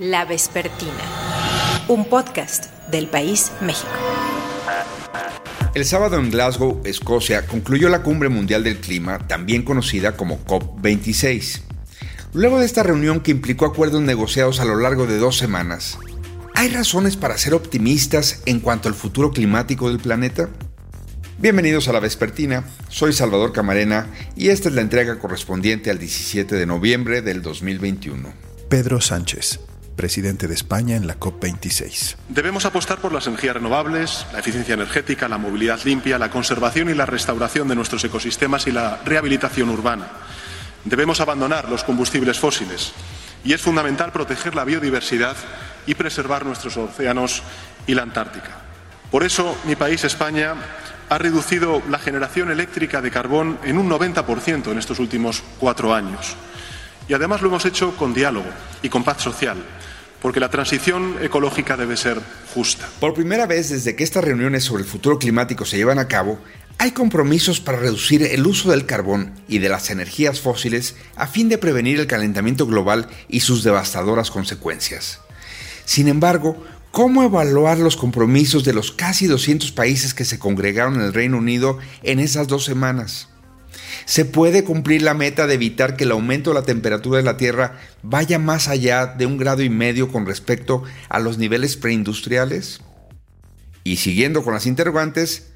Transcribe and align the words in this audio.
La 0.00 0.24
Vespertina, 0.24 0.90
un 1.86 2.04
podcast 2.06 2.64
del 2.90 3.06
país 3.06 3.52
México. 3.60 3.92
El 5.72 5.84
sábado 5.84 6.18
en 6.18 6.32
Glasgow, 6.32 6.82
Escocia, 6.84 7.46
concluyó 7.46 7.88
la 7.88 8.02
Cumbre 8.02 8.28
Mundial 8.28 8.64
del 8.64 8.80
Clima, 8.80 9.20
también 9.28 9.62
conocida 9.62 10.16
como 10.16 10.44
COP26. 10.46 11.60
Luego 12.32 12.58
de 12.58 12.66
esta 12.66 12.82
reunión 12.82 13.20
que 13.20 13.30
implicó 13.30 13.66
acuerdos 13.66 14.02
negociados 14.02 14.58
a 14.58 14.64
lo 14.64 14.74
largo 14.74 15.06
de 15.06 15.16
dos 15.16 15.38
semanas, 15.38 15.96
¿hay 16.56 16.70
razones 16.70 17.16
para 17.16 17.38
ser 17.38 17.54
optimistas 17.54 18.42
en 18.46 18.58
cuanto 18.58 18.88
al 18.88 18.96
futuro 18.96 19.30
climático 19.30 19.90
del 19.90 20.00
planeta? 20.00 20.48
Bienvenidos 21.38 21.86
a 21.86 21.92
la 21.92 22.00
Vespertina, 22.00 22.64
soy 22.88 23.12
Salvador 23.12 23.52
Camarena 23.52 24.08
y 24.34 24.48
esta 24.48 24.68
es 24.68 24.74
la 24.74 24.80
entrega 24.80 25.20
correspondiente 25.20 25.92
al 25.92 26.00
17 26.00 26.56
de 26.56 26.66
noviembre 26.66 27.22
del 27.22 27.42
2021. 27.42 28.32
Pedro 28.68 29.00
Sánchez, 29.00 29.60
presidente 29.94 30.48
de 30.48 30.54
España 30.54 30.96
en 30.96 31.06
la 31.06 31.18
COP26. 31.18 32.16
Debemos 32.28 32.64
apostar 32.64 32.98
por 32.98 33.12
las 33.12 33.26
energías 33.26 33.54
renovables, 33.54 34.26
la 34.32 34.40
eficiencia 34.40 34.74
energética, 34.74 35.28
la 35.28 35.38
movilidad 35.38 35.80
limpia, 35.84 36.18
la 36.18 36.30
conservación 36.30 36.90
y 36.90 36.94
la 36.94 37.06
restauración 37.06 37.68
de 37.68 37.74
nuestros 37.74 38.04
ecosistemas 38.04 38.66
y 38.66 38.72
la 38.72 39.00
rehabilitación 39.04 39.70
urbana. 39.70 40.08
Debemos 40.84 41.20
abandonar 41.20 41.68
los 41.68 41.84
combustibles 41.84 42.38
fósiles 42.38 42.92
y 43.44 43.52
es 43.52 43.60
fundamental 43.60 44.12
proteger 44.12 44.54
la 44.54 44.64
biodiversidad 44.64 45.36
y 45.86 45.94
preservar 45.94 46.44
nuestros 46.44 46.76
océanos 46.76 47.42
y 47.86 47.94
la 47.94 48.02
Antártica. 48.02 48.62
Por 49.10 49.22
eso, 49.22 49.56
mi 49.64 49.76
país, 49.76 50.02
España, 50.04 50.54
ha 51.08 51.18
reducido 51.18 51.82
la 51.88 51.98
generación 51.98 52.50
eléctrica 52.50 53.00
de 53.00 53.10
carbón 53.10 53.58
en 53.64 53.78
un 53.78 53.88
90% 53.88 54.72
en 54.72 54.78
estos 54.78 54.98
últimos 54.98 55.42
cuatro 55.58 55.94
años. 55.94 56.36
Y 57.08 57.14
además 57.14 57.42
lo 57.42 57.48
hemos 57.48 57.64
hecho 57.66 57.96
con 57.96 58.14
diálogo 58.14 58.46
y 58.82 58.88
con 58.88 59.04
paz 59.04 59.22
social, 59.22 59.62
porque 60.22 60.40
la 60.40 60.50
transición 60.50 61.16
ecológica 61.20 61.76
debe 61.76 61.96
ser 61.96 62.20
justa. 62.54 62.88
Por 63.00 63.14
primera 63.14 63.46
vez 63.46 63.68
desde 63.68 63.94
que 63.94 64.04
estas 64.04 64.24
reuniones 64.24 64.64
sobre 64.64 64.82
el 64.82 64.88
futuro 64.88 65.18
climático 65.18 65.64
se 65.64 65.76
llevan 65.76 65.98
a 65.98 66.08
cabo, 66.08 66.38
hay 66.78 66.90
compromisos 66.90 67.60
para 67.60 67.78
reducir 67.78 68.22
el 68.22 68.46
uso 68.46 68.70
del 68.70 68.86
carbón 68.86 69.32
y 69.48 69.58
de 69.58 69.68
las 69.68 69.90
energías 69.90 70.40
fósiles 70.40 70.96
a 71.16 71.26
fin 71.26 71.48
de 71.48 71.58
prevenir 71.58 72.00
el 72.00 72.06
calentamiento 72.06 72.66
global 72.66 73.08
y 73.28 73.40
sus 73.40 73.62
devastadoras 73.62 74.30
consecuencias. 74.30 75.20
Sin 75.84 76.08
embargo, 76.08 76.62
¿cómo 76.90 77.22
evaluar 77.22 77.78
los 77.78 77.96
compromisos 77.96 78.64
de 78.64 78.72
los 78.72 78.92
casi 78.92 79.26
200 79.26 79.72
países 79.72 80.14
que 80.14 80.24
se 80.24 80.38
congregaron 80.38 80.96
en 80.96 81.02
el 81.02 81.14
Reino 81.14 81.38
Unido 81.38 81.78
en 82.02 82.18
esas 82.18 82.48
dos 82.48 82.64
semanas? 82.64 83.28
¿Se 84.04 84.24
puede 84.24 84.64
cumplir 84.64 85.02
la 85.02 85.14
meta 85.14 85.46
de 85.46 85.54
evitar 85.54 85.96
que 85.96 86.04
el 86.04 86.12
aumento 86.12 86.50
de 86.50 86.54
la 86.54 86.66
temperatura 86.66 87.18
de 87.18 87.24
la 87.24 87.36
Tierra 87.36 87.78
vaya 88.02 88.38
más 88.38 88.68
allá 88.68 89.06
de 89.06 89.26
un 89.26 89.38
grado 89.38 89.62
y 89.62 89.70
medio 89.70 90.10
con 90.10 90.26
respecto 90.26 90.82
a 91.08 91.18
los 91.18 91.38
niveles 91.38 91.76
preindustriales? 91.76 92.80
Y 93.82 93.96
siguiendo 93.96 94.42
con 94.42 94.54
las 94.54 94.66
interrogantes, 94.66 95.52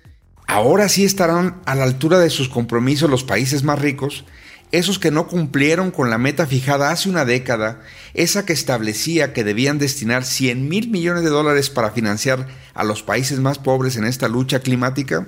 ahora 0.46 0.88
sí 0.88 1.04
estarán 1.04 1.60
a 1.64 1.74
la 1.74 1.84
altura 1.84 2.18
de 2.18 2.30
sus 2.30 2.48
compromisos 2.48 3.10
los 3.10 3.24
países 3.24 3.62
más 3.62 3.78
ricos, 3.78 4.24
esos 4.70 4.98
que 4.98 5.10
no 5.10 5.28
cumplieron 5.28 5.90
con 5.90 6.10
la 6.10 6.18
meta 6.18 6.46
fijada 6.46 6.90
hace 6.90 7.08
una 7.08 7.24
década, 7.24 7.80
esa 8.12 8.44
que 8.44 8.52
establecía 8.52 9.32
que 9.32 9.44
debían 9.44 9.78
destinar 9.78 10.26
100 10.26 10.68
mil 10.68 10.90
millones 10.90 11.24
de 11.24 11.30
dólares 11.30 11.70
para 11.70 11.90
financiar 11.90 12.46
a 12.74 12.84
los 12.84 13.02
países 13.02 13.40
más 13.40 13.58
pobres 13.58 13.96
en 13.96 14.04
esta 14.04 14.28
lucha 14.28 14.60
climática? 14.60 15.26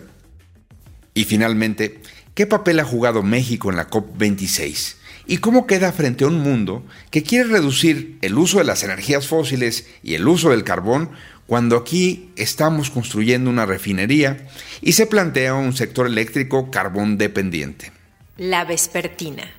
Y 1.14 1.24
finalmente, 1.24 2.02
¿Qué 2.34 2.46
papel 2.46 2.78
ha 2.78 2.84
jugado 2.84 3.22
México 3.22 3.70
en 3.70 3.76
la 3.76 3.90
COP26? 3.90 4.96
¿Y 5.26 5.38
cómo 5.38 5.66
queda 5.66 5.92
frente 5.92 6.24
a 6.24 6.28
un 6.28 6.38
mundo 6.38 6.84
que 7.10 7.22
quiere 7.24 7.48
reducir 7.48 8.18
el 8.22 8.38
uso 8.38 8.58
de 8.58 8.64
las 8.64 8.84
energías 8.84 9.26
fósiles 9.26 9.88
y 10.02 10.14
el 10.14 10.26
uso 10.28 10.50
del 10.50 10.64
carbón 10.64 11.10
cuando 11.46 11.76
aquí 11.76 12.30
estamos 12.36 12.90
construyendo 12.90 13.50
una 13.50 13.66
refinería 13.66 14.46
y 14.80 14.92
se 14.92 15.06
plantea 15.06 15.54
un 15.54 15.72
sector 15.72 16.06
eléctrico 16.06 16.70
carbón 16.70 17.18
dependiente? 17.18 17.92
La 18.36 18.64
Vespertina, 18.64 19.50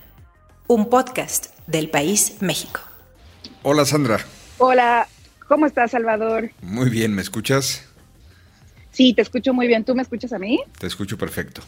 un 0.67 0.89
podcast 0.89 1.47
del 1.67 1.89
país 1.89 2.37
México. 2.39 2.79
Hola 3.63 3.85
Sandra. 3.85 4.25
Hola, 4.59 5.07
¿cómo 5.47 5.65
estás 5.65 5.91
Salvador? 5.91 6.51
Muy 6.61 6.89
bien, 6.89 7.13
¿me 7.13 7.21
escuchas? 7.21 7.83
Sí, 8.91 9.13
te 9.13 9.21
escucho 9.21 9.53
muy 9.53 9.67
bien. 9.67 9.83
¿Tú 9.83 9.93
me 9.93 10.01
escuchas 10.01 10.31
a 10.33 10.39
mí? 10.39 10.59
Te 10.79 10.87
escucho 10.87 11.17
perfecto. 11.17 11.61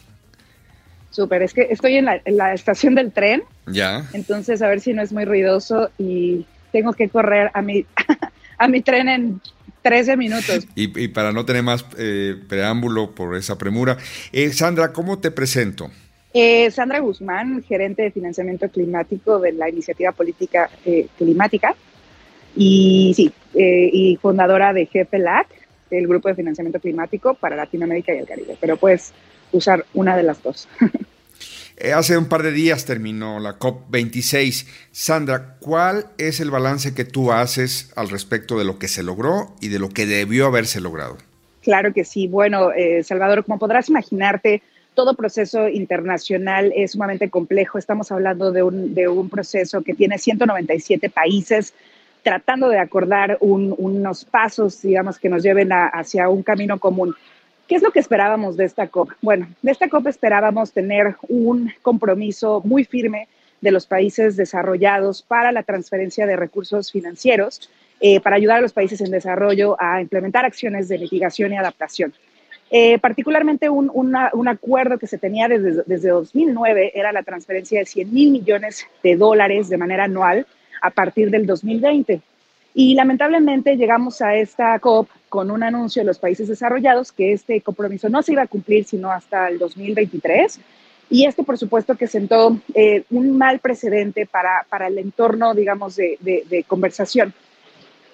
Súper, 1.14 1.42
es 1.42 1.54
que 1.54 1.68
estoy 1.70 1.94
en 1.94 2.06
la, 2.06 2.54
estación 2.54 2.96
del 2.96 3.12
tren. 3.12 3.44
Ya. 3.68 4.04
Entonces, 4.14 4.60
a 4.62 4.68
ver 4.68 4.80
si 4.80 4.92
no 4.92 5.00
es 5.00 5.12
muy 5.12 5.24
ruidoso 5.24 5.90
y 5.96 6.44
tengo 6.72 6.92
que 6.92 7.08
correr 7.08 7.52
a 7.54 7.62
mi, 7.62 7.86
a 8.58 8.66
mi 8.66 8.80
tren 8.80 9.08
en 9.08 9.40
13 9.82 10.16
minutos. 10.16 10.66
Y, 10.74 11.06
para 11.08 11.30
no 11.30 11.44
tener 11.44 11.62
más 11.62 11.86
eh, 11.98 12.34
preámbulo 12.48 13.12
por 13.12 13.36
esa 13.36 13.56
premura, 13.56 13.96
eh, 14.32 14.50
Sandra, 14.52 14.92
¿cómo 14.92 15.20
te 15.20 15.30
presento? 15.30 15.88
Eh, 16.32 16.68
Sandra 16.72 16.98
Guzmán, 16.98 17.62
gerente 17.62 18.02
de 18.02 18.10
financiamiento 18.10 18.68
climático 18.68 19.38
de 19.38 19.52
la 19.52 19.68
iniciativa 19.68 20.10
política 20.10 20.68
climática 21.16 21.76
y 22.56 23.12
sí, 23.14 23.32
y 23.54 24.18
fundadora 24.20 24.72
de 24.72 24.86
GFLAC, 24.86 25.46
el 25.92 26.08
grupo 26.08 26.26
de 26.26 26.34
financiamiento 26.34 26.80
climático 26.80 27.34
para 27.34 27.54
Latinoamérica 27.54 28.12
y 28.12 28.18
el 28.18 28.26
Caribe. 28.26 28.56
Pero 28.60 28.76
pues 28.76 29.12
usar 29.54 29.86
una 29.94 30.16
de 30.16 30.22
las 30.22 30.42
dos. 30.42 30.68
Eh, 31.76 31.92
hace 31.92 32.16
un 32.16 32.26
par 32.26 32.44
de 32.44 32.52
días 32.52 32.84
terminó 32.84 33.40
la 33.40 33.58
COP26. 33.58 34.64
Sandra, 34.92 35.56
¿cuál 35.58 36.06
es 36.18 36.38
el 36.38 36.52
balance 36.52 36.94
que 36.94 37.04
tú 37.04 37.32
haces 37.32 37.92
al 37.96 38.10
respecto 38.10 38.56
de 38.56 38.64
lo 38.64 38.78
que 38.78 38.86
se 38.86 39.02
logró 39.02 39.56
y 39.60 39.68
de 39.70 39.80
lo 39.80 39.88
que 39.88 40.06
debió 40.06 40.46
haberse 40.46 40.80
logrado? 40.80 41.18
Claro 41.62 41.92
que 41.92 42.04
sí. 42.04 42.28
Bueno, 42.28 42.70
eh, 42.70 43.02
Salvador, 43.02 43.44
como 43.44 43.58
podrás 43.58 43.88
imaginarte, 43.88 44.62
todo 44.94 45.14
proceso 45.14 45.68
internacional 45.68 46.72
es 46.76 46.92
sumamente 46.92 47.28
complejo. 47.28 47.76
Estamos 47.76 48.12
hablando 48.12 48.52
de 48.52 48.62
un, 48.62 48.94
de 48.94 49.08
un 49.08 49.28
proceso 49.28 49.82
que 49.82 49.94
tiene 49.94 50.18
197 50.18 51.10
países 51.10 51.74
tratando 52.24 52.68
de 52.68 52.78
acordar 52.78 53.36
unos 53.40 54.24
pasos, 54.24 54.80
digamos, 54.82 55.18
que 55.18 55.28
nos 55.28 55.42
lleven 55.42 55.70
hacia 55.72 56.28
un 56.28 56.42
camino 56.42 56.80
común. 56.80 57.14
¿Qué 57.66 57.76
es 57.76 57.82
lo 57.82 57.92
que 57.92 58.00
esperábamos 58.00 58.56
de 58.56 58.64
esta 58.64 58.88
COP? 58.88 59.12
Bueno, 59.22 59.48
de 59.62 59.72
esta 59.72 59.88
COP 59.88 60.06
esperábamos 60.08 60.72
tener 60.72 61.16
un 61.28 61.72
compromiso 61.80 62.60
muy 62.64 62.84
firme 62.84 63.26
de 63.62 63.70
los 63.70 63.86
países 63.86 64.36
desarrollados 64.36 65.22
para 65.22 65.50
la 65.50 65.62
transferencia 65.62 66.26
de 66.26 66.36
recursos 66.36 66.92
financieros, 66.92 67.70
eh, 68.00 68.20
para 68.20 68.36
ayudar 68.36 68.58
a 68.58 68.60
los 68.60 68.74
países 68.74 69.00
en 69.00 69.10
desarrollo 69.10 69.76
a 69.80 70.02
implementar 70.02 70.44
acciones 70.44 70.88
de 70.88 70.98
mitigación 70.98 71.54
y 71.54 71.56
adaptación. 71.56 72.12
Eh, 72.70 72.98
particularmente 72.98 73.70
un, 73.70 74.48
acuerdo 74.48 74.98
que 74.98 75.06
se 75.06 75.16
tenía 75.16 75.48
desde, 75.48 75.84
desde 75.86 76.10
2009 76.10 76.92
era 76.94 77.12
la 77.12 77.22
transferencia 77.22 77.78
de 77.78 77.86
100 77.86 78.12
mil 78.12 78.30
millones 78.30 78.86
de 79.02 79.16
dólares 79.16 79.70
de 79.70 79.78
manera 79.78 80.04
anual 80.04 80.46
a 80.82 80.90
partir 80.90 81.30
del 81.30 81.46
2020. 81.46 82.20
Y 82.74 82.94
lamentablemente 82.94 83.76
llegamos 83.76 84.20
a 84.20 84.34
esta 84.34 84.78
COP 84.80 85.08
con 85.34 85.50
un 85.50 85.64
anuncio 85.64 86.00
de 86.00 86.06
los 86.06 86.20
países 86.20 86.46
desarrollados 86.46 87.10
que 87.10 87.32
este 87.32 87.60
compromiso 87.60 88.08
no 88.08 88.22
se 88.22 88.34
iba 88.34 88.42
a 88.42 88.46
cumplir 88.46 88.84
sino 88.84 89.10
hasta 89.10 89.48
el 89.48 89.58
2023. 89.58 90.60
Y 91.10 91.26
esto, 91.26 91.42
por 91.42 91.58
supuesto, 91.58 91.96
que 91.96 92.06
sentó 92.06 92.56
eh, 92.72 93.02
un 93.10 93.36
mal 93.36 93.58
precedente 93.58 94.26
para, 94.26 94.64
para 94.68 94.86
el 94.86 94.96
entorno, 94.96 95.52
digamos, 95.52 95.96
de, 95.96 96.18
de, 96.20 96.62
conversación. 96.68 97.34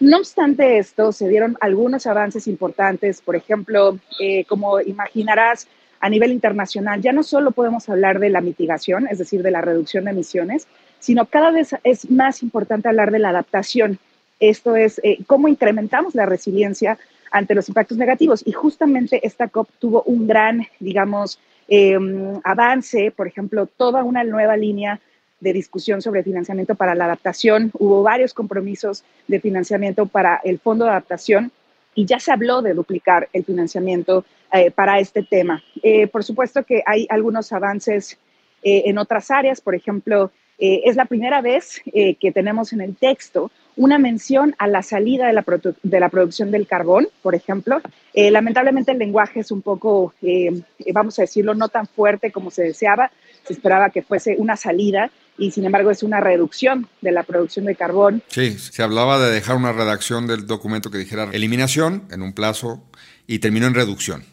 No 0.01 0.17
obstante 0.17 0.79
esto, 0.79 1.13
se 1.13 1.29
dieron 1.29 1.59
algunos 1.61 2.07
avances 2.07 2.47
importantes. 2.47 3.21
Por 3.21 3.37
ejemplo, 3.37 3.99
eh, 4.19 4.47
como 4.47 4.81
imaginarás, 4.81 5.69
a 6.01 6.09
nivel 6.09 6.33
internacional 6.33 7.03
ya 7.03 7.13
no 7.13 7.23
solo 7.23 7.51
podemos 7.51 7.87
hablar 7.91 8.19
de 8.19 8.31
la 8.31 8.41
mitigación, 8.41 9.07
es 9.09 9.19
decir, 9.19 9.43
de 9.43 9.51
la 9.51 9.61
reducción 9.61 10.07
de 10.07 10.13
emisiones, 10.13 10.67
sino 11.01 11.27
cada 11.27 11.51
vez 11.51 11.77
es 11.85 12.11
más 12.11 12.43
importante 12.43 12.89
hablar 12.89 13.11
de 13.11 13.19
la 13.19 13.29
adaptación 13.29 13.99
esto 14.41 14.75
es 14.75 15.01
eh, 15.05 15.19
cómo 15.27 15.49
incrementamos 15.49 16.15
la 16.15 16.27
resiliencia 16.27 16.99
ante 17.31 17.55
los 17.55 17.69
impactos 17.69 17.97
negativos. 17.97 18.43
Y 18.45 18.53
justamente 18.53 19.27
esta 19.27 19.49
COP 19.49 19.69
tuvo 19.79 20.03
un 20.03 20.27
gran, 20.27 20.67
digamos, 20.79 21.39
em, 21.69 22.41
avance, 22.45 23.13
por 23.13 23.27
ejemplo, 23.27 23.67
toda 23.67 24.03
una 24.05 24.25
nueva 24.25 24.57
línea 24.57 25.01
de 25.41 25.53
discusión 25.53 26.03
sobre 26.03 26.23
financiamiento 26.23 26.75
para 26.75 26.95
la 26.95 27.07
adaptación. 27.07 27.71
Hubo 27.79 28.03
varios 28.03 28.35
compromisos 28.35 29.05
de 29.29 29.41
financiamiento 29.41 30.07
para 30.07 30.41
el 30.45 30.59
Fondo 30.59 30.85
de 30.85 30.91
Adaptación 30.91 31.51
y 31.95 32.05
ya 32.05 32.19
se 32.19 32.33
habló 32.33 32.61
de 32.61 32.75
duplicar 32.75 33.29
el 33.33 33.45
financiamiento 33.45 34.25
eh, 34.53 34.71
para 34.71 34.99
este 34.99 35.23
tema. 35.23 35.63
Eh, 35.83 36.07
por 36.09 36.25
supuesto 36.25 36.65
que 36.65 36.83
hay 36.85 37.07
algunos 37.09 37.53
avances 37.53 38.19
en 38.63 38.99
otras 38.99 39.31
áreas, 39.31 39.63
por 39.63 39.75
ejemplo, 39.75 40.31
es 40.59 40.95
la 40.95 41.07
primera 41.07 41.41
vez 41.41 41.81
que 41.95 42.33
tenemos 42.35 42.75
en 42.75 42.83
el 42.83 42.95
texto 42.95 43.51
una 43.77 43.99
mención 43.99 44.55
a 44.59 44.67
la 44.67 44.83
salida 44.83 45.27
de 45.27 45.33
la, 45.33 45.45
de 45.83 46.01
la 46.01 46.09
producción 46.09 46.51
del 46.51 46.67
carbón, 46.67 47.09
por 47.23 47.35
ejemplo. 47.35 47.81
Eh, 48.15 48.31
lamentablemente 48.31 48.93
el 48.93 48.99
lenguaje 48.99 49.41
es 49.41 49.51
un 49.51 49.63
poco, 49.63 50.15
eh, 50.23 50.63
vamos 50.93 51.19
a 51.19 51.23
decirlo, 51.23 51.55
no 51.55 51.69
tan 51.69 51.87
fuerte 51.87 52.33
como 52.33 52.51
se 52.51 52.63
deseaba. 52.63 53.11
Se 53.45 53.55
esperaba 53.55 53.91
que 53.91 54.03
fuese 54.03 54.37
una 54.39 54.57
salida 54.57 55.11
y 55.39 55.51
sin 55.53 55.65
embargo 55.65 55.91
es 55.91 56.03
una 56.03 56.21
reducción 56.21 56.87
de 57.01 57.13
la 57.13 57.23
producción 57.23 57.65
de 57.65 57.75
carbón. 57.75 58.23
Sí, 58.29 58.59
se 58.59 58.83
hablaba 58.83 59.19
de 59.19 59.33
dejar 59.33 59.57
una 59.57 59.73
redacción 59.73 60.27
del 60.27 60.47
documento 60.47 60.91
que 60.91 60.99
dijera 60.99 61.29
eliminación 61.33 62.05
en 62.11 62.23
un 62.23 62.35
plazo 62.35 62.83
y 63.27 63.39
terminó 63.39 63.67
en 63.67 63.75
reducción. 63.75 64.25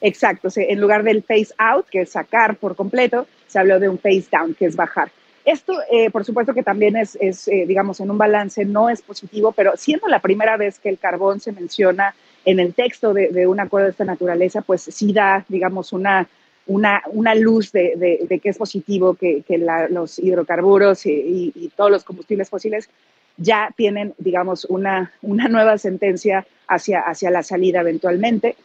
Exacto, 0.00 0.48
en 0.56 0.80
lugar 0.80 1.04
del 1.04 1.22
phase 1.22 1.54
out, 1.58 1.86
que 1.88 2.02
es 2.02 2.10
sacar 2.10 2.56
por 2.56 2.76
completo, 2.76 3.26
se 3.46 3.58
habló 3.58 3.78
de 3.80 3.88
un 3.88 3.98
phase 3.98 4.26
down, 4.30 4.54
que 4.54 4.66
es 4.66 4.76
bajar. 4.76 5.10
Esto, 5.46 5.74
eh, 5.92 6.10
por 6.10 6.24
supuesto 6.24 6.52
que 6.52 6.64
también 6.64 6.96
es, 6.96 7.16
eh, 7.20 7.64
digamos, 7.68 8.00
en 8.00 8.10
un 8.10 8.18
balance 8.18 8.64
no 8.64 8.90
es 8.90 9.00
positivo, 9.00 9.52
pero 9.52 9.76
siendo 9.76 10.08
la 10.08 10.18
primera 10.18 10.56
vez 10.56 10.80
que 10.80 10.88
el 10.88 10.98
carbón 10.98 11.38
se 11.38 11.52
menciona 11.52 12.16
en 12.44 12.58
el 12.58 12.74
texto 12.74 13.14
de, 13.14 13.46
un 13.46 13.60
acuerdo 13.60 13.86
de 13.86 13.92
esta 13.92 14.04
naturaleza, 14.04 14.62
pues 14.62 14.82
sí 14.82 15.12
da, 15.12 15.44
digamos, 15.48 15.92
una, 15.92 16.28
una, 16.66 17.00
una 17.12 17.36
luz 17.36 17.70
de, 17.70 18.26
que 18.42 18.48
es 18.48 18.58
positivo 18.58 19.14
que, 19.14 19.44
los 19.90 20.18
hidrocarburos 20.18 21.06
y, 21.06 21.52
y, 21.54 21.68
todos 21.76 21.92
los 21.92 22.02
combustibles 22.02 22.50
fósiles 22.50 22.90
ya 23.36 23.72
tienen, 23.76 24.14
digamos, 24.18 24.64
una, 24.64 25.12
una 25.22 25.46
nueva 25.48 25.78
sentencia 25.78 26.44
hacia, 26.66 27.02
hacia 27.02 27.30
la 27.30 27.44
salida 27.44 27.82
eventualmente 27.82 28.56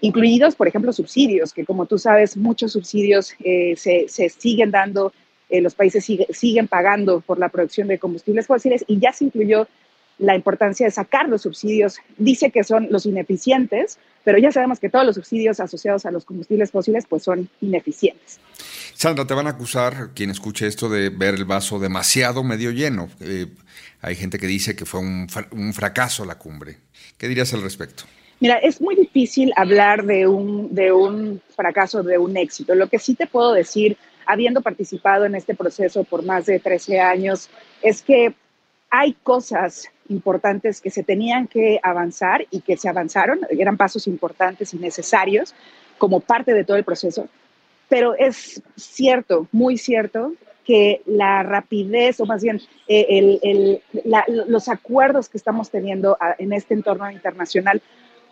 incluidos, 0.00 0.54
por 0.54 0.66
ejemplo, 0.66 0.92
subsidios, 0.92 1.52
que 1.52 1.66
como 1.66 1.84
tú 1.86 1.98
sabes, 1.98 2.36
muchos 2.36 2.72
subsidios 2.72 3.34
eh, 3.44 3.74
se, 3.76 4.08
se, 4.08 4.30
siguen 4.30 4.70
dando, 4.70 5.12
eh, 5.50 5.60
los 5.60 5.74
países 5.74 6.04
siguen 6.30 6.68
pagando 6.68 7.20
por 7.20 7.38
la 7.38 7.48
producción 7.48 7.88
de 7.88 7.98
combustibles 7.98 8.46
fósiles 8.46 8.84
y 8.86 8.98
ya 8.98 9.12
se 9.12 9.24
incluyó 9.24 9.66
la 10.18 10.36
importancia 10.36 10.86
de 10.86 10.92
sacar 10.92 11.28
los 11.28 11.42
subsidios. 11.42 11.98
Dice 12.18 12.50
que 12.50 12.62
son 12.62 12.88
los 12.90 13.06
ineficientes, 13.06 13.98
pero 14.22 14.38
ya 14.38 14.52
sabemos 14.52 14.78
que 14.78 14.90
todos 14.90 15.06
los 15.06 15.16
subsidios 15.16 15.60
asociados 15.60 16.04
a 16.06 16.10
los 16.10 16.24
combustibles 16.24 16.70
fósiles 16.70 17.06
pues 17.08 17.22
son 17.22 17.48
ineficientes. 17.60 18.38
Sandra, 18.94 19.26
te 19.26 19.34
van 19.34 19.46
a 19.46 19.50
acusar, 19.50 20.10
quien 20.14 20.30
escuche 20.30 20.66
esto, 20.66 20.88
de 20.88 21.08
ver 21.08 21.34
el 21.34 21.46
vaso 21.46 21.78
demasiado 21.78 22.44
medio 22.44 22.70
lleno. 22.70 23.08
Eh, 23.20 23.46
hay 24.02 24.14
gente 24.14 24.38
que 24.38 24.46
dice 24.46 24.76
que 24.76 24.84
fue 24.84 25.00
un, 25.00 25.26
un 25.52 25.72
fracaso 25.72 26.24
la 26.26 26.36
cumbre. 26.36 26.76
¿Qué 27.16 27.26
dirías 27.26 27.54
al 27.54 27.62
respecto? 27.62 28.04
Mira, 28.40 28.56
es 28.56 28.80
muy 28.80 28.96
difícil 28.96 29.52
hablar 29.56 30.04
de 30.04 30.26
un, 30.26 30.74
de 30.74 30.92
un 30.92 31.42
fracaso, 31.54 32.02
de 32.02 32.16
un 32.16 32.36
éxito. 32.38 32.74
Lo 32.74 32.88
que 32.88 32.98
sí 32.98 33.14
te 33.14 33.26
puedo 33.26 33.52
decir, 33.52 33.98
habiendo 34.30 34.60
participado 34.60 35.24
en 35.24 35.34
este 35.34 35.54
proceso 35.54 36.04
por 36.04 36.24
más 36.24 36.46
de 36.46 36.60
13 36.60 37.00
años, 37.00 37.50
es 37.82 38.02
que 38.02 38.34
hay 38.90 39.14
cosas 39.22 39.88
importantes 40.08 40.80
que 40.80 40.90
se 40.90 41.02
tenían 41.02 41.46
que 41.46 41.80
avanzar 41.82 42.46
y 42.50 42.60
que 42.60 42.76
se 42.76 42.88
avanzaron, 42.88 43.40
eran 43.50 43.76
pasos 43.76 44.06
importantes 44.06 44.74
y 44.74 44.78
necesarios 44.78 45.54
como 45.98 46.20
parte 46.20 46.54
de 46.54 46.64
todo 46.64 46.76
el 46.76 46.84
proceso, 46.84 47.28
pero 47.88 48.14
es 48.14 48.62
cierto, 48.76 49.48
muy 49.52 49.76
cierto, 49.76 50.32
que 50.64 51.02
la 51.06 51.42
rapidez, 51.42 52.20
o 52.20 52.26
más 52.26 52.42
bien 52.42 52.60
eh, 52.86 53.06
el, 53.08 53.40
el, 53.42 53.82
los 54.46 54.68
acuerdos 54.68 55.28
que 55.28 55.38
estamos 55.38 55.70
teniendo 55.70 56.16
en 56.38 56.52
este 56.52 56.74
entorno 56.74 57.10
internacional 57.10 57.82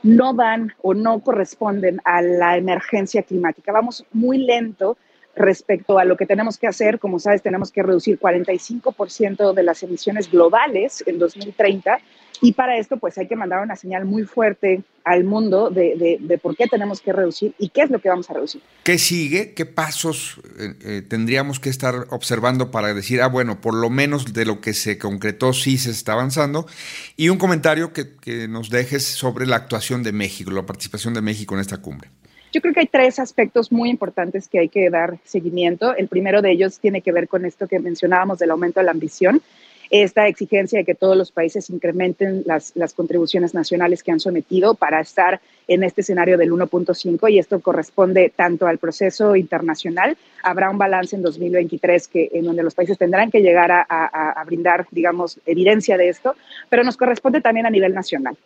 no 0.02 0.32
dan 0.34 0.72
o 0.82 0.94
no 0.94 1.18
corresponden 1.20 2.00
a 2.04 2.22
la 2.22 2.56
emergencia 2.56 3.22
climática. 3.22 3.72
Vamos 3.72 4.04
muy 4.12 4.38
lento 4.38 4.96
respecto 5.38 5.98
a 5.98 6.04
lo 6.04 6.16
que 6.16 6.26
tenemos 6.26 6.58
que 6.58 6.66
hacer. 6.66 6.98
Como 6.98 7.18
sabes, 7.18 7.42
tenemos 7.42 7.72
que 7.72 7.82
reducir 7.82 8.18
45% 8.18 9.54
de 9.54 9.62
las 9.62 9.82
emisiones 9.82 10.30
globales 10.30 11.02
en 11.06 11.18
2030 11.18 11.98
y 12.40 12.52
para 12.52 12.78
esto 12.78 12.98
pues 12.98 13.18
hay 13.18 13.26
que 13.26 13.34
mandar 13.34 13.62
una 13.62 13.74
señal 13.74 14.04
muy 14.04 14.22
fuerte 14.22 14.82
al 15.04 15.24
mundo 15.24 15.70
de, 15.70 16.38
por 16.40 16.56
qué 16.56 16.66
tenemos 16.66 17.00
que 17.00 17.12
reducir 17.12 17.54
y 17.58 17.70
qué 17.70 17.82
es 17.82 17.90
lo 17.90 17.98
que 18.00 18.08
vamos 18.08 18.30
a 18.30 18.34
reducir. 18.34 18.60
¿Qué 18.84 18.98
sigue? 18.98 19.54
¿Qué 19.54 19.66
pasos 19.66 20.40
eh, 20.58 20.74
eh, 20.82 21.02
tendríamos 21.02 21.58
que 21.58 21.70
estar 21.70 22.06
observando 22.10 22.70
para 22.70 22.92
decir, 22.94 23.22
ah, 23.22 23.28
bueno, 23.28 23.60
por 23.60 23.74
lo 23.74 23.90
menos 23.90 24.32
de 24.32 24.44
lo 24.44 24.60
que 24.60 24.74
se 24.74 24.98
concretó 24.98 25.52
sí 25.52 25.78
se 25.78 25.90
está 25.90 26.12
avanzando? 26.12 26.66
Y 27.16 27.30
un 27.30 27.38
comentario 27.38 27.92
que 27.92 28.48
nos 28.48 28.70
dejes 28.70 29.04
sobre 29.04 29.46
la 29.46 29.56
actuación 29.56 30.02
de 30.02 30.12
México, 30.12 30.50
la 30.50 30.66
participación 30.66 31.14
de 31.14 31.22
México 31.22 31.54
en 31.54 31.60
esta 31.60 31.78
cumbre. 31.78 32.10
Yo 32.52 32.60
creo 32.60 32.74
que 32.74 32.80
hay 32.80 32.86
tres 32.86 33.18
aspectos 33.18 33.70
muy 33.70 33.90
importantes 33.90 34.48
que 34.48 34.58
hay 34.58 34.68
que 34.68 34.90
dar 34.90 35.18
seguimiento. 35.24 35.94
El 35.94 36.08
primero 36.08 36.42
de 36.42 36.50
ellos 36.50 36.78
tiene 36.78 37.02
que 37.02 37.12
ver 37.12 37.28
con 37.28 37.44
esto 37.44 37.66
que 37.66 37.78
mencionábamos 37.78 38.38
del 38.38 38.50
aumento 38.50 38.80
de 38.80 38.86
la 38.86 38.92
ambición 38.92 39.42
esta 39.90 40.26
exigencia 40.26 40.78
de 40.78 40.84
que 40.84 40.94
todos 40.94 41.16
los 41.16 41.32
países 41.32 41.70
incrementen 41.70 42.42
las, 42.44 42.72
las 42.76 42.92
contribuciones 42.92 43.54
nacionales 43.54 44.02
que 44.02 44.12
han 44.12 44.20
sometido 44.20 44.74
para 44.74 45.00
estar 45.00 45.40
en 45.66 45.82
este 45.82 46.02
escenario 46.02 46.36
del 46.36 46.52
1.5 46.52 47.30
y 47.30 47.38
esto 47.38 47.60
corresponde 47.60 48.32
tanto 48.34 48.66
al 48.66 48.78
proceso 48.78 49.36
internacional. 49.36 50.16
Habrá 50.42 50.70
un 50.70 50.78
balance 50.78 51.16
en 51.16 51.22
2023 51.22 52.08
que, 52.08 52.28
en 52.32 52.44
donde 52.44 52.62
los 52.62 52.74
países 52.74 52.98
tendrán 52.98 53.30
que 53.30 53.40
llegar 53.40 53.70
a, 53.72 53.82
a, 53.88 54.44
brindar, 54.44 54.86
digamos, 54.90 55.40
evidencia 55.46 55.96
de 55.96 56.08
esto, 56.08 56.34
pero 56.68 56.84
nos 56.84 56.96
corresponde 56.96 57.40
también 57.40 57.66
a 57.66 57.70
nivel 57.70 57.94
nacional. 57.94 58.36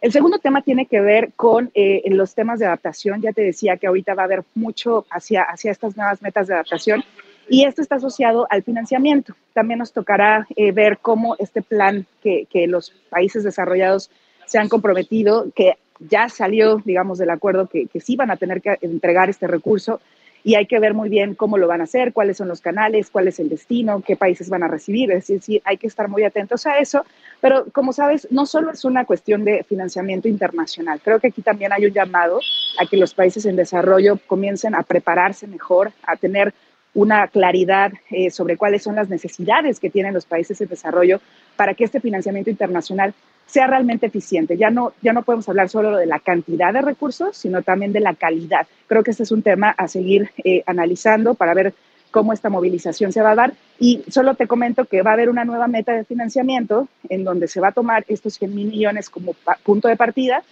El 0.00 0.12
segundo 0.12 0.38
tema 0.38 0.62
tiene 0.62 0.86
que 0.86 1.00
ver 1.00 1.32
con 1.34 1.70
eh, 1.74 2.02
los 2.10 2.34
temas 2.34 2.58
de 2.60 2.66
adaptación. 2.66 3.20
Ya 3.20 3.32
te 3.32 3.42
decía 3.42 3.76
que 3.76 3.86
ahorita 3.86 4.14
va 4.14 4.22
a 4.22 4.26
haber 4.26 4.44
mucho 4.54 5.06
hacia, 5.10 5.42
hacia 5.42 5.72
estas 5.72 5.96
nuevas 5.96 6.22
metas 6.22 6.46
de 6.46 6.54
adaptación 6.54 7.04
y 7.48 7.64
esto 7.64 7.82
está 7.82 7.96
asociado 7.96 8.46
al 8.50 8.62
financiamiento. 8.62 9.34
También 9.54 9.78
nos 9.78 9.92
tocará 9.92 10.46
eh, 10.54 10.72
ver 10.72 10.98
cómo 10.98 11.34
este 11.38 11.62
plan 11.62 12.06
que, 12.22 12.46
que, 12.50 12.66
los 12.66 12.92
países 13.10 13.42
desarrollados 13.42 14.10
se 14.46 14.58
han 14.58 14.68
comprometido, 14.68 15.50
que 15.54 15.78
ya 15.98 16.28
salió, 16.28 16.76
digamos, 16.84 17.18
del 17.18 17.30
acuerdo 17.30 17.66
que, 17.66 17.86
que 17.86 18.00
sí 18.00 18.16
van 18.16 18.30
a 18.30 18.36
tener 18.36 18.60
que 18.60 18.78
entregar 18.82 19.30
este 19.30 19.46
recurso, 19.46 20.00
y 20.48 20.54
hay 20.54 20.64
que 20.64 20.78
ver 20.78 20.94
muy 20.94 21.10
bien 21.10 21.34
cómo 21.34 21.58
lo 21.58 21.68
van 21.68 21.82
a 21.82 21.84
hacer, 21.84 22.14
cuáles 22.14 22.38
son 22.38 22.48
los 22.48 22.62
canales, 22.62 23.10
cuál 23.10 23.28
es 23.28 23.38
el 23.38 23.50
destino, 23.50 24.00
qué 24.00 24.16
países 24.16 24.48
van 24.48 24.62
a 24.62 24.66
recibir. 24.66 25.10
Es 25.10 25.26
decir, 25.26 25.60
hay 25.62 25.76
que 25.76 25.86
estar 25.86 26.08
muy 26.08 26.24
atentos 26.24 26.64
a 26.64 26.78
eso. 26.78 27.04
Pero 27.42 27.66
como 27.70 27.92
sabes, 27.92 28.26
no 28.30 28.46
solo 28.46 28.70
es 28.70 28.82
una 28.86 29.04
cuestión 29.04 29.44
de 29.44 29.62
financiamiento 29.64 30.26
internacional. 30.26 31.02
Creo 31.04 31.20
que 31.20 31.26
aquí 31.26 31.42
también 31.42 31.74
hay 31.74 31.84
un 31.84 31.92
llamado 31.92 32.40
a 32.80 32.86
que 32.86 32.96
los 32.96 33.12
países 33.12 33.44
en 33.44 33.56
desarrollo 33.56 34.18
comiencen 34.26 34.74
a 34.74 34.84
prepararse 34.84 35.46
mejor, 35.46 35.92
a 36.02 36.16
tener 36.16 36.54
una 36.94 37.28
claridad 37.28 37.92
eh, 38.08 38.30
sobre 38.30 38.56
cuáles 38.56 38.82
son 38.82 38.96
las 38.96 39.10
necesidades 39.10 39.78
que 39.78 39.90
tienen 39.90 40.14
los 40.14 40.24
países 40.24 40.58
en 40.62 40.68
desarrollo 40.68 41.20
para 41.56 41.74
que 41.74 41.84
este 41.84 42.00
financiamiento 42.00 42.48
internacional 42.48 43.12
sea 43.48 43.66
realmente 43.66 44.06
eficiente. 44.06 44.56
Ya 44.56 44.70
no, 44.70 44.92
ya 45.02 45.12
no 45.12 45.22
podemos 45.22 45.48
hablar 45.48 45.68
solo 45.68 45.96
de 45.96 46.06
la 46.06 46.20
cantidad 46.20 46.72
de 46.72 46.82
recursos, 46.82 47.36
sino 47.36 47.62
también 47.62 47.92
de 47.92 48.00
la 48.00 48.14
calidad. 48.14 48.66
Creo 48.86 49.02
que 49.02 49.10
este 49.10 49.24
es 49.24 49.32
un 49.32 49.42
tema 49.42 49.70
a 49.70 49.88
seguir 49.88 50.30
eh, 50.44 50.62
analizando 50.66 51.34
para 51.34 51.54
ver 51.54 51.74
cómo 52.10 52.32
esta 52.32 52.50
movilización 52.50 53.12
se 53.12 53.22
va 53.22 53.32
a 53.32 53.34
dar. 53.34 53.52
Y 53.78 54.04
solo 54.08 54.34
te 54.34 54.46
comento 54.46 54.84
que 54.84 55.02
va 55.02 55.10
a 55.10 55.14
haber 55.14 55.30
una 55.30 55.44
nueva 55.44 55.66
meta 55.66 55.92
de 55.92 56.04
financiamiento 56.04 56.88
en 57.08 57.24
donde 57.24 57.48
se 57.48 57.60
va 57.60 57.68
a 57.68 57.72
tomar 57.72 58.04
estos 58.08 58.34
100 58.34 58.54
mil 58.54 58.68
millones 58.68 59.10
como 59.10 59.34
punto 59.64 59.88
de 59.88 59.96
partida 59.96 60.42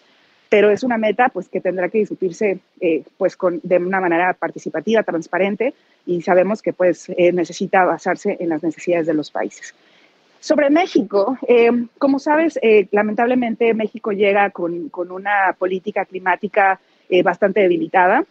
pero 0.49 0.71
es 0.71 0.83
una 0.83 0.99
meta 0.99 1.29
pues, 1.29 1.49
que 1.49 1.61
tendrá 1.61 1.89
que 1.89 1.99
discutirse 1.99 2.61
eh, 2.81 3.03
pues, 3.19 3.37
con, 3.37 3.61
de 3.63 3.79
una 3.79 4.01
manera 4.01 4.33
participativa, 4.35 5.03
transparente, 5.03 5.75
y 6.07 6.23
sabemos 6.23 6.63
que 6.63 6.73
pues, 6.73 7.09
eh, 7.11 7.33
necesita 7.33 7.85
basarse 7.85 8.37
en 8.39 8.51
las 8.51 8.63
necesidades 8.63 9.07
de 9.07 9.15
los 9.15 9.31
países. 9.31 9.75
Sobre 10.47 10.71
México, 10.71 11.37
eh, 11.49 11.73
como 11.99 12.21
sabes, 12.21 12.59
lamentablemente 12.93 13.75
México 13.75 14.13
llega 14.13 14.51
con, 14.51 14.89
con 14.91 15.11
una 15.11 15.57
política 15.59 16.05
climática 16.05 16.81
bastante 17.25 17.61
debilitada, 17.61 18.25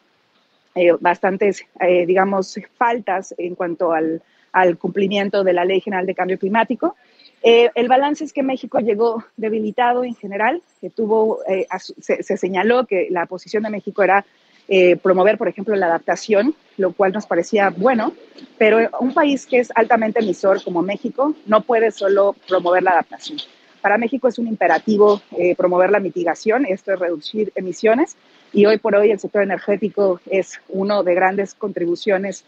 bastantes, 1.01 1.65
digamos, 2.07 2.57
faltas 2.77 3.35
en 3.37 3.55
cuanto 3.55 3.91
al, 3.91 4.21
al 4.55 4.77
cumplimiento 4.77 5.43
de 5.43 5.51
la 5.51 5.65
Ley 5.65 5.81
General 5.81 6.05
de 6.05 6.15
Cambio 6.15 6.39
Climático. 6.39 6.95
Eh, 7.43 7.69
el 7.75 7.89
balance 7.89 8.23
es 8.23 8.31
que 8.31 8.41
México 8.41 8.79
llegó 8.79 9.23
debilitado 9.35 10.05
en 10.05 10.15
general, 10.15 10.63
que 10.79 10.89
tuvo, 10.89 11.39
eh, 11.47 11.67
se, 11.99 12.37
señaló 12.37 12.87
que 12.87 13.07
la 13.11 13.25
posición 13.25 13.63
de 13.63 13.69
México 13.69 14.01
era 14.01 14.25
eh, 14.67 14.95
promover, 14.97 15.37
por 15.37 15.47
ejemplo, 15.47 15.75
la 15.75 15.87
adaptación, 15.87 16.55
lo 16.77 16.93
cual 16.93 17.13
nos 17.13 17.25
parecía 17.25 17.69
bueno, 17.69 18.13
pero 18.57 18.89
un 18.99 19.13
país 19.13 19.45
que 19.45 19.59
es 19.59 19.71
altamente 19.75 20.19
emisor 20.19 20.63
como 20.63 20.81
México 20.81 21.35
no 21.45 21.61
puede 21.61 21.91
solo 21.91 22.35
promover 22.47 22.83
la 22.83 22.91
adaptación. 22.91 23.37
Para 23.81 23.97
México 23.97 24.27
es 24.27 24.39
un 24.39 24.47
imperativo 24.47 25.21
promover 25.57 25.91
la 25.91 25.99
mitigación, 25.99 26.65
esto 26.65 26.91
es 26.91 26.99
reducir 26.99 27.51
emisiones, 27.53 28.17
y 28.51 28.65
hoy 28.65 28.77
por 28.77 28.95
hoy 28.95 29.11
el 29.11 29.19
sector 29.19 29.43
energético 29.43 30.19
es 30.29 30.59
uno 30.69 31.03
de 31.03 31.13
grandes 31.13 31.53
contribuciones 31.53 32.45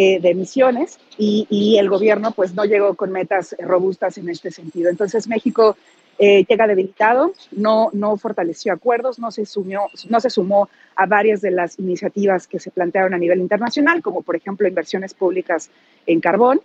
eh, 0.00 0.20
de 0.20 0.30
emisiones 0.30 1.00
y, 1.16 1.76
el 1.76 1.90
gobierno 1.90 2.30
pues 2.30 2.54
no 2.54 2.64
llegó 2.64 2.94
con 2.94 3.10
metas 3.10 3.56
robustas 3.58 4.16
en 4.16 4.28
este 4.28 4.52
sentido. 4.52 4.90
Entonces 4.90 5.26
México 5.26 5.76
eh, 6.18 6.44
llega 6.48 6.66
debilitado, 6.66 7.32
no, 7.52 7.90
no 7.92 8.16
fortaleció 8.16 8.72
acuerdos, 8.72 9.20
no 9.20 9.30
se, 9.30 9.46
sumió, 9.46 9.82
no 10.08 10.18
se 10.18 10.30
sumó 10.30 10.68
a 10.96 11.06
varias 11.06 11.40
de 11.40 11.52
las 11.52 11.78
iniciativas 11.78 12.48
que 12.48 12.58
se 12.58 12.72
plantearon 12.72 13.14
a 13.14 13.18
nivel 13.18 13.38
internacional, 13.38 14.02
como 14.02 14.22
por 14.22 14.34
ejemplo 14.34 14.66
inversiones 14.66 15.14
públicas 15.14 15.70
en 16.06 16.20
carbón. 16.20 16.60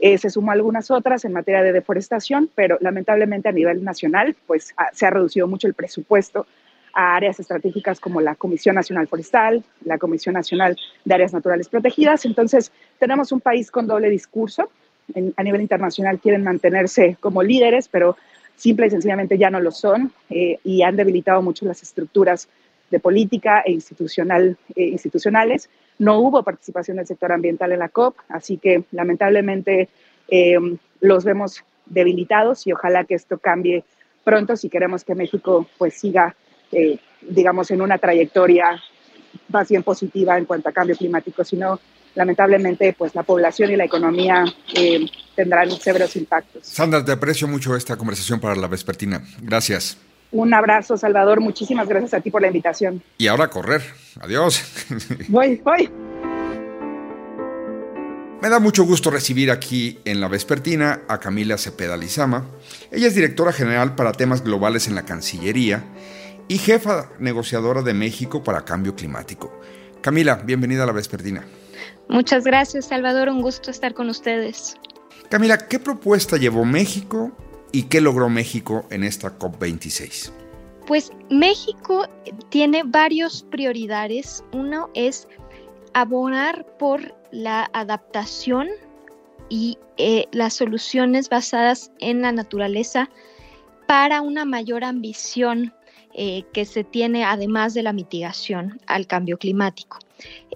Eh, 0.00 0.18
se 0.18 0.30
sumó 0.30 0.50
a 0.50 0.54
algunas 0.54 0.90
otras 0.90 1.24
en 1.24 1.32
materia 1.32 1.62
de 1.62 1.72
deforestación, 1.72 2.50
pero 2.54 2.76
lamentablemente 2.80 3.48
a 3.48 3.52
nivel 3.52 3.82
nacional 3.82 4.36
pues 4.46 4.74
se 4.92 5.06
ha 5.06 5.10
reducido 5.10 5.48
mucho 5.48 5.66
el 5.66 5.74
presupuesto 5.74 6.46
a 6.92 7.16
áreas 7.16 7.40
estratégicas 7.40 8.00
como 8.00 8.20
la 8.20 8.34
Comisión 8.34 8.74
Nacional 8.74 9.08
Forestal, 9.08 9.64
la 9.84 9.98
Comisión 9.98 10.34
Nacional 10.34 10.76
de 11.04 11.14
Áreas 11.14 11.32
Naturales 11.32 11.68
Protegidas. 11.68 12.24
Entonces, 12.24 12.72
tenemos 12.98 13.32
un 13.32 13.40
país 13.40 13.70
con 13.70 13.86
doble 13.86 14.10
discurso. 14.10 14.70
a 15.36 15.42
nivel 15.42 15.62
internacional 15.62 16.18
quieren 16.18 16.44
mantenerse 16.44 17.16
como 17.20 17.42
líderes, 17.42 17.88
pero 17.88 18.16
simple 18.58 18.88
y 18.88 18.90
sencillamente 18.90 19.38
ya 19.38 19.50
no 19.50 19.60
lo 19.60 19.70
son 19.70 20.12
eh, 20.28 20.58
y 20.64 20.82
han 20.82 20.96
debilitado 20.96 21.40
mucho 21.40 21.64
las 21.64 21.82
estructuras 21.82 22.48
de 22.90 22.98
política 23.00 23.62
e 23.64 23.72
institucional, 23.72 24.56
eh, 24.74 24.84
institucionales. 24.84 25.70
No 25.98 26.18
hubo 26.18 26.42
participación 26.42 26.96
del 26.96 27.06
sector 27.06 27.32
ambiental 27.32 27.72
en 27.72 27.78
la 27.78 27.88
COP, 27.88 28.16
así 28.28 28.58
que 28.58 28.84
lamentablemente 28.92 29.88
los 31.00 31.24
vemos 31.24 31.64
debilitados 31.86 32.66
y 32.66 32.72
ojalá 32.72 33.04
que 33.04 33.14
esto 33.14 33.38
cambie 33.38 33.82
pronto 34.24 34.56
si 34.56 34.68
queremos 34.68 35.04
que 35.04 35.14
México 35.14 35.66
pues 35.78 35.94
siga, 35.94 36.36
digamos, 37.22 37.70
en 37.70 37.80
una 37.80 37.96
trayectoria 37.96 38.78
más 39.48 39.70
bien 39.70 39.82
positiva 39.82 40.36
en 40.36 40.44
cuanto 40.44 40.68
a 40.68 40.72
cambio 40.72 40.96
climático, 40.96 41.44
sino 41.44 41.80
lamentablemente 42.18 42.94
pues 42.98 43.14
la 43.14 43.22
población 43.22 43.70
y 43.70 43.76
la 43.76 43.84
economía 43.84 44.44
eh, 44.74 45.06
tendrán 45.36 45.70
severos 45.70 46.16
impactos. 46.16 46.66
Sandra, 46.66 47.04
te 47.04 47.12
aprecio 47.12 47.46
mucho 47.46 47.76
esta 47.76 47.96
conversación 47.96 48.40
para 48.40 48.56
la 48.56 48.66
vespertina. 48.66 49.22
Gracias. 49.40 49.96
Un 50.32 50.52
abrazo, 50.52 50.96
Salvador. 50.96 51.40
Muchísimas 51.40 51.88
gracias 51.88 52.14
a 52.14 52.20
ti 52.20 52.30
por 52.30 52.42
la 52.42 52.48
invitación. 52.48 53.02
Y 53.18 53.28
ahora 53.28 53.44
a 53.44 53.50
correr. 53.50 53.82
Adiós. 54.20 54.62
Voy, 55.28 55.60
voy. 55.64 55.88
Me 58.42 58.48
da 58.48 58.58
mucho 58.58 58.84
gusto 58.84 59.10
recibir 59.10 59.50
aquí 59.50 59.98
en 60.04 60.20
la 60.20 60.28
vespertina 60.28 61.02
a 61.08 61.18
Camila 61.18 61.56
Cepeda 61.56 61.96
Lizama. 61.96 62.46
Ella 62.90 63.06
es 63.06 63.14
directora 63.14 63.52
general 63.52 63.94
para 63.94 64.12
temas 64.12 64.42
globales 64.42 64.88
en 64.88 64.96
la 64.96 65.04
Cancillería 65.04 65.84
y 66.48 66.58
jefa 66.58 67.10
negociadora 67.20 67.82
de 67.82 67.94
México 67.94 68.42
para 68.42 68.64
Cambio 68.64 68.94
Climático. 68.94 69.52
Camila, 70.02 70.36
bienvenida 70.36 70.82
a 70.82 70.86
la 70.86 70.92
vespertina. 70.92 71.44
Muchas 72.08 72.44
gracias, 72.44 72.86
Salvador. 72.86 73.28
Un 73.28 73.42
gusto 73.42 73.70
estar 73.70 73.94
con 73.94 74.08
ustedes. 74.08 74.76
Camila, 75.28 75.58
¿qué 75.68 75.78
propuesta 75.78 76.36
llevó 76.36 76.64
México 76.64 77.32
y 77.70 77.84
qué 77.84 78.00
logró 78.00 78.28
México 78.28 78.86
en 78.90 79.04
esta 79.04 79.38
COP26? 79.38 80.32
Pues 80.86 81.12
México 81.28 82.06
tiene 82.48 82.82
varios 82.82 83.42
prioridades. 83.50 84.42
Uno 84.52 84.88
es 84.94 85.28
abonar 85.92 86.64
por 86.78 87.14
la 87.30 87.68
adaptación 87.74 88.68
y 89.50 89.76
eh, 89.98 90.26
las 90.32 90.54
soluciones 90.54 91.28
basadas 91.28 91.90
en 91.98 92.22
la 92.22 92.32
naturaleza 92.32 93.10
para 93.86 94.22
una 94.22 94.44
mayor 94.44 94.84
ambición 94.84 95.74
eh, 96.14 96.44
que 96.52 96.64
se 96.64 96.84
tiene 96.84 97.24
además 97.24 97.74
de 97.74 97.82
la 97.82 97.92
mitigación 97.92 98.80
al 98.86 99.06
cambio 99.06 99.38
climático. 99.38 99.98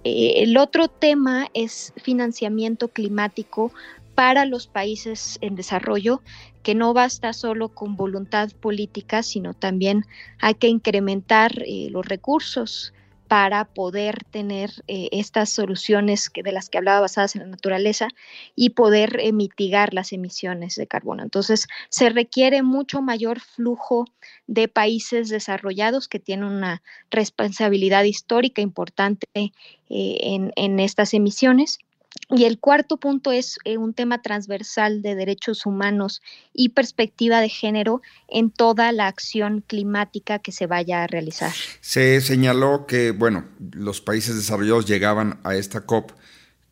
Eh, 0.05 0.35
el 0.43 0.57
otro 0.57 0.89
tema 0.89 1.49
es 1.55 1.93
financiamiento 1.97 2.89
climático 2.89 3.73
para 4.15 4.45
los 4.45 4.67
países 4.67 5.39
en 5.41 5.57
desarrollo, 5.57 6.23
que 6.63 6.75
no 6.75 6.93
basta 6.93 7.33
solo 7.33 7.69
con 7.69 7.97
voluntad 7.97 8.51
política, 8.61 9.23
sino 9.23 9.55
también 9.55 10.05
hay 10.41 10.55
que 10.55 10.69
incrementar 10.69 11.63
eh, 11.67 11.89
los 11.91 12.07
recursos 12.07 12.93
para 13.33 13.65
poder 13.65 14.25
tener 14.31 14.85
eh, 14.89 15.09
estas 15.11 15.49
soluciones 15.49 16.29
que, 16.29 16.43
de 16.43 16.53
las 16.53 16.69
que 16.69 16.77
hablaba 16.77 17.01
basadas 17.01 17.35
en 17.35 17.41
la 17.41 17.49
naturaleza 17.49 18.09
y 18.55 18.71
poder 18.71 19.21
eh, 19.21 19.33
mitigar 19.33 19.95
las 19.95 20.13
emisiones 20.13 20.75
de 20.75 20.87
carbono. 20.87 21.23
Entonces, 21.23 21.67
se 21.89 22.11
requiere 22.11 22.63
mucho 22.63 23.01
mayor 23.01 23.41
flujo 23.41 24.05
de 24.47 24.69
países 24.69 25.31
desarrollados 25.31 26.09
que 26.09 26.19
tienen 26.19 26.45
una 26.45 26.83
responsabilidad 27.11 28.05
histórica 28.05 28.61
importante 28.61 29.27
eh, 29.35 29.51
en, 29.89 30.53
en 30.55 30.79
estas 30.79 31.15
emisiones 31.15 31.79
y 32.29 32.45
el 32.45 32.59
cuarto 32.59 32.97
punto 32.99 33.33
es 33.33 33.59
eh, 33.65 33.79
un 33.79 33.95
tema 33.95 34.23
transversal 34.23 35.03
de 35.03 35.15
derechos 35.15 35.67
humanos 35.67 36.23
y 36.53 36.71
perspectiva 36.71 37.41
de 37.41 37.49
género 37.49 38.03
en 38.29 38.51
toda 38.51 38.93
la 38.93 39.07
acción 39.07 39.63
climática 39.67 40.39
que 40.39 40.53
se 40.53 40.67
vaya 40.67 41.03
a 41.03 41.07
realizar. 41.07 41.53
Se 41.81 42.21
señaló 42.21 42.87
que, 42.87 43.11
bueno, 43.11 43.47
los 43.73 44.01
países 44.01 44.37
desarrollados 44.37 44.87
llegaban 44.87 45.41
a 45.45 45.55
esta 45.55 45.83
COP 45.83 46.13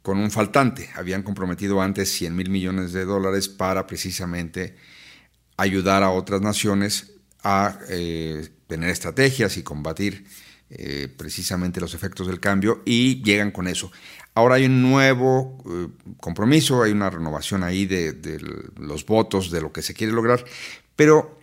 con 0.03 0.19
un 0.19 0.31
faltante. 0.31 0.91
Habían 0.95 1.23
comprometido 1.23 1.81
antes 1.81 2.11
100 2.11 2.35
mil 2.35 2.51
millones 2.51 2.93
de 2.93 3.05
dólares 3.05 3.49
para 3.49 3.87
precisamente 3.87 4.77
ayudar 5.57 6.03
a 6.03 6.11
otras 6.11 6.41
naciones 6.41 7.15
a 7.43 7.79
eh, 7.89 8.49
tener 8.67 8.91
estrategias 8.91 9.57
y 9.57 9.63
combatir 9.63 10.25
eh, 10.73 11.09
precisamente 11.17 11.81
los 11.81 11.95
efectos 11.95 12.29
del 12.29 12.39
cambio 12.39 12.83
y 12.85 13.23
llegan 13.25 13.51
con 13.51 13.67
eso. 13.67 13.91
Ahora 14.35 14.55
hay 14.55 14.67
un 14.67 14.81
nuevo 14.83 15.59
eh, 15.69 15.89
compromiso, 16.21 16.85
hay 16.85 16.93
una 16.93 17.11
renovación 17.11 17.65
ahí 17.65 17.87
de, 17.87 18.39
los 18.79 19.05
votos, 19.05 19.51
de 19.51 19.61
lo 19.61 19.73
que 19.73 19.83
se 19.83 19.95
quiere 19.95 20.13
lograr, 20.13 20.45
pero 20.95 21.41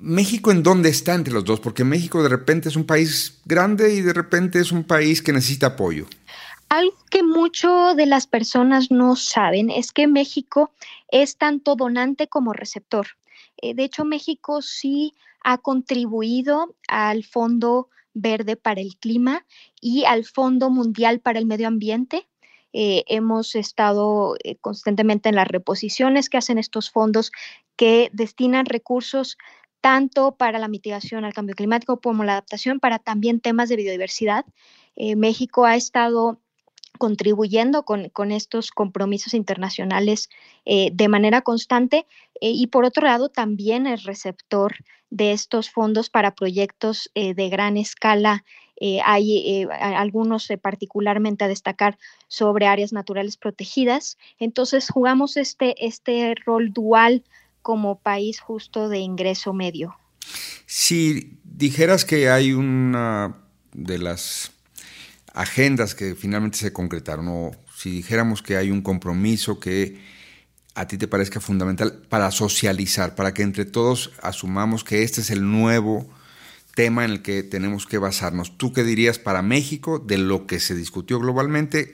México 0.00 0.50
en 0.50 0.62
dónde 0.62 0.88
está 0.88 1.14
entre 1.14 1.34
los 1.34 1.44
dos, 1.44 1.60
porque 1.60 1.84
México 1.84 2.22
de 2.22 2.30
repente 2.30 2.70
es 2.70 2.76
un 2.76 2.84
país 2.86 3.42
grande 3.44 3.92
y 3.92 4.00
de 4.00 4.14
repente 4.14 4.58
es 4.58 4.72
un 4.72 4.84
país 4.84 5.20
que 5.20 5.34
necesita 5.34 5.66
apoyo. 5.66 6.06
Algo 6.70 6.96
que 7.10 7.22
mucho 7.22 7.94
de 7.94 8.06
las 8.06 8.26
personas 8.26 8.90
no 8.90 9.16
saben 9.16 9.68
es 9.68 9.92
que 9.92 10.06
México 10.06 10.72
es 11.08 11.36
tanto 11.36 11.76
donante 11.76 12.26
como 12.26 12.54
receptor. 12.54 13.06
Eh, 13.58 13.74
de 13.74 13.84
hecho, 13.84 14.06
México 14.06 14.62
sí 14.62 15.12
ha 15.44 15.58
contribuido 15.58 16.74
al 16.88 17.24
Fondo 17.24 17.90
Verde 18.14 18.56
para 18.56 18.80
el 18.80 18.96
Clima 18.96 19.46
y 19.80 20.04
al 20.04 20.24
Fondo 20.24 20.70
Mundial 20.70 21.20
para 21.20 21.38
el 21.38 21.46
Medio 21.46 21.68
Ambiente. 21.68 22.28
Eh, 22.72 23.04
hemos 23.06 23.54
estado 23.54 24.36
eh, 24.42 24.56
constantemente 24.56 25.28
en 25.28 25.34
las 25.34 25.48
reposiciones 25.48 26.30
que 26.30 26.38
hacen 26.38 26.58
estos 26.58 26.90
fondos 26.90 27.30
que 27.76 28.10
destinan 28.12 28.66
recursos 28.66 29.36
tanto 29.82 30.36
para 30.36 30.58
la 30.58 30.68
mitigación 30.68 31.24
al 31.24 31.34
cambio 31.34 31.54
climático 31.54 32.00
como 32.00 32.24
la 32.24 32.32
adaptación, 32.32 32.80
para 32.80 32.98
también 32.98 33.40
temas 33.40 33.68
de 33.68 33.76
biodiversidad. 33.76 34.46
Eh, 34.96 35.16
México 35.16 35.66
ha 35.66 35.76
estado 35.76 36.40
contribuyendo 36.98 37.84
con, 37.84 38.32
estos 38.32 38.70
compromisos 38.70 39.34
internacionales 39.34 40.28
de 40.64 41.08
manera 41.08 41.42
constante 41.42 42.06
y 42.40 42.66
por 42.68 42.84
otro 42.84 43.06
lado 43.06 43.28
también 43.28 43.86
es 43.86 44.04
receptor 44.04 44.76
de 45.12 45.32
estos 45.32 45.70
fondos 45.70 46.08
para 46.08 46.34
proyectos 46.34 47.10
eh, 47.14 47.34
de 47.34 47.50
gran 47.50 47.76
escala. 47.76 48.44
Eh, 48.80 49.00
hay 49.04 49.60
eh, 49.60 49.68
algunos 49.70 50.48
particularmente 50.60 51.44
a 51.44 51.48
destacar 51.48 51.98
sobre 52.28 52.66
áreas 52.66 52.94
naturales 52.94 53.36
protegidas. 53.36 54.16
Entonces 54.38 54.88
jugamos 54.88 55.36
este, 55.36 55.86
este 55.86 56.34
rol 56.46 56.72
dual 56.72 57.24
como 57.60 57.98
país 57.98 58.40
justo 58.40 58.88
de 58.88 59.00
ingreso 59.00 59.52
medio. 59.52 59.94
Si 60.64 61.38
dijeras 61.44 62.06
que 62.06 62.30
hay 62.30 62.54
una 62.54 63.36
de 63.74 63.98
las 63.98 64.50
agendas 65.34 65.94
que 65.94 66.14
finalmente 66.14 66.58
se 66.58 66.72
concretaron, 66.72 67.28
o 67.28 67.50
si 67.74 67.90
dijéramos 67.90 68.42
que 68.42 68.56
hay 68.56 68.70
un 68.70 68.82
compromiso 68.82 69.58
que 69.58 70.00
a 70.74 70.86
ti 70.86 70.98
te 70.98 71.08
parezca 71.08 71.40
fundamental 71.40 72.02
para 72.08 72.30
socializar, 72.30 73.14
para 73.14 73.34
que 73.34 73.42
entre 73.42 73.64
todos 73.64 74.12
asumamos 74.22 74.84
que 74.84 75.02
este 75.02 75.20
es 75.20 75.30
el 75.30 75.50
nuevo 75.50 76.08
tema 76.74 77.04
en 77.04 77.10
el 77.10 77.22
que 77.22 77.42
tenemos 77.42 77.86
que 77.86 77.98
basarnos. 77.98 78.56
¿Tú 78.56 78.72
qué 78.72 78.82
dirías 78.82 79.18
para 79.18 79.42
México 79.42 79.98
de 79.98 80.18
lo 80.18 80.46
que 80.46 80.60
se 80.60 80.74
discutió 80.74 81.18
globalmente 81.18 81.90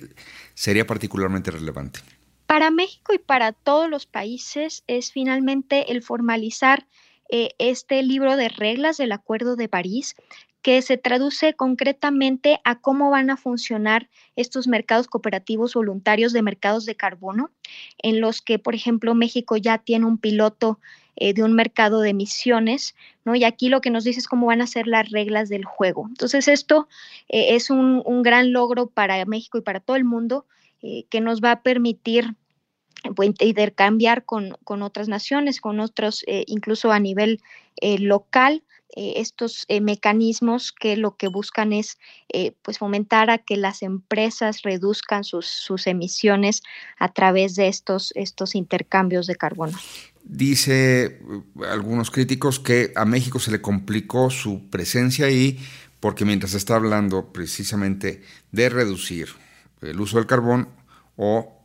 sería 0.55 0.87
particularmente 0.87 1.51
relevante? 1.51 2.01
Para 2.47 2.71
México 2.71 3.13
y 3.13 3.19
para 3.19 3.53
todos 3.53 3.91
los 3.91 4.07
países 4.07 4.85
es 4.87 5.13
finalmente 5.13 5.93
el 5.93 6.03
formalizar 6.03 6.87
eh, 7.31 7.51
este 7.59 8.03
libro 8.03 8.37
de 8.37 8.49
reglas 8.49 8.97
del 8.97 9.13
Acuerdo 9.13 9.57
de 9.57 9.69
París 9.69 10.15
que 10.63 10.83
se 10.83 10.97
traduce 10.97 11.55
concretamente 11.55 12.61
a 12.65 12.81
cómo 12.81 13.11
van 13.11 13.31
a 13.31 13.37
funcionar 13.37 14.09
estos 14.37 14.67
mercados 14.67 15.07
cooperativos 15.07 15.75
voluntarios 15.75 16.33
de 16.33 16.43
mercados 16.43 16.85
de 16.85 16.97
carbono, 16.97 17.51
en 17.99 18.21
los 18.21 18.43
que, 18.43 18.59
por 18.59 18.75
ejemplo, 18.75 19.15
México 19.15 19.57
ya 19.57 19.79
tiene 19.79 20.07
un 20.07 20.19
piloto 20.19 20.81
eh, 21.21 21.35
de 21.35 21.43
un 21.43 21.53
mercado 21.53 22.01
de 22.01 22.11
emisiones, 22.11 22.95
¿no? 23.25 23.35
Y 23.35 23.43
aquí 23.43 23.69
lo 23.69 23.81
que 23.81 23.91
nos 23.91 24.05
dice 24.05 24.21
es 24.21 24.29
cómo 24.29 24.47
van 24.47 24.61
a 24.61 24.69
ser 24.69 24.87
las 24.87 25.11
reglas 25.11 25.49
del 25.49 25.65
juego. 25.65 26.07
Entonces, 26.09 26.47
esto 26.47 26.89
eh, 27.29 27.57
es 27.57 27.71
un, 27.71 28.23
gran 28.23 28.53
logro 28.53 28.87
para 28.87 29.25
México 29.25 29.59
y 29.59 29.63
para 29.63 29.81
todo 29.81 29.97
el 29.97 30.05
mundo 30.05 30.47
eh, 30.81 31.07
que 31.11 31.21
nos 31.21 31.43
va 31.43 31.51
a 31.51 31.63
permitir 31.63 32.37
pues, 33.17 33.31
intercambiar 33.41 34.25
con, 34.25 34.57
con 34.63 34.83
otras 34.83 35.09
naciones, 35.09 35.61
con 35.61 35.81
otros, 35.81 36.25
incluso 36.47 36.93
a 36.93 37.01
nivel 37.01 37.41
local, 37.81 38.63
eh, 38.97 39.15
estos 39.17 39.67
eh, 39.69 39.83
mecanismos 39.83 40.73
que 40.73 40.97
lo 40.97 41.17
que 41.17 41.29
buscan 41.29 41.75
es 41.75 41.99
eh, 42.33 42.53
pues 42.63 42.79
fomentar 42.79 43.29
a 43.29 43.37
que 43.37 43.59
las 43.59 43.83
empresas 43.83 44.63
reduzcan 44.63 45.25
sus, 45.25 45.47
sus, 45.47 45.87
emisiones 45.87 46.63
a 46.99 47.13
través 47.13 47.55
de 47.55 47.69
estos, 47.69 48.13
estos 48.15 48.55
intercambios 48.55 49.27
de 49.27 49.37
carbono. 49.37 49.79
Dice 50.25 51.21
algunos 51.71 52.11
críticos 52.11 52.59
que 52.61 52.93
a 52.97 53.05
México 53.05 53.39
se 53.39 53.51
le 53.51 53.61
complicó 53.61 54.31
su 54.31 54.71
presencia 54.71 55.27
ahí 55.27 55.59
porque 56.01 56.25
mientras 56.25 56.55
está 56.55 56.77
hablando 56.77 57.33
precisamente 57.33 58.23
de 58.53 58.69
reducir 58.69 59.29
el 59.83 60.01
uso 60.01 60.17
del 60.17 60.27
carbón 60.27 60.69
o 61.17 61.59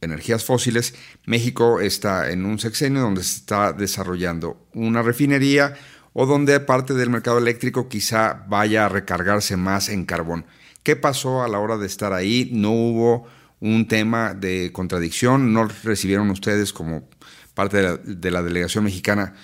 energías 0.00 0.44
fósiles, 0.44 0.94
México 1.26 1.80
está 1.80 2.30
en 2.30 2.46
un 2.46 2.58
sexenio 2.58 3.02
donde 3.02 3.22
se 3.22 3.36
está 3.36 3.72
desarrollando 3.74 4.66
una 4.72 5.02
refinería 5.02 5.74
o 6.12 6.26
donde 6.26 6.58
parte 6.60 6.94
del 6.94 7.10
mercado 7.10 7.38
eléctrico 7.38 7.88
quizá 7.88 8.44
vaya 8.48 8.86
a 8.86 8.88
recargarse 8.88 9.56
más 9.56 9.88
en 9.88 10.04
carbón. 10.04 10.46
¿Qué 10.82 10.96
pasó 10.96 11.42
a 11.42 11.48
la 11.48 11.58
hora 11.58 11.76
de 11.76 11.86
estar 11.86 12.12
ahí? 12.12 12.50
¿No 12.52 12.70
hubo 12.72 13.26
un 13.60 13.86
tema 13.86 14.34
de 14.34 14.70
contradicción? 14.72 15.52
¿No 15.52 15.68
recibieron 15.84 16.30
ustedes 16.30 16.72
como 16.72 17.08
parte 17.54 17.98
de 18.04 18.30
la, 18.30 18.42
delegación 18.42 18.84
mexicana 18.84 19.34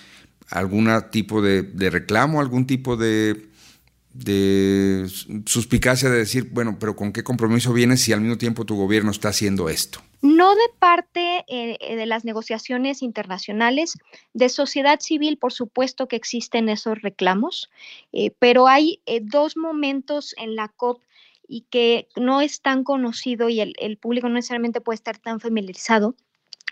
algún 0.48 0.88
tipo 1.10 1.42
de, 1.42 1.62
de 1.62 1.90
reclamo, 1.90 2.40
algún 2.40 2.66
tipo 2.66 2.96
de 2.96 3.50
de 4.24 5.06
suspicacia 5.44 6.08
de 6.08 6.18
decir, 6.18 6.48
bueno, 6.52 6.78
pero 6.78 6.96
¿con 6.96 7.12
qué 7.12 7.22
compromiso 7.22 7.72
vienes 7.72 8.00
si 8.00 8.12
al 8.12 8.20
mismo 8.20 8.38
tiempo 8.38 8.64
tu 8.64 8.76
gobierno 8.76 9.10
está 9.10 9.28
haciendo 9.28 9.68
esto? 9.68 10.00
No 10.22 10.54
de 10.54 10.68
parte 10.78 11.44
eh, 11.48 11.96
de 11.96 12.06
las 12.06 12.24
negociaciones 12.24 13.02
internacionales, 13.02 13.98
de 14.32 14.48
sociedad 14.48 15.00
civil, 15.00 15.36
por 15.38 15.52
supuesto 15.52 16.08
que 16.08 16.16
existen 16.16 16.68
esos 16.68 17.02
reclamos, 17.02 17.70
eh, 18.12 18.30
pero 18.38 18.66
hay 18.66 19.00
eh, 19.06 19.20
dos 19.22 19.56
momentos 19.56 20.34
en 20.38 20.56
la 20.56 20.68
COP 20.68 21.02
y 21.48 21.62
que 21.70 22.08
no 22.16 22.40
es 22.40 22.60
tan 22.60 22.82
conocido 22.82 23.48
y 23.48 23.60
el, 23.60 23.98
público 23.98 24.28
no 24.28 24.34
necesariamente 24.34 24.80
puede 24.80 24.96
estar 24.96 25.18
tan 25.18 25.38
familiarizado 25.38 26.14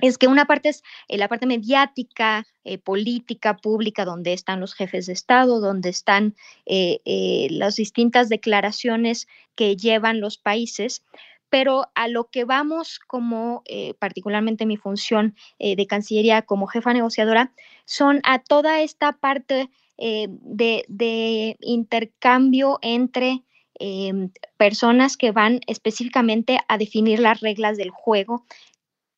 es 0.00 0.18
que 0.18 0.26
una 0.26 0.44
parte 0.46 0.70
es 0.70 0.82
eh, 1.08 1.18
la 1.18 1.28
parte 1.28 1.46
mediática, 1.46 2.46
eh, 2.64 2.78
política, 2.78 3.56
pública, 3.56 4.04
donde 4.04 4.32
están 4.32 4.60
los 4.60 4.74
jefes 4.74 5.06
de 5.06 5.12
Estado, 5.12 5.60
donde 5.60 5.88
están 5.88 6.34
eh, 6.66 7.48
las 7.50 7.76
distintas 7.76 8.28
declaraciones 8.28 9.28
que 9.54 9.76
llevan 9.76 10.20
los 10.20 10.36
países, 10.36 11.02
pero 11.50 11.86
a 11.94 12.08
lo 12.08 12.30
que 12.30 12.44
vamos 12.44 12.98
como 13.06 13.62
particularmente 13.98 14.66
mi 14.66 14.76
función 14.76 15.34
de 15.58 15.86
Cancillería 15.86 16.42
como 16.42 16.66
jefa 16.66 16.92
negociadora, 16.92 17.52
son 17.84 18.20
a 18.24 18.40
toda 18.40 18.80
esta 18.80 19.12
parte 19.12 19.70
de, 19.96 20.84
de, 20.88 21.56
intercambio 21.60 22.78
entre 22.82 23.44
em, 23.78 24.30
personas 24.56 25.16
que 25.16 25.30
van 25.30 25.60
específicamente 25.66 26.58
a 26.68 26.78
definir 26.78 27.20
las 27.20 27.40
reglas 27.40 27.76
del 27.76 27.90
juego 27.90 28.44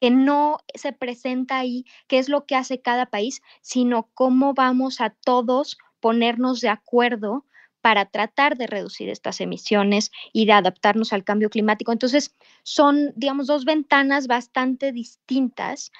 que 0.01 0.11
no 0.11 0.59
se 0.75 0.93
presenta 0.93 1.59
ahí 1.59 1.85
qué 2.07 2.19
es 2.19 2.29
lo 2.29 2.47
que 2.47 2.57
hace 2.57 2.81
cada 2.81 3.07
país, 3.07 3.43
sino 3.61 4.11
cómo 4.15 4.55
vamos 4.55 5.01
a 5.01 5.11
todos 5.11 5.79
ponernos 6.01 6.61
de 6.61 6.69
acuerdo 6.69 7.45
para 7.87 8.07
tratar 8.07 8.57
de 8.57 8.67
reducir 8.67 9.09
estas 9.09 9.41
emisiones 9.41 10.11
y 10.33 10.47
de 10.47 10.55
adaptarnos 10.55 11.13
al 11.13 11.23
cambio 11.23 11.51
climático. 11.51 11.93
Entonces, 11.93 12.35
son, 12.65 13.13
digamos, 13.15 13.47
dos 13.47 13.65
ventanas 13.65 14.27
bastante 14.27 14.91
distintas 14.91 15.93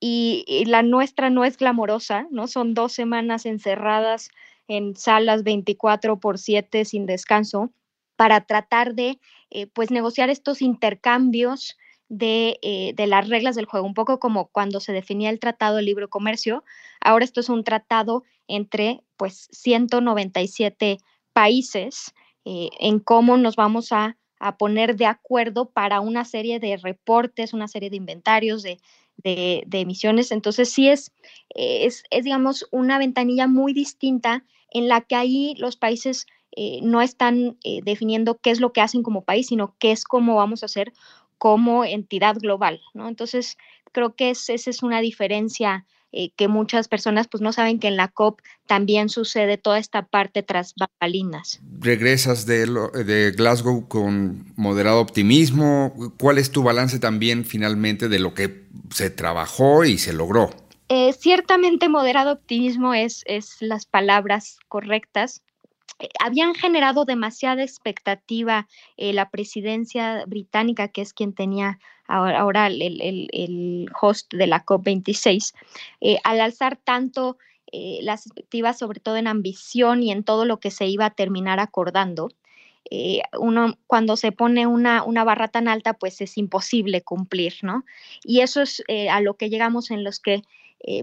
y, 0.00 0.64
la 0.66 0.82
nuestra 0.82 1.28
no 1.28 1.44
es 1.44 1.58
glamorosa, 1.58 2.26
¿no? 2.30 2.46
Son 2.46 2.72
dos 2.72 2.94
semanas 2.94 3.44
encerradas 3.44 4.30
en 4.68 4.96
salas 4.96 5.42
24 5.42 6.18
por 6.18 6.38
7 6.38 6.86
sin 6.86 7.04
descanso 7.04 7.70
para 8.16 8.40
tratar 8.46 8.94
de, 8.94 9.20
eh, 9.50 9.66
pues, 9.66 9.90
negociar 9.90 10.30
estos 10.30 10.62
intercambios 10.62 11.76
eh, 12.08 12.94
de, 12.96 13.06
las 13.06 13.28
reglas 13.28 13.54
del 13.54 13.66
juego, 13.66 13.86
un 13.86 13.92
poco 13.92 14.18
como 14.18 14.46
cuando 14.46 14.80
se 14.80 14.94
definía 14.94 15.28
el 15.28 15.40
Tratado 15.40 15.76
de 15.76 15.82
Libre 15.82 16.08
Comercio. 16.08 16.64
Ahora 17.02 17.26
esto 17.26 17.40
es 17.40 17.50
un 17.50 17.64
tratado 17.64 18.24
entre 18.48 19.02
pues 19.18 19.48
197 19.52 20.98
países 21.34 22.14
eh, 22.46 22.70
en 22.80 23.00
cómo 23.00 23.36
nos 23.36 23.56
vamos 23.56 23.92
a, 23.92 24.16
poner 24.58 24.96
de 24.96 25.06
acuerdo 25.06 25.70
para 25.70 26.00
una 26.00 26.26
serie 26.26 26.60
de 26.60 26.76
reportes, 26.76 27.54
una 27.54 27.66
serie 27.66 27.88
de 27.88 27.96
inventarios 27.96 28.62
de, 28.62 28.78
emisiones. 29.72 30.32
Entonces 30.32 30.68
sí 30.68 30.90
es, 30.90 31.14
es, 31.54 32.04
digamos, 32.10 32.66
una 32.70 32.98
ventanilla 32.98 33.46
muy 33.46 33.72
distinta 33.72 34.44
en 34.70 34.86
la 34.86 35.00
que 35.00 35.16
ahí 35.16 35.54
los 35.56 35.76
países 35.76 36.26
eh, 36.54 36.80
no 36.82 37.00
están 37.00 37.56
definiendo 37.84 38.38
qué 38.38 38.50
es 38.50 38.60
lo 38.60 38.74
que 38.74 38.82
hacen 38.82 39.02
como 39.02 39.24
país, 39.24 39.46
sino 39.46 39.76
qué 39.78 39.92
es 39.92 40.04
cómo 40.04 40.34
vamos 40.34 40.62
a 40.62 40.66
hacer 40.66 40.92
como 41.38 41.86
entidad 41.86 42.36
global. 42.38 42.82
Entonces, 42.92 43.56
creo 43.92 44.14
que 44.14 44.30
esa 44.30 44.52
es 44.52 44.82
una 44.82 45.00
diferencia 45.00 45.86
eh, 46.16 46.30
que 46.36 46.46
muchas 46.46 46.86
personas 46.86 47.26
pues 47.26 47.40
no 47.40 47.52
saben 47.52 47.80
que 47.80 47.88
en 47.88 47.96
la 47.96 48.06
COP 48.06 48.40
también 48.68 49.08
sucede 49.08 49.58
toda 49.58 49.80
esta 49.80 50.06
parte 50.06 50.44
tras 50.44 50.72
bambalinas. 50.76 51.60
Regresas 51.80 52.46
de, 52.46 52.66
de, 53.04 53.32
Glasgow 53.32 53.88
con 53.88 54.46
moderado 54.54 55.00
optimismo. 55.00 55.92
¿Cuál 56.20 56.38
es 56.38 56.52
tu 56.52 56.62
balance 56.62 57.00
también 57.00 57.44
finalmente 57.44 58.08
de 58.08 58.20
lo 58.20 58.32
que 58.32 58.64
se 58.90 59.10
trabajó 59.10 59.84
y 59.84 59.98
se 59.98 60.12
logró? 60.12 60.50
Eh, 60.88 61.12
ciertamente 61.18 61.88
moderado 61.88 62.34
optimismo 62.34 62.94
es, 62.94 63.24
es 63.26 63.56
las 63.58 63.84
palabras 63.84 64.58
correctas. 64.68 65.42
Eh, 65.98 66.08
habían 66.20 66.54
generado 66.54 67.04
demasiada 67.04 67.62
expectativa 67.62 68.66
eh, 68.96 69.12
la 69.12 69.30
presidencia 69.30 70.24
británica, 70.26 70.88
que 70.88 71.02
es 71.02 71.12
quien 71.12 71.34
tenía 71.34 71.78
ahora, 72.06 72.66
el, 72.66 73.90
host 73.98 74.32
de 74.34 74.46
la 74.46 74.64
COP26, 74.64 75.54
eh, 76.02 76.18
al 76.24 76.40
alzar 76.40 76.76
tanto 76.76 77.38
las 78.02 78.26
expectativas, 78.26 78.78
sobre 78.78 79.00
todo 79.00 79.16
en 79.16 79.26
ambición 79.26 80.00
y 80.00 80.12
en 80.12 80.22
todo 80.22 80.44
lo 80.44 80.60
que 80.60 80.70
se 80.70 80.86
iba 80.86 81.06
a 81.06 81.10
terminar 81.10 81.58
acordando. 81.58 82.28
uno 83.36 83.74
cuando 83.88 84.16
se 84.16 84.30
pone 84.30 84.68
una, 84.68 85.02
una, 85.02 85.24
barra 85.24 85.48
tan 85.48 85.66
alta, 85.66 85.94
pues 85.94 86.20
es 86.20 86.38
imposible 86.38 87.02
cumplir, 87.02 87.54
¿no? 87.62 87.84
Y 88.22 88.42
eso 88.42 88.62
es 88.62 88.84
a 89.10 89.20
lo 89.20 89.34
que 89.34 89.50
llegamos 89.50 89.90
en 89.90 90.04
los 90.04 90.20
que, 90.20 90.42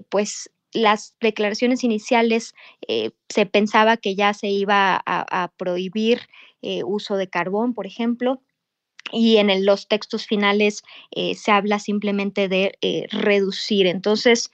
pues, 0.08 0.50
las 0.74 1.16
declaraciones 1.20 1.84
iniciales 1.84 2.54
eh, 2.88 3.12
se 3.30 3.46
pensaba 3.46 3.98
que 3.98 4.16
ya 4.16 4.34
se 4.34 4.48
iba 4.48 5.02
a, 5.06 5.52
prohibir 5.58 6.22
eh, 6.62 6.84
uso 6.84 7.18
de 7.18 7.28
carbón, 7.30 7.74
por 7.74 7.86
ejemplo, 7.86 8.42
y 9.12 9.38
en 9.38 9.66
los 9.66 9.88
textos 9.88 10.26
finales 10.26 10.84
eh, 11.12 11.36
se 11.36 11.52
habla 11.52 11.80
simplemente 11.80 12.48
de 12.48 13.08
reducir. 13.12 13.88
Entonces, 13.88 14.52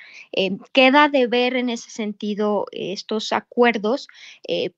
queda 0.71 1.09
de 1.09 1.27
ver 1.27 1.55
en 1.55 1.69
ese 1.69 1.91
sentido 1.91 2.65
estos 2.71 3.33
acuerdos, 3.33 4.07